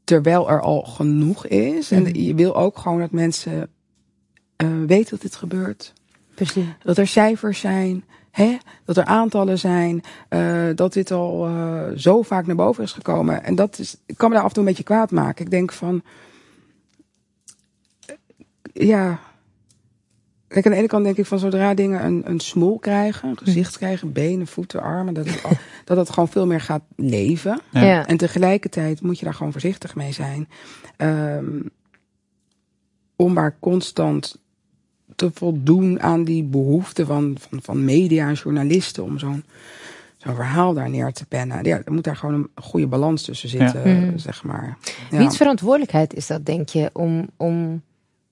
terwijl 0.04 0.50
er 0.50 0.60
al 0.60 0.82
genoeg 0.82 1.46
is. 1.46 1.90
En 1.90 2.24
je 2.24 2.34
wil 2.34 2.56
ook 2.56 2.78
gewoon 2.78 3.00
dat 3.00 3.10
mensen 3.10 3.70
eh, 4.56 4.68
weten 4.86 5.10
dat 5.10 5.20
dit 5.20 5.36
gebeurt. 5.36 5.92
Precies. 6.34 6.64
Dat 6.82 6.98
er 6.98 7.06
cijfers 7.06 7.60
zijn. 7.60 8.04
Hè? 8.30 8.56
Dat 8.84 8.96
er 8.96 9.04
aantallen 9.04 9.58
zijn. 9.58 10.02
eh, 10.28 10.66
dat 10.74 10.92
dit 10.92 11.10
al 11.10 11.48
zo 11.96 12.22
vaak 12.22 12.46
naar 12.46 12.56
boven 12.56 12.84
is 12.84 12.92
gekomen. 12.92 13.44
En 13.44 13.54
dat 13.54 13.78
is, 13.78 13.96
ik 14.06 14.16
kan 14.16 14.28
me 14.28 14.34
daar 14.34 14.44
af 14.44 14.48
en 14.48 14.54
toe 14.54 14.62
een 14.62 14.68
beetje 14.68 14.84
kwaad 14.84 15.10
maken. 15.10 15.44
Ik 15.44 15.50
denk 15.50 15.72
van. 15.72 16.02
Ja. 18.72 19.20
Kijk, 20.52 20.64
aan 20.66 20.72
de 20.72 20.78
ene 20.78 20.86
kant 20.86 21.04
denk 21.04 21.16
ik 21.16 21.26
van 21.26 21.38
zodra 21.38 21.74
dingen 21.74 22.04
een, 22.04 22.22
een 22.24 22.40
smoel 22.40 22.78
krijgen, 22.78 23.28
een 23.28 23.38
gezicht 23.38 23.76
krijgen, 23.78 24.12
benen, 24.12 24.46
voeten, 24.46 24.82
armen, 24.82 25.14
dat 25.14 25.26
het, 25.26 25.42
al- 25.42 25.50
dat 25.84 25.96
het 25.96 26.10
gewoon 26.10 26.28
veel 26.28 26.46
meer 26.46 26.60
gaat 26.60 26.82
leven. 26.96 27.60
Ja. 27.70 27.82
Ja. 27.82 28.06
En 28.06 28.16
tegelijkertijd 28.16 29.00
moet 29.02 29.18
je 29.18 29.24
daar 29.24 29.34
gewoon 29.34 29.52
voorzichtig 29.52 29.94
mee 29.94 30.12
zijn. 30.12 30.48
Ehm, 30.96 31.60
om 33.16 33.32
maar 33.32 33.56
constant 33.60 34.40
te 35.16 35.30
voldoen 35.34 36.02
aan 36.02 36.24
die 36.24 36.42
behoeften 36.42 37.06
van, 37.06 37.36
van, 37.40 37.62
van 37.62 37.84
media 37.84 38.28
en 38.28 38.34
journalisten 38.34 39.04
om 39.04 39.18
zo'n 39.18 39.44
zo'n 40.16 40.34
verhaal 40.34 40.74
daar 40.74 40.90
neer 40.90 41.12
te 41.12 41.26
pennen. 41.26 41.64
Ja, 41.64 41.80
er 41.84 41.92
moet 41.92 42.04
daar 42.04 42.16
gewoon 42.16 42.34
een 42.34 42.62
goede 42.62 42.86
balans 42.86 43.22
tussen 43.22 43.48
zitten, 43.48 43.88
Ja. 43.90 44.00
Mhm. 44.06 44.18
zeg 44.18 44.44
maar. 44.44 44.78
Ja. 45.10 45.18
Wiens 45.18 45.36
verantwoordelijkheid 45.36 46.14
is 46.14 46.26
dat, 46.26 46.46
denk 46.46 46.68
je, 46.68 46.90
om, 46.92 47.28
om 47.36 47.82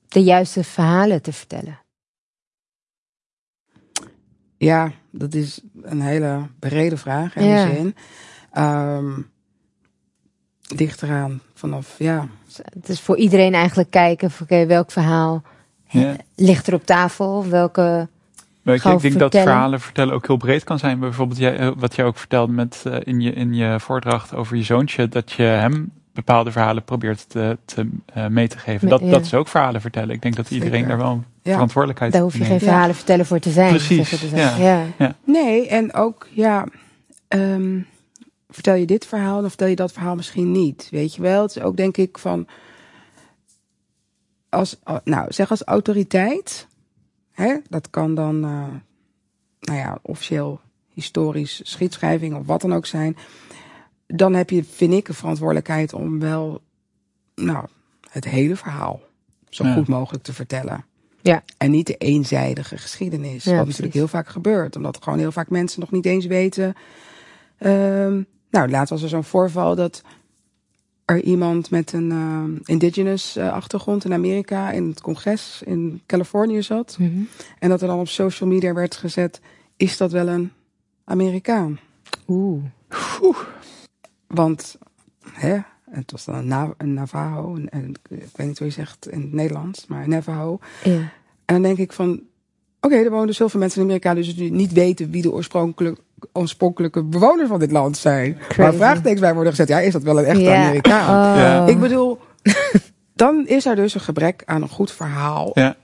de 0.09 0.23
juiste 0.23 0.65
verhalen 0.65 1.23
te 1.23 1.33
vertellen? 1.33 1.79
Ja, 4.61 4.91
dat 5.11 5.35
is 5.35 5.61
een 5.83 6.01
hele 6.01 6.39
brede 6.59 6.97
vraag 6.97 7.37
in 7.37 7.47
Ja. 7.47 7.65
die 7.65 7.75
zin. 7.75 7.95
Ehm 8.53 9.13
ligt 10.77 11.03
eraan 11.03 11.41
vanaf, 11.55 11.95
ja. 11.99 12.27
Het 12.75 12.89
is 12.89 13.01
voor 13.01 13.17
iedereen 13.17 13.55
eigenlijk 13.55 13.91
kijken, 13.91 14.31
van, 14.31 14.47
oké, 14.51 14.67
welk 14.67 14.91
verhaal 14.91 15.43
Ja. 15.89 16.17
ligt 16.37 16.67
er 16.67 16.75
op 16.75 16.87
tafel? 16.87 17.47
Welke... 17.49 18.09
Je, 18.63 18.79
Gewoon 18.79 18.97
ik 18.97 19.03
denk 19.03 19.19
dat 19.19 19.35
verhalen 19.35 19.81
vertellen 19.81 20.15
ook 20.15 20.27
heel 20.27 20.37
breed 20.37 20.65
kan 20.65 20.79
zijn. 20.79 20.99
Bijvoorbeeld 20.99 21.39
jij, 21.39 21.57
eh, 21.59 21.71
wat 21.77 21.95
jij 21.97 22.05
ook 22.05 22.17
vertelde 22.17 22.53
met, 22.53 22.83
eh, 22.87 22.97
in, 23.01 23.21
je, 23.21 23.33
in 23.33 23.55
je 23.55 23.81
voordracht 23.81 24.35
over 24.35 24.57
je 24.57 24.63
zoontje, 24.63 25.09
dat 25.09 25.33
je 25.33 25.43
hem 25.43 25.93
bepaalde 26.13 26.53
verhalen 26.53 26.85
probeert 26.85 27.29
te, 27.29 27.59
te, 27.65 27.89
eh, 28.07 28.27
mee 28.27 28.49
te 28.49 28.59
geven. 28.59 28.85
Me- 28.85 28.91
Dat, 28.91 29.01
ja. 29.01 29.11
dat 29.11 29.25
is 29.25 29.35
ook 29.35 29.49
verhalen 29.49 29.81
vertellen. 29.81 30.15
Ik 30.15 30.23
denk 30.23 30.37
dat 30.37 30.51
iedereen 30.51 30.73
Zeker. 30.81 30.89
daar 30.89 30.99
wel 30.99 31.11
een 31.13 31.25
Ja. 31.43 31.53
verantwoordelijkheid 31.53 32.13
Daar 32.13 32.23
hoef 32.23 32.37
je 32.37 32.45
geen 32.45 32.61
verhalen 32.61 32.95
vertellen 32.95 33.27
voor 33.27 33.39
te 33.39 33.51
zijn. 33.51 33.71
Precies, 33.71 34.31
dan. 34.31 34.39
ja. 34.39 34.87
Nee, 35.25 35.69
en 35.69 35.95
ook, 35.95 36.29
ja, 36.31 36.67
ehm, 37.29 37.81
vertel 38.49 38.75
je 38.75 38.87
dit 38.87 39.07
verhaal, 39.07 39.41
dan 39.41 39.49
vertel 39.49 39.69
je 39.69 39.77
dat 39.77 39.93
verhaal 39.93 40.15
misschien 40.15 40.53
niet. 40.53 40.89
Weet 40.91 41.15
je 41.15 41.23
wel? 41.23 41.43
Het 41.43 41.57
is 41.57 41.63
ook 41.63 41.77
denk 41.77 41.97
ik 41.97 42.19
van, 42.19 42.47
als, 44.49 44.77
nou, 45.05 45.33
zeg 45.33 45.51
als 45.51 45.63
autoriteit, 45.63 46.67
hè, 47.33 47.57
dat 47.69 47.91
kan 47.91 48.15
dan, 48.15 48.45
eh, 48.45 48.75
nou 49.61 49.79
ja, 49.79 49.99
officieel 50.03 50.61
historisch 50.95 51.61
schietschrijving 51.63 52.35
of 52.35 52.47
wat 52.47 52.61
dan 52.61 52.73
ook 52.75 52.87
zijn. 52.87 53.17
Dan 54.07 54.35
heb 54.35 54.51
je, 54.51 54.65
vind 54.65 54.93
ik, 54.93 55.09
een 55.09 55.15
verantwoordelijkheid 55.15 55.93
om 55.93 56.19
wel, 56.21 56.63
nou, 57.35 57.67
het 58.11 58.25
hele 58.25 58.57
verhaal 58.57 59.01
zo 59.49 59.65
Ja. 59.65 59.73
goed 59.73 59.89
mogelijk 59.89 60.25
te 60.25 60.33
vertellen. 60.33 60.85
Ja. 61.23 61.43
En 61.57 61.71
niet 61.71 61.87
de 61.87 61.97
eenzijdige 61.97 62.79
geschiedenis. 62.79 63.45
Ja, 63.45 63.51
wat 63.51 63.63
precies. 63.65 63.67
natuurlijk 63.67 63.95
heel 63.95 64.21
vaak 64.21 64.29
gebeurt. 64.29 64.77
Omdat 64.77 65.03
gewoon 65.03 65.19
heel 65.19 65.33
vaak 65.33 65.51
mensen 65.51 65.81
nog 65.81 65.91
niet 65.91 66.07
eens 66.07 66.27
weten. 66.27 66.75
Ehm, 67.59 68.23
nou, 68.51 68.71
laatst 68.71 68.91
was 68.91 69.03
er 69.03 69.09
zo'n 69.09 69.25
voorval 69.25 69.75
dat 69.75 70.03
er 71.05 71.23
iemand 71.23 71.71
met 71.71 71.93
een 71.93 72.11
ehm, 72.11 72.51
indigenous 72.65 73.37
eh, 73.37 73.53
achtergrond 73.53 74.05
in 74.05 74.13
Amerika 74.13 74.71
in 74.71 74.89
het 74.89 75.01
congres 75.01 75.63
in 75.65 76.03
Californië 76.07 76.63
zat. 76.63 76.97
Mhm. 76.99 77.23
En 77.59 77.69
dat 77.69 77.81
er 77.81 77.89
dan 77.89 77.99
op 77.99 78.09
social 78.09 78.49
media 78.49 78.73
werd 78.75 78.97
gezet, 78.97 79.41
is 79.77 79.97
dat 79.97 80.13
wel 80.13 80.29
een 80.29 80.53
Amerikaan? 81.05 81.79
Oeh. 82.29 82.65
Want, 84.27 84.79
hè, 85.33 85.59
het 85.91 86.11
was 86.11 86.25
dan 86.25 86.35
een, 86.35 86.47
Na- 86.47 86.75
een 86.77 86.95
Navajo, 86.95 87.55
een, 87.55 87.67
een- 87.71 87.97
ik 88.09 88.29
weet 88.37 88.47
niet 88.47 88.59
hoe 88.59 88.67
je 88.67 88.73
zegt 88.73 89.09
in 89.11 89.21
het 89.21 89.33
Nederlands, 89.33 89.87
maar 89.87 90.03
een 90.03 90.09
Navajo. 90.11 90.59
Ja. 90.85 90.91
En 91.45 91.57
dan 91.57 91.63
denk 91.63 91.79
ik 91.79 91.93
van, 91.93 92.21
oké, 92.81 92.95
er 92.95 93.11
wonen 93.11 93.27
dus 93.27 93.39
heel 93.39 93.49
veel 93.49 93.61
mensen 93.61 93.79
in 93.81 93.85
Amerika, 93.87 94.15
dus 94.15 94.37
die 94.37 94.53
niet 94.53 94.73
weten 94.73 95.11
wie 95.11 95.23
de 95.23 95.33
oorspronkelijke, 95.33 96.01
oorspronkelijke 96.33 97.03
bewoners 97.05 97.49
van 97.49 97.59
dit 97.59 97.71
land 97.71 97.97
zijn. 97.97 98.37
Crazy. 98.39 98.61
Maar 98.61 98.75
vraagtekens 98.75 99.21
bij 99.21 99.35
worden 99.35 99.53
gezet, 99.53 99.69
ja, 99.69 99.79
is 99.81 99.93
dat 99.93 100.03
wel 100.03 100.19
een 100.19 100.25
echte. 100.25 100.51
Amerikaan? 100.55 101.35
Oh. 101.35 101.41
Ja. 101.41 101.67
Ik 101.67 101.81
bedoel, 101.81 102.19
dan 103.15 103.47
is 103.47 103.67
er 103.67 103.77
dus 103.77 103.95
een 103.95 104.01
gebrek 104.01 104.43
aan 104.45 104.63
een 104.63 104.69
goed 104.69 104.93
verhaal 104.93 105.51
Ja. 105.55 105.77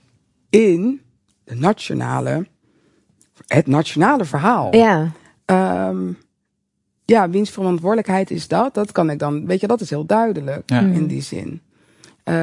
in 0.49 1.01
de 1.43 1.55
nationale, 1.55 2.45
het 3.47 3.67
nationale 3.67 4.25
verhaal. 4.25 4.75
Ja. 4.75 5.11
Ehm, 5.45 5.97
ja, 7.07 7.29
wiens 7.29 7.49
verantwoordelijkheid 7.49 8.31
is 8.31 8.47
dat? 8.47 8.73
Dat 8.73 8.91
kan 8.91 9.09
ik 9.09 9.19
dan, 9.19 9.45
weet 9.45 9.59
je, 9.61 9.67
dat 9.67 9.81
is 9.81 9.89
heel 9.89 10.05
duidelijk 10.05 10.69
Ja. 10.69 10.79
in 10.79 11.07
die 11.07 11.21
zin. 11.21 11.61
Eh, 12.23 12.33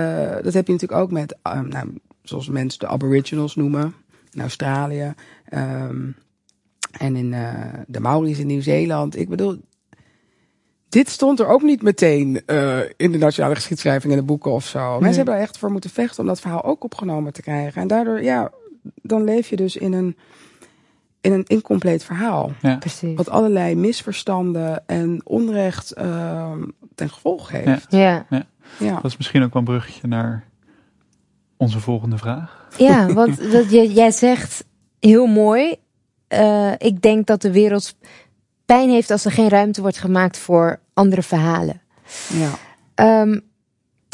dat 0.42 0.52
heb 0.54 0.66
je 0.66 0.72
natuurlijk 0.72 1.00
ook 1.00 1.10
met, 1.10 1.36
ehm, 1.42 1.68
nou, 1.68 1.88
zoals 2.22 2.48
mensen 2.48 2.78
de 2.78 2.86
Aboriginals 2.86 3.56
noemen 3.56 3.94
in 4.32 4.40
Australië 4.40 5.14
ehm, 5.48 6.06
en 6.98 7.16
in 7.16 7.32
eh, 7.32 7.52
de 7.86 8.00
Maori's 8.00 8.38
in 8.38 8.46
Nieuw-Zeeland. 8.46 9.16
Ik 9.18 9.28
bedoel, 9.28 9.60
dit 10.88 11.08
stond 11.08 11.40
er 11.40 11.46
ook 11.46 11.62
niet 11.62 11.82
meteen 11.82 12.42
eh, 12.46 12.78
in 12.96 13.12
de 13.12 13.18
nationale 13.18 13.54
geschiedschrijving 13.54 14.12
in 14.12 14.18
de 14.18 14.24
boeken 14.24 14.50
of 14.50 14.66
zo. 14.66 14.88
Mensen 14.90 15.00
Nee. 15.06 15.14
hebben 15.14 15.34
er 15.34 15.40
echt 15.40 15.58
voor 15.58 15.70
moeten 15.70 15.90
vechten 15.90 16.20
om 16.20 16.26
dat 16.26 16.40
verhaal 16.40 16.64
ook 16.64 16.84
opgenomen 16.84 17.32
te 17.32 17.42
krijgen. 17.42 17.82
En 17.82 17.88
daardoor, 17.88 18.22
ja, 18.22 18.50
dan 19.02 19.24
leef 19.24 19.48
je 19.48 19.56
dus 19.56 19.76
in 19.76 19.92
een, 19.92 20.16
in 21.24 21.32
een 21.32 21.44
incompleet 21.46 22.04
verhaal. 22.04 22.52
Ja. 22.60 22.76
Precies. 22.76 23.16
Wat 23.16 23.28
allerlei 23.28 23.74
misverstanden 23.74 24.82
en 24.86 25.20
onrecht 25.24 25.90
ehm, 25.92 26.62
ten 26.94 27.10
gevolge 27.10 27.56
heeft. 27.56 27.86
Ja. 27.88 28.26
Ja. 28.78 28.94
Dat 28.94 29.04
is 29.04 29.16
misschien 29.16 29.42
ook 29.42 29.52
wel 29.52 29.62
een 29.62 29.68
bruggetje 29.68 30.06
naar 30.08 30.44
onze 31.56 31.80
volgende 31.80 32.18
vraag. 32.18 32.68
Ja, 32.78 33.06
want 33.20 33.36
je, 33.70 33.92
jij 33.92 34.10
zegt 34.10 34.64
heel 35.00 35.26
mooi. 35.26 35.74
eh, 36.28 36.72
ik 36.78 37.02
denk 37.02 37.26
dat 37.26 37.42
de 37.42 37.52
wereld 37.52 37.96
pijn 38.66 38.90
heeft 38.90 39.10
als 39.10 39.24
er 39.24 39.32
geen 39.32 39.48
ruimte 39.48 39.80
wordt 39.80 39.98
gemaakt 39.98 40.38
voor 40.38 40.80
andere 40.94 41.22
verhalen. 41.22 41.80
ja. 42.28 42.50
Ehm, 42.94 43.38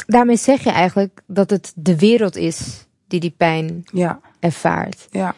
daarmee 0.07 0.37
zeg 0.37 0.63
je 0.65 0.71
eigenlijk 0.71 1.23
dat 1.27 1.51
het 1.51 1.73
de 1.77 1.97
wereld 1.99 2.37
is 2.37 2.87
die 3.09 3.21
die 3.21 3.35
pijn 3.37 3.83
Ja, 3.93 4.21
ervaart. 4.41 5.07
ja. 5.11 5.35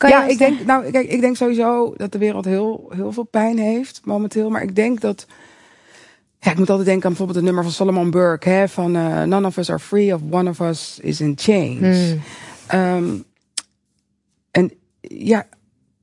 Kan 0.00 0.10
ja, 0.10 0.26
ik 0.26 0.38
denk, 0.38 0.64
nou, 0.64 0.90
kijk, 0.90 1.08
ik 1.08 1.20
denk 1.20 1.36
sowieso 1.36 1.94
dat 1.96 2.12
de 2.12 2.18
wereld 2.18 2.44
heel, 2.44 2.90
heel 2.94 3.12
veel 3.12 3.24
pijn 3.24 3.58
heeft 3.58 4.00
momenteel. 4.04 4.50
Maar 4.50 4.62
ik 4.62 4.76
denk 4.76 5.00
dat. 5.00 5.26
Ja, 6.38 6.50
ik 6.50 6.58
moet 6.58 6.70
altijd 6.70 6.86
denken 6.86 7.04
aan 7.04 7.10
bijvoorbeeld 7.10 7.36
het 7.36 7.46
nummer 7.46 7.64
van 7.64 7.72
Solomon 7.72 8.10
Burke. 8.10 8.48
Hè, 8.48 8.68
van 8.68 8.96
eh, 8.96 9.22
None 9.22 9.46
of 9.46 9.56
us 9.56 9.70
are 9.70 9.78
free 9.78 10.14
of 10.14 10.20
one 10.30 10.50
of 10.50 10.60
us 10.60 10.98
is 11.02 11.20
in 11.20 11.32
chains. 11.36 12.10
Hmm. 12.10 12.20
Ehm, 12.66 13.16
en 14.50 14.72
ja, 15.00 15.46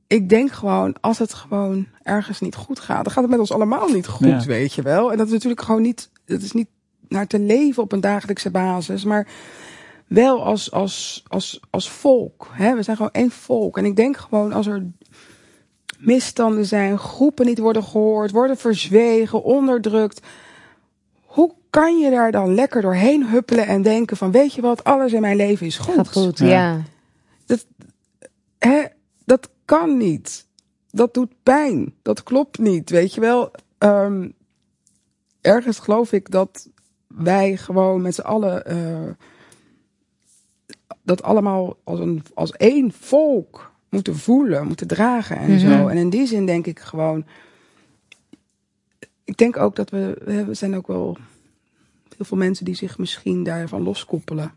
ik 0.08 0.30
denk 0.30 0.52
gewoon, 0.52 0.96
als 1.02 1.20
het 1.20 1.34
gewoon 1.34 1.88
ergens 2.04 2.40
niet 2.40 2.56
goed 2.56 2.80
gaat, 2.80 3.04
dan 3.04 3.14
gaat 3.14 3.24
het 3.24 3.32
met 3.32 3.40
ons 3.40 3.52
allemaal 3.52 3.88
niet 3.88 4.08
goed, 4.08 4.28
Ja. 4.28 4.46
weet 4.46 4.74
je 4.74 4.82
wel. 4.82 5.12
En 5.12 5.18
dat 5.18 5.28
is 5.28 5.34
natuurlijk 5.34 5.62
gewoon 5.62 5.82
niet, 5.82 6.10
dat 6.26 6.42
is 6.42 6.52
niet 6.52 6.70
naar 7.08 7.28
te 7.28 7.40
leven 7.40 7.84
op 7.84 7.92
een 7.92 8.02
dagelijkse 8.02 8.52
basis, 8.52 9.04
maar 9.04 9.28
wel 10.08 10.44
als, 10.44 10.72
als, 10.72 11.24
als, 11.28 11.60
als 11.70 11.90
volk. 11.90 12.48
Hè? 12.52 12.76
We 12.76 12.84
zijn 12.84 12.96
gewoon 12.96 13.12
één 13.12 13.32
volk. 13.32 13.78
En 13.78 13.86
ik 13.86 13.96
denk 13.96 14.18
gewoon, 14.18 14.54
als 14.54 14.68
er 14.68 14.86
misstanden 15.98 16.66
zijn, 16.66 16.98
groepen 16.98 17.46
niet 17.46 17.60
worden 17.60 17.84
gehoord, 17.84 18.32
worden 18.32 18.58
verzwegen, 18.58 19.44
onderdrukt. 19.44 20.22
Hoe 21.26 21.54
kan 21.70 21.98
je 21.98 22.10
daar 22.10 22.32
dan 22.32 22.54
lekker 22.54 22.82
doorheen 22.82 23.28
huppelen 23.28 23.68
en 23.68 23.82
denken 23.82 24.18
van, 24.18 24.32
weet 24.32 24.54
je 24.54 24.62
wat, 24.62 24.84
alles 24.84 25.14
in 25.14 25.22
mijn 25.22 25.36
leven 25.36 25.66
is 25.66 25.78
goed. 25.78 25.96
Gaat 25.96 26.12
goed, 26.12 26.38
Ja. 26.38 26.48
ja. 26.48 26.82
Hè, 28.58 28.84
dat 29.26 29.50
kan 29.66 29.98
niet. 29.98 30.48
Dat 30.92 31.14
doet 31.14 31.34
pijn. 31.44 31.94
Dat 32.02 32.24
klopt 32.24 32.58
niet. 32.58 32.90
Weet 32.90 33.14
je 33.14 33.22
wel, 33.22 33.52
Ehm, 33.78 34.30
ergens 35.42 35.80
geloof 35.80 36.12
ik 36.12 36.32
dat 36.32 36.70
wij 37.08 37.58
gewoon 37.58 38.02
met 38.02 38.16
z'n 38.16 38.22
allen 38.22 38.66
eh, 38.66 39.10
dat 41.08 41.24
allemaal 41.24 41.78
als, 41.84 42.00
een, 42.00 42.24
als 42.34 42.52
één 42.52 42.92
volk 42.92 43.72
moeten 43.90 44.16
voelen, 44.16 44.68
moeten 44.68 44.88
dragen 44.88 45.38
en 45.38 45.50
Mhm. 45.52 45.60
zo. 45.60 45.88
En 45.88 45.98
in 45.98 46.10
die 46.10 46.28
zin 46.28 46.46
denk 46.46 46.66
ik 46.68 46.80
gewoon. 46.80 47.26
Ik 49.24 49.38
denk 49.38 49.58
ook 49.58 49.76
dat 49.76 49.90
we, 49.90 50.22
we 50.48 50.54
zijn 50.54 50.76
ook 50.76 50.88
wel 50.88 51.18
heel 52.16 52.26
veel 52.26 52.38
mensen 52.38 52.66
die 52.66 52.76
zich 52.76 52.98
misschien 52.98 53.44
daarvan 53.44 53.82
loskoppelen. 53.84 54.54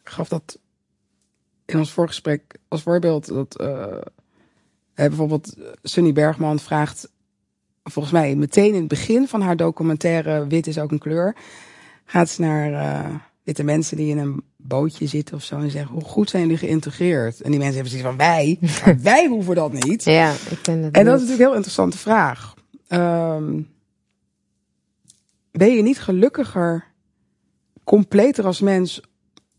Ik 0.00 0.10
gaf 0.10 0.28
dat 0.28 0.58
in 1.64 1.78
ons 1.78 1.92
voorgesprek 1.92 2.42
als 2.68 2.82
voorbeeld 2.82 3.26
dat 3.26 3.60
eh, 3.60 3.98
bijvoorbeeld 4.94 5.56
Sunny 5.82 6.12
Bergman 6.12 6.58
vraagt 6.58 7.12
volgens 7.82 8.14
mij 8.14 8.34
meteen 8.36 8.68
in 8.74 8.78
het 8.78 8.88
begin 8.88 9.28
van 9.28 9.40
haar 9.40 9.56
documentaire 9.56 10.46
Wit 10.46 10.66
is 10.66 10.78
ook 10.78 10.90
een 10.90 10.98
kleur 10.98 11.36
gaat 12.04 12.28
ze 12.28 12.40
naar 12.40 12.72
eh, 12.72 13.14
witte 13.42 13.62
mensen 13.62 13.96
die 13.96 14.10
in 14.10 14.18
een 14.18 14.42
bootje 14.56 15.06
zitten 15.06 15.36
of 15.36 15.42
zo 15.42 15.58
en 15.58 15.70
zeggen 15.70 15.92
hoe 15.92 16.04
goed 16.04 16.30
zijn 16.30 16.42
jullie 16.42 16.58
geïntegreerd? 16.58 17.40
En 17.40 17.50
die 17.50 17.60
mensen 17.60 17.74
hebben 17.74 17.92
zoiets 17.92 18.08
van 18.08 18.16
wij? 18.16 18.58
Wij 19.12 19.26
hoeven 19.26 19.54
dat 19.54 19.72
niet. 19.72 20.04
Ja, 20.04 20.30
ik 20.32 20.58
vind 20.62 20.84
het 20.84 20.94
en 20.96 21.04
dat 21.04 21.14
is 21.14 21.20
natuurlijk 21.20 21.30
een 21.30 21.46
heel 21.46 21.54
interessante 21.54 21.98
vraag. 21.98 22.54
Ehm, 22.88 23.60
ben 25.50 25.74
je 25.74 25.82
niet 25.82 26.00
gelukkiger, 26.00 26.84
completer 27.84 28.46
als 28.46 28.60
mens, 28.60 29.00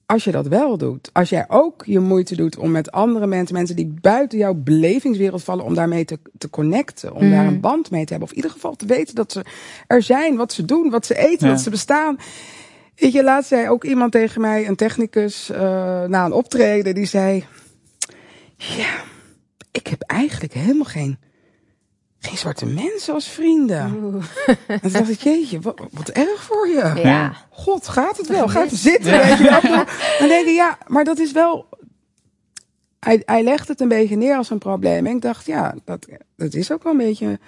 als 0.06 0.24
je 0.24 0.32
dat 0.32 0.48
wel 0.48 0.78
doet? 0.78 1.10
Als 1.14 1.30
jij 1.30 1.46
ook 1.48 1.84
je 1.86 2.00
moeite 2.00 2.36
doet 2.36 2.58
om 2.58 2.72
met 2.72 2.92
andere 2.92 3.28
mensen, 3.28 3.56
mensen 3.56 3.76
die 3.76 3.94
buiten 4.02 4.38
jouw 4.38 4.54
belevingswereld 4.54 5.44
vallen, 5.44 5.66
om 5.66 5.74
daarmee 5.74 6.06
te, 6.06 6.20
te 6.38 6.50
connecten, 6.50 7.14
om 7.14 7.30
daar 7.30 7.46
een 7.48 7.60
band 7.60 7.92
mee 7.92 8.06
te 8.06 8.10
hebben. 8.10 8.28
Of 8.28 8.30
in 8.30 8.36
ieder 8.36 8.52
geval 8.52 8.76
te 8.76 8.86
weten 8.86 9.16
dat 9.16 9.32
ze 9.32 9.46
er 9.88 10.02
zijn, 10.02 10.36
wat 10.36 10.54
ze 10.54 10.66
doen, 10.66 10.90
wat 10.90 11.06
ze 11.06 11.18
eten, 11.18 11.48
Ja. 11.48 11.54
dat 11.54 11.62
ze 11.64 11.70
bestaan. 11.70 12.18
Weet 12.96 13.12
je, 13.12 13.24
laatst 13.24 13.50
zei 13.50 13.70
ook 13.70 13.84
iemand 13.84 14.12
tegen 14.12 14.42
mij, 14.42 14.68
een 14.68 14.76
technicus, 14.76 15.50
eh, 15.50 15.60
na 16.04 16.26
een 16.26 16.34
optreden, 16.34 16.96
die 16.96 17.06
zei: 17.06 17.46
Ja, 18.58 18.96
ik 19.72 19.88
heb 19.88 20.02
eigenlijk 20.02 20.54
helemaal 20.54 20.84
geen, 20.86 21.18
geen 22.26 22.38
zwarte 22.38 22.66
mensen 22.66 23.14
als 23.14 23.28
vrienden. 23.28 23.94
Oeh. 24.04 24.24
En 24.68 24.82
toen 24.82 24.92
dacht 24.92 25.10
ik, 25.10 25.20
jeetje, 25.20 25.60
wat, 25.60 25.82
wat 25.92 26.10
erg 26.10 26.44
voor 26.44 26.68
je. 26.68 26.92
Ja. 27.04 27.36
God, 27.50 27.88
gaat 27.88 28.18
het 28.18 28.28
wel? 28.28 28.48
Gaat 28.48 28.70
het 28.70 28.80
zitten? 28.80 29.12
Ja. 29.12 29.28
Weet 29.28 29.38
je 29.38 29.44
wel? 29.44 29.62
Dan 30.20 30.28
denk 30.28 30.48
ik, 30.48 30.56
ja, 30.56 30.78
maar 30.88 31.04
dat 31.04 31.20
is 31.20 31.32
wel... 31.32 31.66
Hij, 33.00 33.22
hij 33.26 33.44
legt 33.44 33.68
het 33.68 33.82
een 33.82 33.88
beetje 33.88 34.16
neer 34.16 34.36
als 34.36 34.50
een 34.50 34.58
probleem. 34.58 35.06
En 35.06 35.16
ik 35.16 35.22
dacht, 35.22 35.46
ja, 35.46 35.76
dat, 35.84 36.08
dat 36.36 36.54
is 36.54 36.72
ook 36.72 36.84
wel 36.84 36.92
een 36.92 36.98
beetje... 36.98 37.40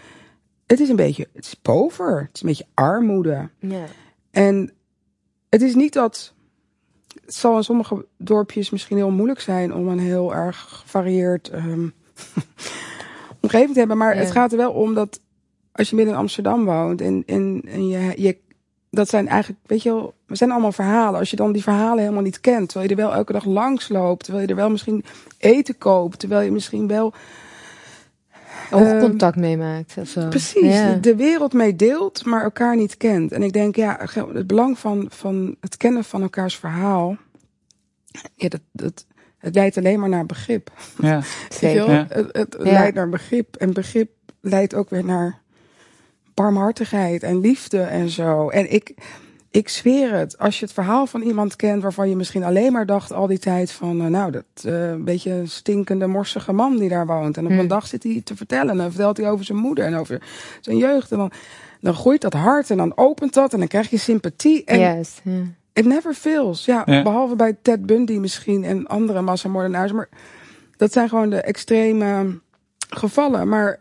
Het 0.66 0.80
is 0.80 0.90
een 0.90 0.96
beetje, 0.96 1.28
het 1.34 1.46
is 1.46 1.54
pover. 1.54 2.20
Het 2.20 2.36
is 2.36 2.42
een 2.42 2.48
beetje 2.48 2.68
armoede. 2.74 3.50
Ja. 3.60 3.86
En 4.32 4.72
het 5.50 5.62
is 5.62 5.76
niet 5.76 5.94
dat. 5.94 6.34
Het 7.26 7.36
zal 7.36 7.58
in 7.58 7.64
sommige 7.64 8.06
dorpjes 8.18 8.70
misschien 8.70 8.98
heel 8.98 9.12
moeilijk 9.12 9.40
zijn 9.40 9.74
om 9.74 9.88
een 9.88 10.00
heel 10.00 10.36
erg 10.36 10.58
gevarieerd 10.70 11.50
ehm, 11.50 11.88
omgeving 13.42 13.74
te 13.74 13.80
hebben. 13.80 13.98
Maar 13.98 14.16
Ja. 14.16 14.22
het 14.22 14.32
gaat 14.32 14.52
er 14.52 14.58
wel 14.58 14.72
om 14.72 14.94
dat 14.94 15.20
als 15.72 15.90
je 15.90 15.96
midden 15.96 16.14
in 16.14 16.20
Amsterdam 16.20 16.66
woont 16.66 17.02
en, 17.02 17.24
en, 17.26 17.62
en 17.66 17.88
je, 17.88 18.14
je. 18.16 18.38
Dat 18.90 19.10
zijn 19.10 19.28
eigenlijk, 19.28 19.62
weet 19.66 19.84
je 19.84 19.90
wel, 19.90 20.14
we 20.26 20.36
zijn 20.36 20.52
allemaal 20.52 20.72
verhalen. 20.72 21.20
Als 21.20 21.30
je 21.30 21.36
dan 21.36 21.52
die 21.52 21.64
verhalen 21.64 22.00
helemaal 22.00 22.22
niet 22.24 22.42
kent, 22.42 22.70
terwijl 22.70 22.90
je 22.90 22.96
er 22.96 23.02
wel 23.08 23.14
elke 23.14 23.34
dag 23.34 23.46
langs 23.46 23.90
loopt, 23.90 24.24
terwijl 24.24 24.44
je 24.46 24.50
er 24.50 24.56
wel 24.60 24.70
misschien 24.70 25.04
eten 25.38 25.78
koopt, 25.78 26.20
terwijl 26.20 26.42
je 26.42 26.52
misschien 26.52 26.88
wel 26.88 27.14
Oogcontact 28.72 29.36
meemaakt 29.36 29.96
of 29.98 30.08
zo. 30.08 30.28
Precies, 30.28 30.74
Ja. 30.76 30.94
de 30.94 31.16
wereld 31.16 31.54
mee 31.54 31.76
deelt, 31.76 32.26
maar 32.26 32.44
elkaar 32.44 32.76
niet 32.76 32.98
kent. 32.98 33.32
En 33.32 33.44
ik 33.44 33.54
denk, 33.54 33.76
ja, 33.76 34.00
het 34.34 34.48
belang 34.48 34.80
van, 34.80 35.06
van 35.10 35.56
het 35.60 35.78
kennen 35.78 36.04
van 36.04 36.22
elkaars 36.22 36.56
verhaal, 36.56 37.16
ja, 38.36 38.50
dat, 38.50 38.62
dat, 38.72 39.06
het 39.48 39.56
leidt 39.56 39.78
alleen 39.78 40.00
maar 40.00 40.10
naar 40.10 40.26
begrip. 40.26 40.72
Ja. 41.02 41.22
Ja. 41.60 42.06
Het, 42.10 42.30
het 42.32 42.56
Ja. 42.64 42.72
leidt 42.72 42.95
naar 42.95 43.10
begrip. 43.10 43.56
En 43.56 43.74
begrip 43.74 44.10
leidt 44.41 44.74
ook 44.76 44.89
weer 44.89 45.04
naar 45.06 45.39
barmhartigheid 46.34 47.24
en 47.24 47.39
liefde 47.39 47.82
en 47.82 48.10
zo. 48.10 48.50
En 48.50 48.74
ik, 48.74 48.93
ik 49.52 49.70
zweer 49.70 50.14
het, 50.14 50.38
als 50.38 50.60
je 50.60 50.66
het 50.66 50.74
verhaal 50.74 51.08
van 51.08 51.22
iemand 51.22 51.56
kent 51.56 51.82
waarvan 51.82 52.10
je 52.10 52.16
misschien 52.16 52.43
alleen 52.43 52.72
maar 52.72 52.86
dacht 52.86 53.12
al 53.14 53.28
die 53.28 53.39
tijd 53.39 53.72
van, 53.72 54.02
eh, 54.02 54.08
nou, 54.08 54.32
dat 54.32 54.43
eh, 54.64 54.89
een 54.89 55.04
beetje 55.04 55.41
stinkende, 55.45 56.08
morsige 56.08 56.54
man 56.54 56.78
die 56.78 56.89
daar 56.89 57.06
woont. 57.06 57.38
En 57.38 57.43
op 57.43 57.50
Hmm. 57.50 57.60
een 57.60 57.68
dag 57.68 57.88
zit 57.88 58.04
hij 58.04 58.22
te 58.24 58.36
vertellen 58.36 58.70
en 58.70 58.78
dan 58.78 58.89
vertelt 58.89 59.18
hij 59.18 59.30
over 59.30 59.45
zijn 59.45 59.58
moeder 59.58 59.86
en 59.86 59.95
over 59.95 60.22
zijn 60.62 60.78
jeugd. 60.78 61.12
En 61.12 61.18
dan, 61.18 61.32
dan 61.82 61.93
groeit 61.93 62.22
dat 62.22 62.34
hart 62.34 62.70
en 62.70 62.78
dan 62.78 62.98
opent 62.98 63.34
dat 63.34 63.54
en 63.54 63.60
dan 63.60 63.68
krijg 63.68 63.89
je 63.89 63.98
sympathie. 63.98 64.64
En. 64.66 64.80
Ja. 64.80 65.02
It 65.78 65.86
never 65.86 66.14
fails. 66.14 66.66
Ja, 66.66 66.82
Ja. 66.86 67.04
behalve 67.04 67.36
bij 67.36 67.58
Ted 67.62 67.86
Bundy 67.86 68.18
misschien 68.18 68.64
en 68.64 68.88
andere 68.88 69.22
massamoordenaars. 69.22 69.92
Maar 69.92 70.10
dat 70.78 70.92
zijn 70.92 71.10
gewoon 71.10 71.30
de 71.30 71.42
extreme 71.42 72.40
gevallen. 72.90 73.48
Maar 73.50 73.80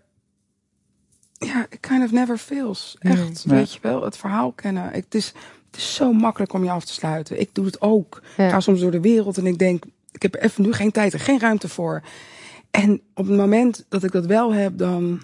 ja, 1.33 1.67
it 1.71 1.81
kind 1.81 2.05
of 2.05 2.13
never 2.13 2.37
fails. 2.37 2.97
Echt, 2.99 3.43
Ja. 3.43 3.51
weet 3.51 3.73
je 3.73 3.79
wel. 3.83 4.05
Het 4.05 4.17
verhaal 4.17 4.53
kennen. 4.53 4.87
Ik- 4.95 5.05
Het 5.05 5.15
is, 5.15 5.27
het 5.67 5.77
is 5.77 5.95
zo 5.95 6.13
makkelijk 6.13 6.53
om 6.53 6.65
je 6.65 6.71
af 6.71 6.85
te 6.85 6.93
sluiten. 6.93 7.41
Ik 7.41 7.55
doe 7.55 7.65
het 7.65 7.81
ook. 7.81 8.23
Ja. 8.37 8.45
Ik 8.45 8.51
ga 8.51 8.61
soms 8.61 8.81
door 8.81 8.91
de 8.91 9.01
wereld 9.01 9.39
en 9.39 9.47
ik 9.47 9.59
denk... 9.59 9.85
Ik 10.13 10.23
heb 10.23 10.35
er 10.35 10.41
even 10.43 10.63
nu 10.63 10.73
geen 10.73 10.91
tijd 10.93 11.13
en 11.13 11.21
geen 11.21 11.39
ruimte 11.41 11.69
voor. 11.69 12.03
En 12.71 13.01
op 13.15 13.27
het 13.27 13.37
moment 13.37 13.85
dat 13.89 14.03
ik 14.03 14.13
dat 14.13 14.27
wel 14.27 14.53
heb, 14.55 14.79
dan... 14.79 15.21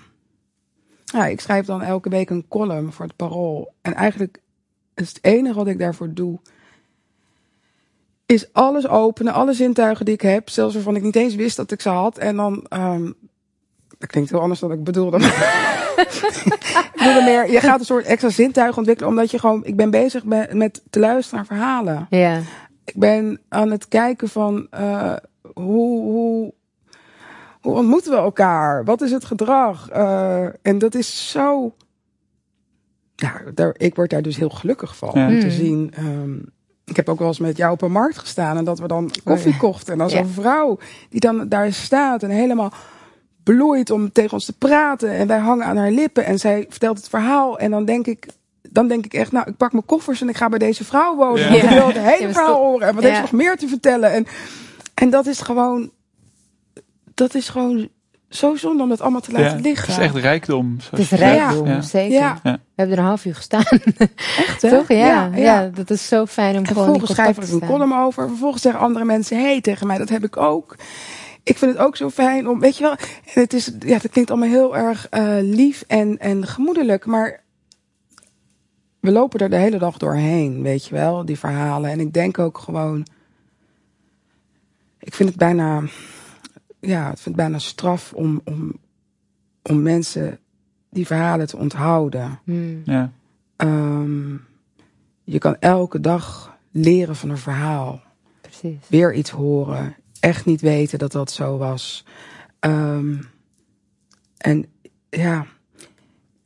Ja, 1.04 1.26
ik 1.26 1.40
schrijf 1.40 1.66
dan 1.66 1.82
elke 1.82 2.08
week 2.08 2.30
een 2.30 2.48
column 2.48 2.92
voor 2.92 3.04
het 3.04 3.16
Parool. 3.16 3.74
En 3.82 3.94
eigenlijk 3.94 4.38
is 4.94 5.08
het 5.08 5.18
enige 5.24 5.54
wat 5.54 5.66
ik 5.66 5.78
daarvoor 5.78 6.14
doe... 6.14 6.38
is 8.32 8.52
alles 8.52 8.88
openen, 8.88 9.32
alle 9.32 9.52
zintuigen 9.52 10.04
die 10.04 10.14
ik 10.14 10.20
heb. 10.20 10.48
Zelfs 10.48 10.74
waarvan 10.74 10.96
ik 10.96 11.02
niet 11.02 11.16
eens 11.16 11.34
wist 11.34 11.56
dat 11.56 11.70
ik 11.70 11.80
ze 11.80 11.88
had. 11.88 12.18
En 12.18 12.36
dan... 12.36 12.66
ehm, 12.68 13.10
dat 13.98 14.10
klinkt 14.10 14.30
heel 14.30 14.40
anders 14.40 14.60
dan 14.60 14.72
ik 14.72 14.84
bedoelde. 14.84 15.16
ik 16.06 16.90
bedoelde 16.94 17.22
meer, 17.24 17.50
je 17.50 17.60
gaat 17.60 17.78
een 17.80 17.84
soort 17.86 18.04
extra 18.04 18.28
zintuigen 18.30 18.76
ontwikkelen. 18.78 19.10
Omdat 19.10 19.30
je 19.30 19.38
gewoon... 19.38 19.64
Ik 19.64 19.76
ben 19.76 19.90
bezig 19.90 20.24
met, 20.24 20.52
met 20.54 20.82
te 20.90 20.98
luisteren 20.98 21.36
naar 21.48 21.58
verhalen. 21.58 22.06
Ja. 22.10 22.40
Ik 22.84 22.94
ben 22.98 23.40
aan 23.48 23.70
het 23.70 23.88
kijken 23.88 24.28
van 24.28 24.66
eh, 24.70 25.16
hoe, 25.54 26.00
hoe, 26.02 26.52
hoe 27.60 27.74
ontmoeten 27.74 28.10
we 28.10 28.16
elkaar? 28.16 28.84
Wat 28.84 29.00
is 29.00 29.10
het 29.10 29.24
gedrag? 29.24 29.88
Eh, 29.88 30.44
en 30.62 30.78
dat 30.78 30.94
is 30.94 31.30
zo. 31.30 31.74
Ja, 33.16 33.40
daar, 33.54 33.74
ik 33.76 33.94
word 33.94 34.10
daar 34.10 34.22
dus 34.22 34.36
heel 34.36 34.50
gelukkig 34.50 34.96
van 34.96 35.10
Ja. 35.14 35.26
om 35.28 35.40
te 35.40 35.46
Mm. 35.46 35.52
zien. 35.52 35.92
ehm, 35.96 36.38
ik 36.84 36.96
heb 36.96 37.08
ook 37.08 37.18
wel 37.18 37.28
eens 37.28 37.38
met 37.38 37.56
jou 37.56 37.72
op 37.72 37.82
een 37.82 37.92
markt 37.92 38.18
gestaan 38.18 38.56
en 38.56 38.64
dat 38.64 38.78
we 38.78 38.86
dan 38.86 39.10
koffie 39.24 39.52
ja. 39.52 39.58
kochten. 39.58 39.92
En 39.92 39.98
dan 39.98 40.10
zo'n 40.10 40.26
vrouw 40.26 40.78
die 41.08 41.20
dan 41.20 41.48
daar 41.48 41.72
staat 41.72 42.22
en 42.22 42.30
helemaal 42.30 42.72
bloeit 43.42 43.90
om 43.90 44.12
tegen 44.12 44.32
ons 44.32 44.44
te 44.44 44.52
praten. 44.52 45.10
En 45.10 45.26
wij 45.26 45.38
hangen 45.38 45.66
aan 45.66 45.76
haar 45.76 45.90
lippen 45.90 46.24
en 46.24 46.38
zij 46.38 46.66
vertelt 46.68 46.96
het 46.96 47.08
verhaal. 47.08 47.58
En 47.58 47.70
dan 47.70 47.84
denk 47.84 48.06
ik, 48.06 48.26
dan 48.68 48.88
denk 48.88 49.04
ik 49.04 49.14
echt, 49.14 49.32
nou, 49.32 49.50
ik 49.50 49.56
pak 49.56 49.72
mijn 49.72 49.84
koffers 49.84 50.20
en 50.20 50.28
ik 50.28 50.36
ga 50.36 50.48
bij 50.48 50.58
deze 50.58 50.84
vrouw 50.84 51.16
wonen. 51.16 51.42
Ja. 51.42 51.50
Want 51.50 51.62
ik 51.62 51.68
wil 51.68 51.86
het 51.86 51.98
hele 51.98 52.26
Ja, 52.26 52.32
verhaal 52.32 52.62
horen. 52.62 52.88
En 52.88 52.94
wat 52.94 53.02
Ja. 53.02 53.08
heeft 53.08 53.28
ze 53.28 53.34
nog 53.34 53.42
meer 53.42 53.56
te 53.56 53.68
vertellen? 53.68 54.12
En, 54.12 54.26
en 54.94 55.10
dat 55.10 55.26
is 55.26 55.40
gewoon, 55.40 55.90
dat 57.14 57.34
is 57.34 57.48
gewoon 57.48 57.88
zo 58.34 58.56
zonde 58.56 58.82
om 58.82 58.88
dat 58.88 59.00
allemaal 59.00 59.20
te 59.20 59.30
Ja, 59.30 59.38
laten 59.38 59.56
Het 59.56 59.64
liggen. 59.64 59.88
is 59.88 59.98
echt 59.98 60.14
rijkdom. 60.16 60.76
Het 60.90 60.98
is 60.98 61.10
rijkdom, 61.10 61.66
Ja. 61.66 61.80
zeker. 61.80 62.18
Ja. 62.18 62.40
We 62.42 62.58
hebben 62.74 62.96
er 62.96 63.02
een 63.02 63.08
half 63.08 63.24
uur 63.24 63.34
gestaan. 63.34 63.64
Echt, 64.46 64.62
hè? 64.62 64.70
Toch? 64.70 64.88
Ja, 64.88 64.96
ja, 64.96 65.30
ja. 65.36 65.70
dat 65.74 65.90
is 65.90 66.08
zo 66.08 66.26
fijn 66.26 66.56
om 66.56 66.60
En 66.60 66.66
gewoon 66.66 66.82
vervolgens 66.84 67.12
schrijf 67.12 67.36
ik 67.38 67.48
een 67.62 67.68
column 67.68 67.94
over. 67.94 68.28
Vervolgens 68.28 68.62
zeggen 68.62 68.82
andere 68.82 69.04
mensen, 69.04 69.40
hey, 69.40 69.60
tegen 69.60 69.86
mij, 69.86 69.98
dat 69.98 70.08
heb 70.08 70.24
ik 70.24 70.36
ook. 70.36 70.76
Ik 71.42 71.58
vind 71.58 71.72
het 71.72 71.80
ook 71.80 71.96
zo 71.96 72.10
fijn 72.10 72.48
om, 72.48 72.60
weet 72.60 72.76
je 72.76 72.82
wel, 72.82 72.92
en 73.34 73.40
het 73.42 73.52
is, 73.52 73.72
ja, 73.78 73.96
het 73.96 74.08
klinkt 74.10 74.30
allemaal 74.30 74.48
heel 74.48 74.76
erg 74.76 75.06
eh, 75.08 75.36
lief 75.40 75.84
en, 75.86 76.18
en 76.18 76.46
gemoedelijk, 76.46 77.06
maar 77.06 77.40
we 79.00 79.10
lopen 79.10 79.40
er 79.40 79.50
de 79.50 79.56
hele 79.56 79.78
dag 79.78 79.96
doorheen, 79.96 80.62
weet 80.62 80.86
je 80.86 80.94
wel, 80.94 81.24
die 81.24 81.38
verhalen. 81.38 81.90
En 81.90 82.00
ik 82.00 82.12
denk 82.12 82.38
ook 82.38 82.58
gewoon, 82.58 83.06
ik 84.98 85.14
vind 85.14 85.28
het 85.28 85.38
bijna, 85.38 85.82
ja, 86.86 87.14
het 87.22 87.36
bijna 87.36 87.58
straf 87.58 88.12
om, 88.12 88.40
om, 88.44 88.76
om 89.62 89.82
mensen 89.82 90.38
die 90.90 91.06
verhalen 91.06 91.46
te 91.46 91.56
onthouden. 91.56 92.40
Hmm. 92.44 92.82
Ja. 92.84 93.12
Ehm, 93.56 94.32
je 95.24 95.38
kan 95.38 95.56
elke 95.58 96.00
dag 96.00 96.56
leren 96.70 97.16
van 97.16 97.30
een 97.30 97.38
verhaal. 97.38 98.00
Precies. 98.40 98.76
Weer 98.88 99.14
iets 99.14 99.30
horen. 99.30 99.96
Echt 100.20 100.44
niet 100.44 100.60
weten 100.60 100.98
dat 100.98 101.12
dat 101.12 101.30
zo 101.30 101.56
was. 101.56 102.04
Ehm, 102.58 103.16
en 104.36 104.66
ja, 105.10 105.40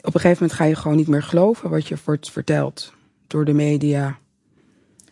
op 0.01 0.15
een 0.15 0.21
gegeven 0.21 0.43
moment 0.43 0.53
ga 0.53 0.65
je 0.65 0.75
gewoon 0.75 0.97
niet 0.97 1.09
meer 1.09 1.23
geloven 1.23 1.71
wat 1.71 1.87
je 1.87 1.97
wordt 2.05 2.31
verteld 2.31 2.93
door 3.27 3.45
de 3.45 3.53
media, 3.53 4.19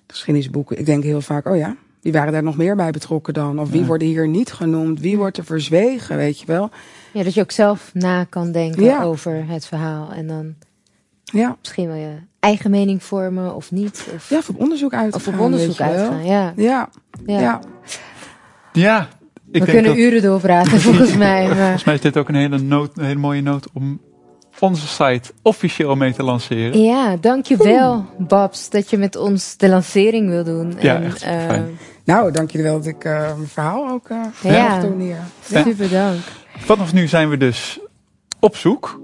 geschiedenisboeken. 0.07 0.79
Ik 0.79 0.87
denk 0.87 1.03
heel 1.03 1.21
vaak, 1.21 1.47
oh 1.47 1.57
ja, 1.57 1.77
wie 2.05 2.13
waren 2.13 2.33
daar 2.33 2.43
nog 2.43 2.57
meer 2.57 2.77
bij 2.77 2.91
betrokken 2.91 3.35
dan? 3.35 3.59
Of 3.61 3.71
wie 3.71 3.81
Ja. 3.81 3.87
worden 3.87 4.09
hier 4.09 4.29
niet 4.29 4.53
genoemd? 4.53 5.01
Wie 5.01 5.17
wordt 5.17 5.37
er 5.39 5.45
verzwegen, 5.45 6.17
weet 6.17 6.41
je 6.41 6.47
wel? 6.47 6.71
Ja, 7.13 7.23
dat 7.23 7.35
je 7.35 7.41
ook 7.41 7.51
zelf 7.51 7.91
na 7.95 8.25
kan 8.25 8.53
denken 8.53 8.85
Ja. 8.85 9.03
over 9.03 9.45
het 9.49 9.67
verhaal. 9.67 10.13
En 10.13 10.27
dan 10.27 10.55
Ja, 11.25 11.57
misschien 11.61 11.87
wel 11.87 11.97
je 11.97 12.15
eigen 12.41 12.71
mening 12.71 13.03
vormen 13.03 13.55
of 13.55 13.71
niet. 13.71 14.07
Of, 14.15 14.29
ja 14.31 14.39
of 14.39 14.49
op 14.49 14.61
onderzoek 14.61 14.93
uit 14.95 15.15
of 15.15 15.29
op 15.29 15.39
onderzoek 15.39 15.81
uitgaan. 15.81 16.25
Ja, 16.25 16.53
Ja, 16.57 16.89
ja. 17.27 17.41
ja. 17.41 17.61
Ja, 18.73 19.09
ik 19.51 19.65
We 19.65 19.71
kunnen 19.71 19.85
dat, 19.91 19.97
uren 19.97 20.23
doorpraten 20.23 20.81
volgens 20.87 21.17
mij. 21.17 21.47
Maar 21.47 21.57
volgens 21.57 21.85
mij 21.85 21.95
is 21.95 22.01
dit 22.01 22.17
ook 22.17 22.29
een 22.29 22.35
hele, 22.35 22.59
noot, 22.59 22.99
een 22.99 23.05
hele 23.05 23.19
mooie 23.19 23.43
noot 23.43 23.69
om 23.73 24.01
onze 24.61 24.87
site 24.87 25.33
officieel 25.43 25.97
mee 25.97 26.13
te 26.13 26.23
lanceren. 26.23 26.81
ja, 26.83 27.17
dankjewel 27.21 28.05
Babs 28.19 28.71
dat 28.71 28.91
je 28.91 28.97
met 28.99 29.17
ons 29.17 29.57
de 29.57 29.69
lancering 29.69 30.29
wil 30.29 30.45
doen. 30.45 30.75
Ja, 30.81 30.95
en, 30.97 31.05
echt 31.05 31.23
eh, 31.23 31.31
fijn. 31.47 31.79
Nou, 32.05 32.31
dank 32.33 32.51
jullie 32.51 32.67
wel 32.67 32.77
dat 32.77 32.87
ik 32.87 33.05
eh, 33.05 33.35
mijn 33.37 33.49
verhaal 33.49 33.89
ook 33.91 34.09
eh 34.09 34.21
Ja. 34.43 34.69
mag 34.69 34.81
doen 34.81 35.01
hier. 35.01 35.19
Ja. 35.47 35.63
super 35.63 35.91
dank. 35.91 36.21
Vanaf 36.59 36.93
nu 36.93 37.09
zijn 37.09 37.29
we 37.31 37.37
dus 37.37 37.79
op 38.41 38.57
zoek 38.57 39.01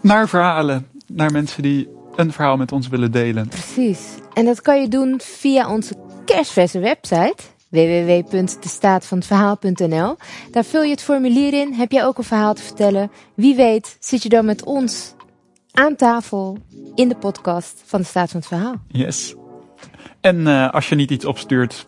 naar 0.00 0.28
verhalen, 0.28 0.86
naar 1.06 1.32
mensen 1.32 1.62
die 1.62 1.88
een 2.16 2.32
verhaal 2.32 2.56
met 2.56 2.72
ons 2.72 2.88
willen 2.88 3.12
delen. 3.12 3.48
Precies. 3.48 4.00
En 4.34 4.44
dat 4.44 4.60
kan 4.60 4.80
je 4.80 4.88
doen 4.88 5.20
via 5.22 5.70
onze 5.70 5.94
kerstverse 6.24 6.78
website 6.78 7.36
www.destaatvanhetverhaal.nl. 7.68 10.16
Daar 10.50 10.64
vul 10.64 10.82
je 10.82 10.90
het 10.90 11.02
formulier 11.02 11.52
in. 11.54 11.72
Heb 11.72 11.92
jij 11.92 12.04
ook 12.04 12.18
een 12.18 12.24
verhaal 12.24 12.54
te 12.54 12.62
vertellen? 12.62 13.10
Wie 13.34 13.56
weet 13.56 13.96
zit 14.00 14.22
je 14.22 14.28
dan 14.28 14.44
met 14.44 14.64
ons 14.64 15.14
aan 15.72 15.96
tafel 15.96 16.58
in 16.94 17.08
de 17.08 17.16
podcast 17.16 17.82
van 17.86 18.00
de 18.00 18.06
Staat 18.06 18.30
van 18.30 18.38
het 18.40 18.48
Verhaal. 18.48 18.74
Yes. 18.88 19.34
En 20.20 20.46
eh, 20.46 20.72
als 20.72 20.88
je 20.88 20.94
niet 20.94 21.10
iets 21.10 21.24
opstuurt, 21.24 21.86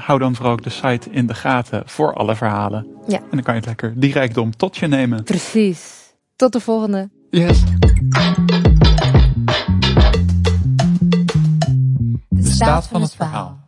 hou 0.00 0.18
dan 0.18 0.34
vooral 0.34 0.52
ook 0.52 0.62
de 0.62 0.70
site 0.70 1.10
in 1.10 1.26
de 1.26 1.34
gaten 1.34 1.82
voor 1.86 2.14
alle 2.14 2.36
verhalen. 2.36 2.86
Ja. 3.06 3.18
En 3.18 3.28
dan 3.30 3.42
kan 3.42 3.54
je 3.54 3.60
het 3.60 3.68
lekker 3.68 3.92
die 3.96 4.12
rijkdom 4.12 4.56
tot 4.56 4.76
je 4.76 4.86
nemen. 4.86 5.24
Precies. 5.24 6.14
Tot 6.36 6.52
de 6.52 6.60
volgende. 6.60 7.10
Yes. 7.30 7.62
De 12.28 12.50
staat 12.50 12.86
van 12.86 13.02
het 13.02 13.14
verhaal. 13.14 13.67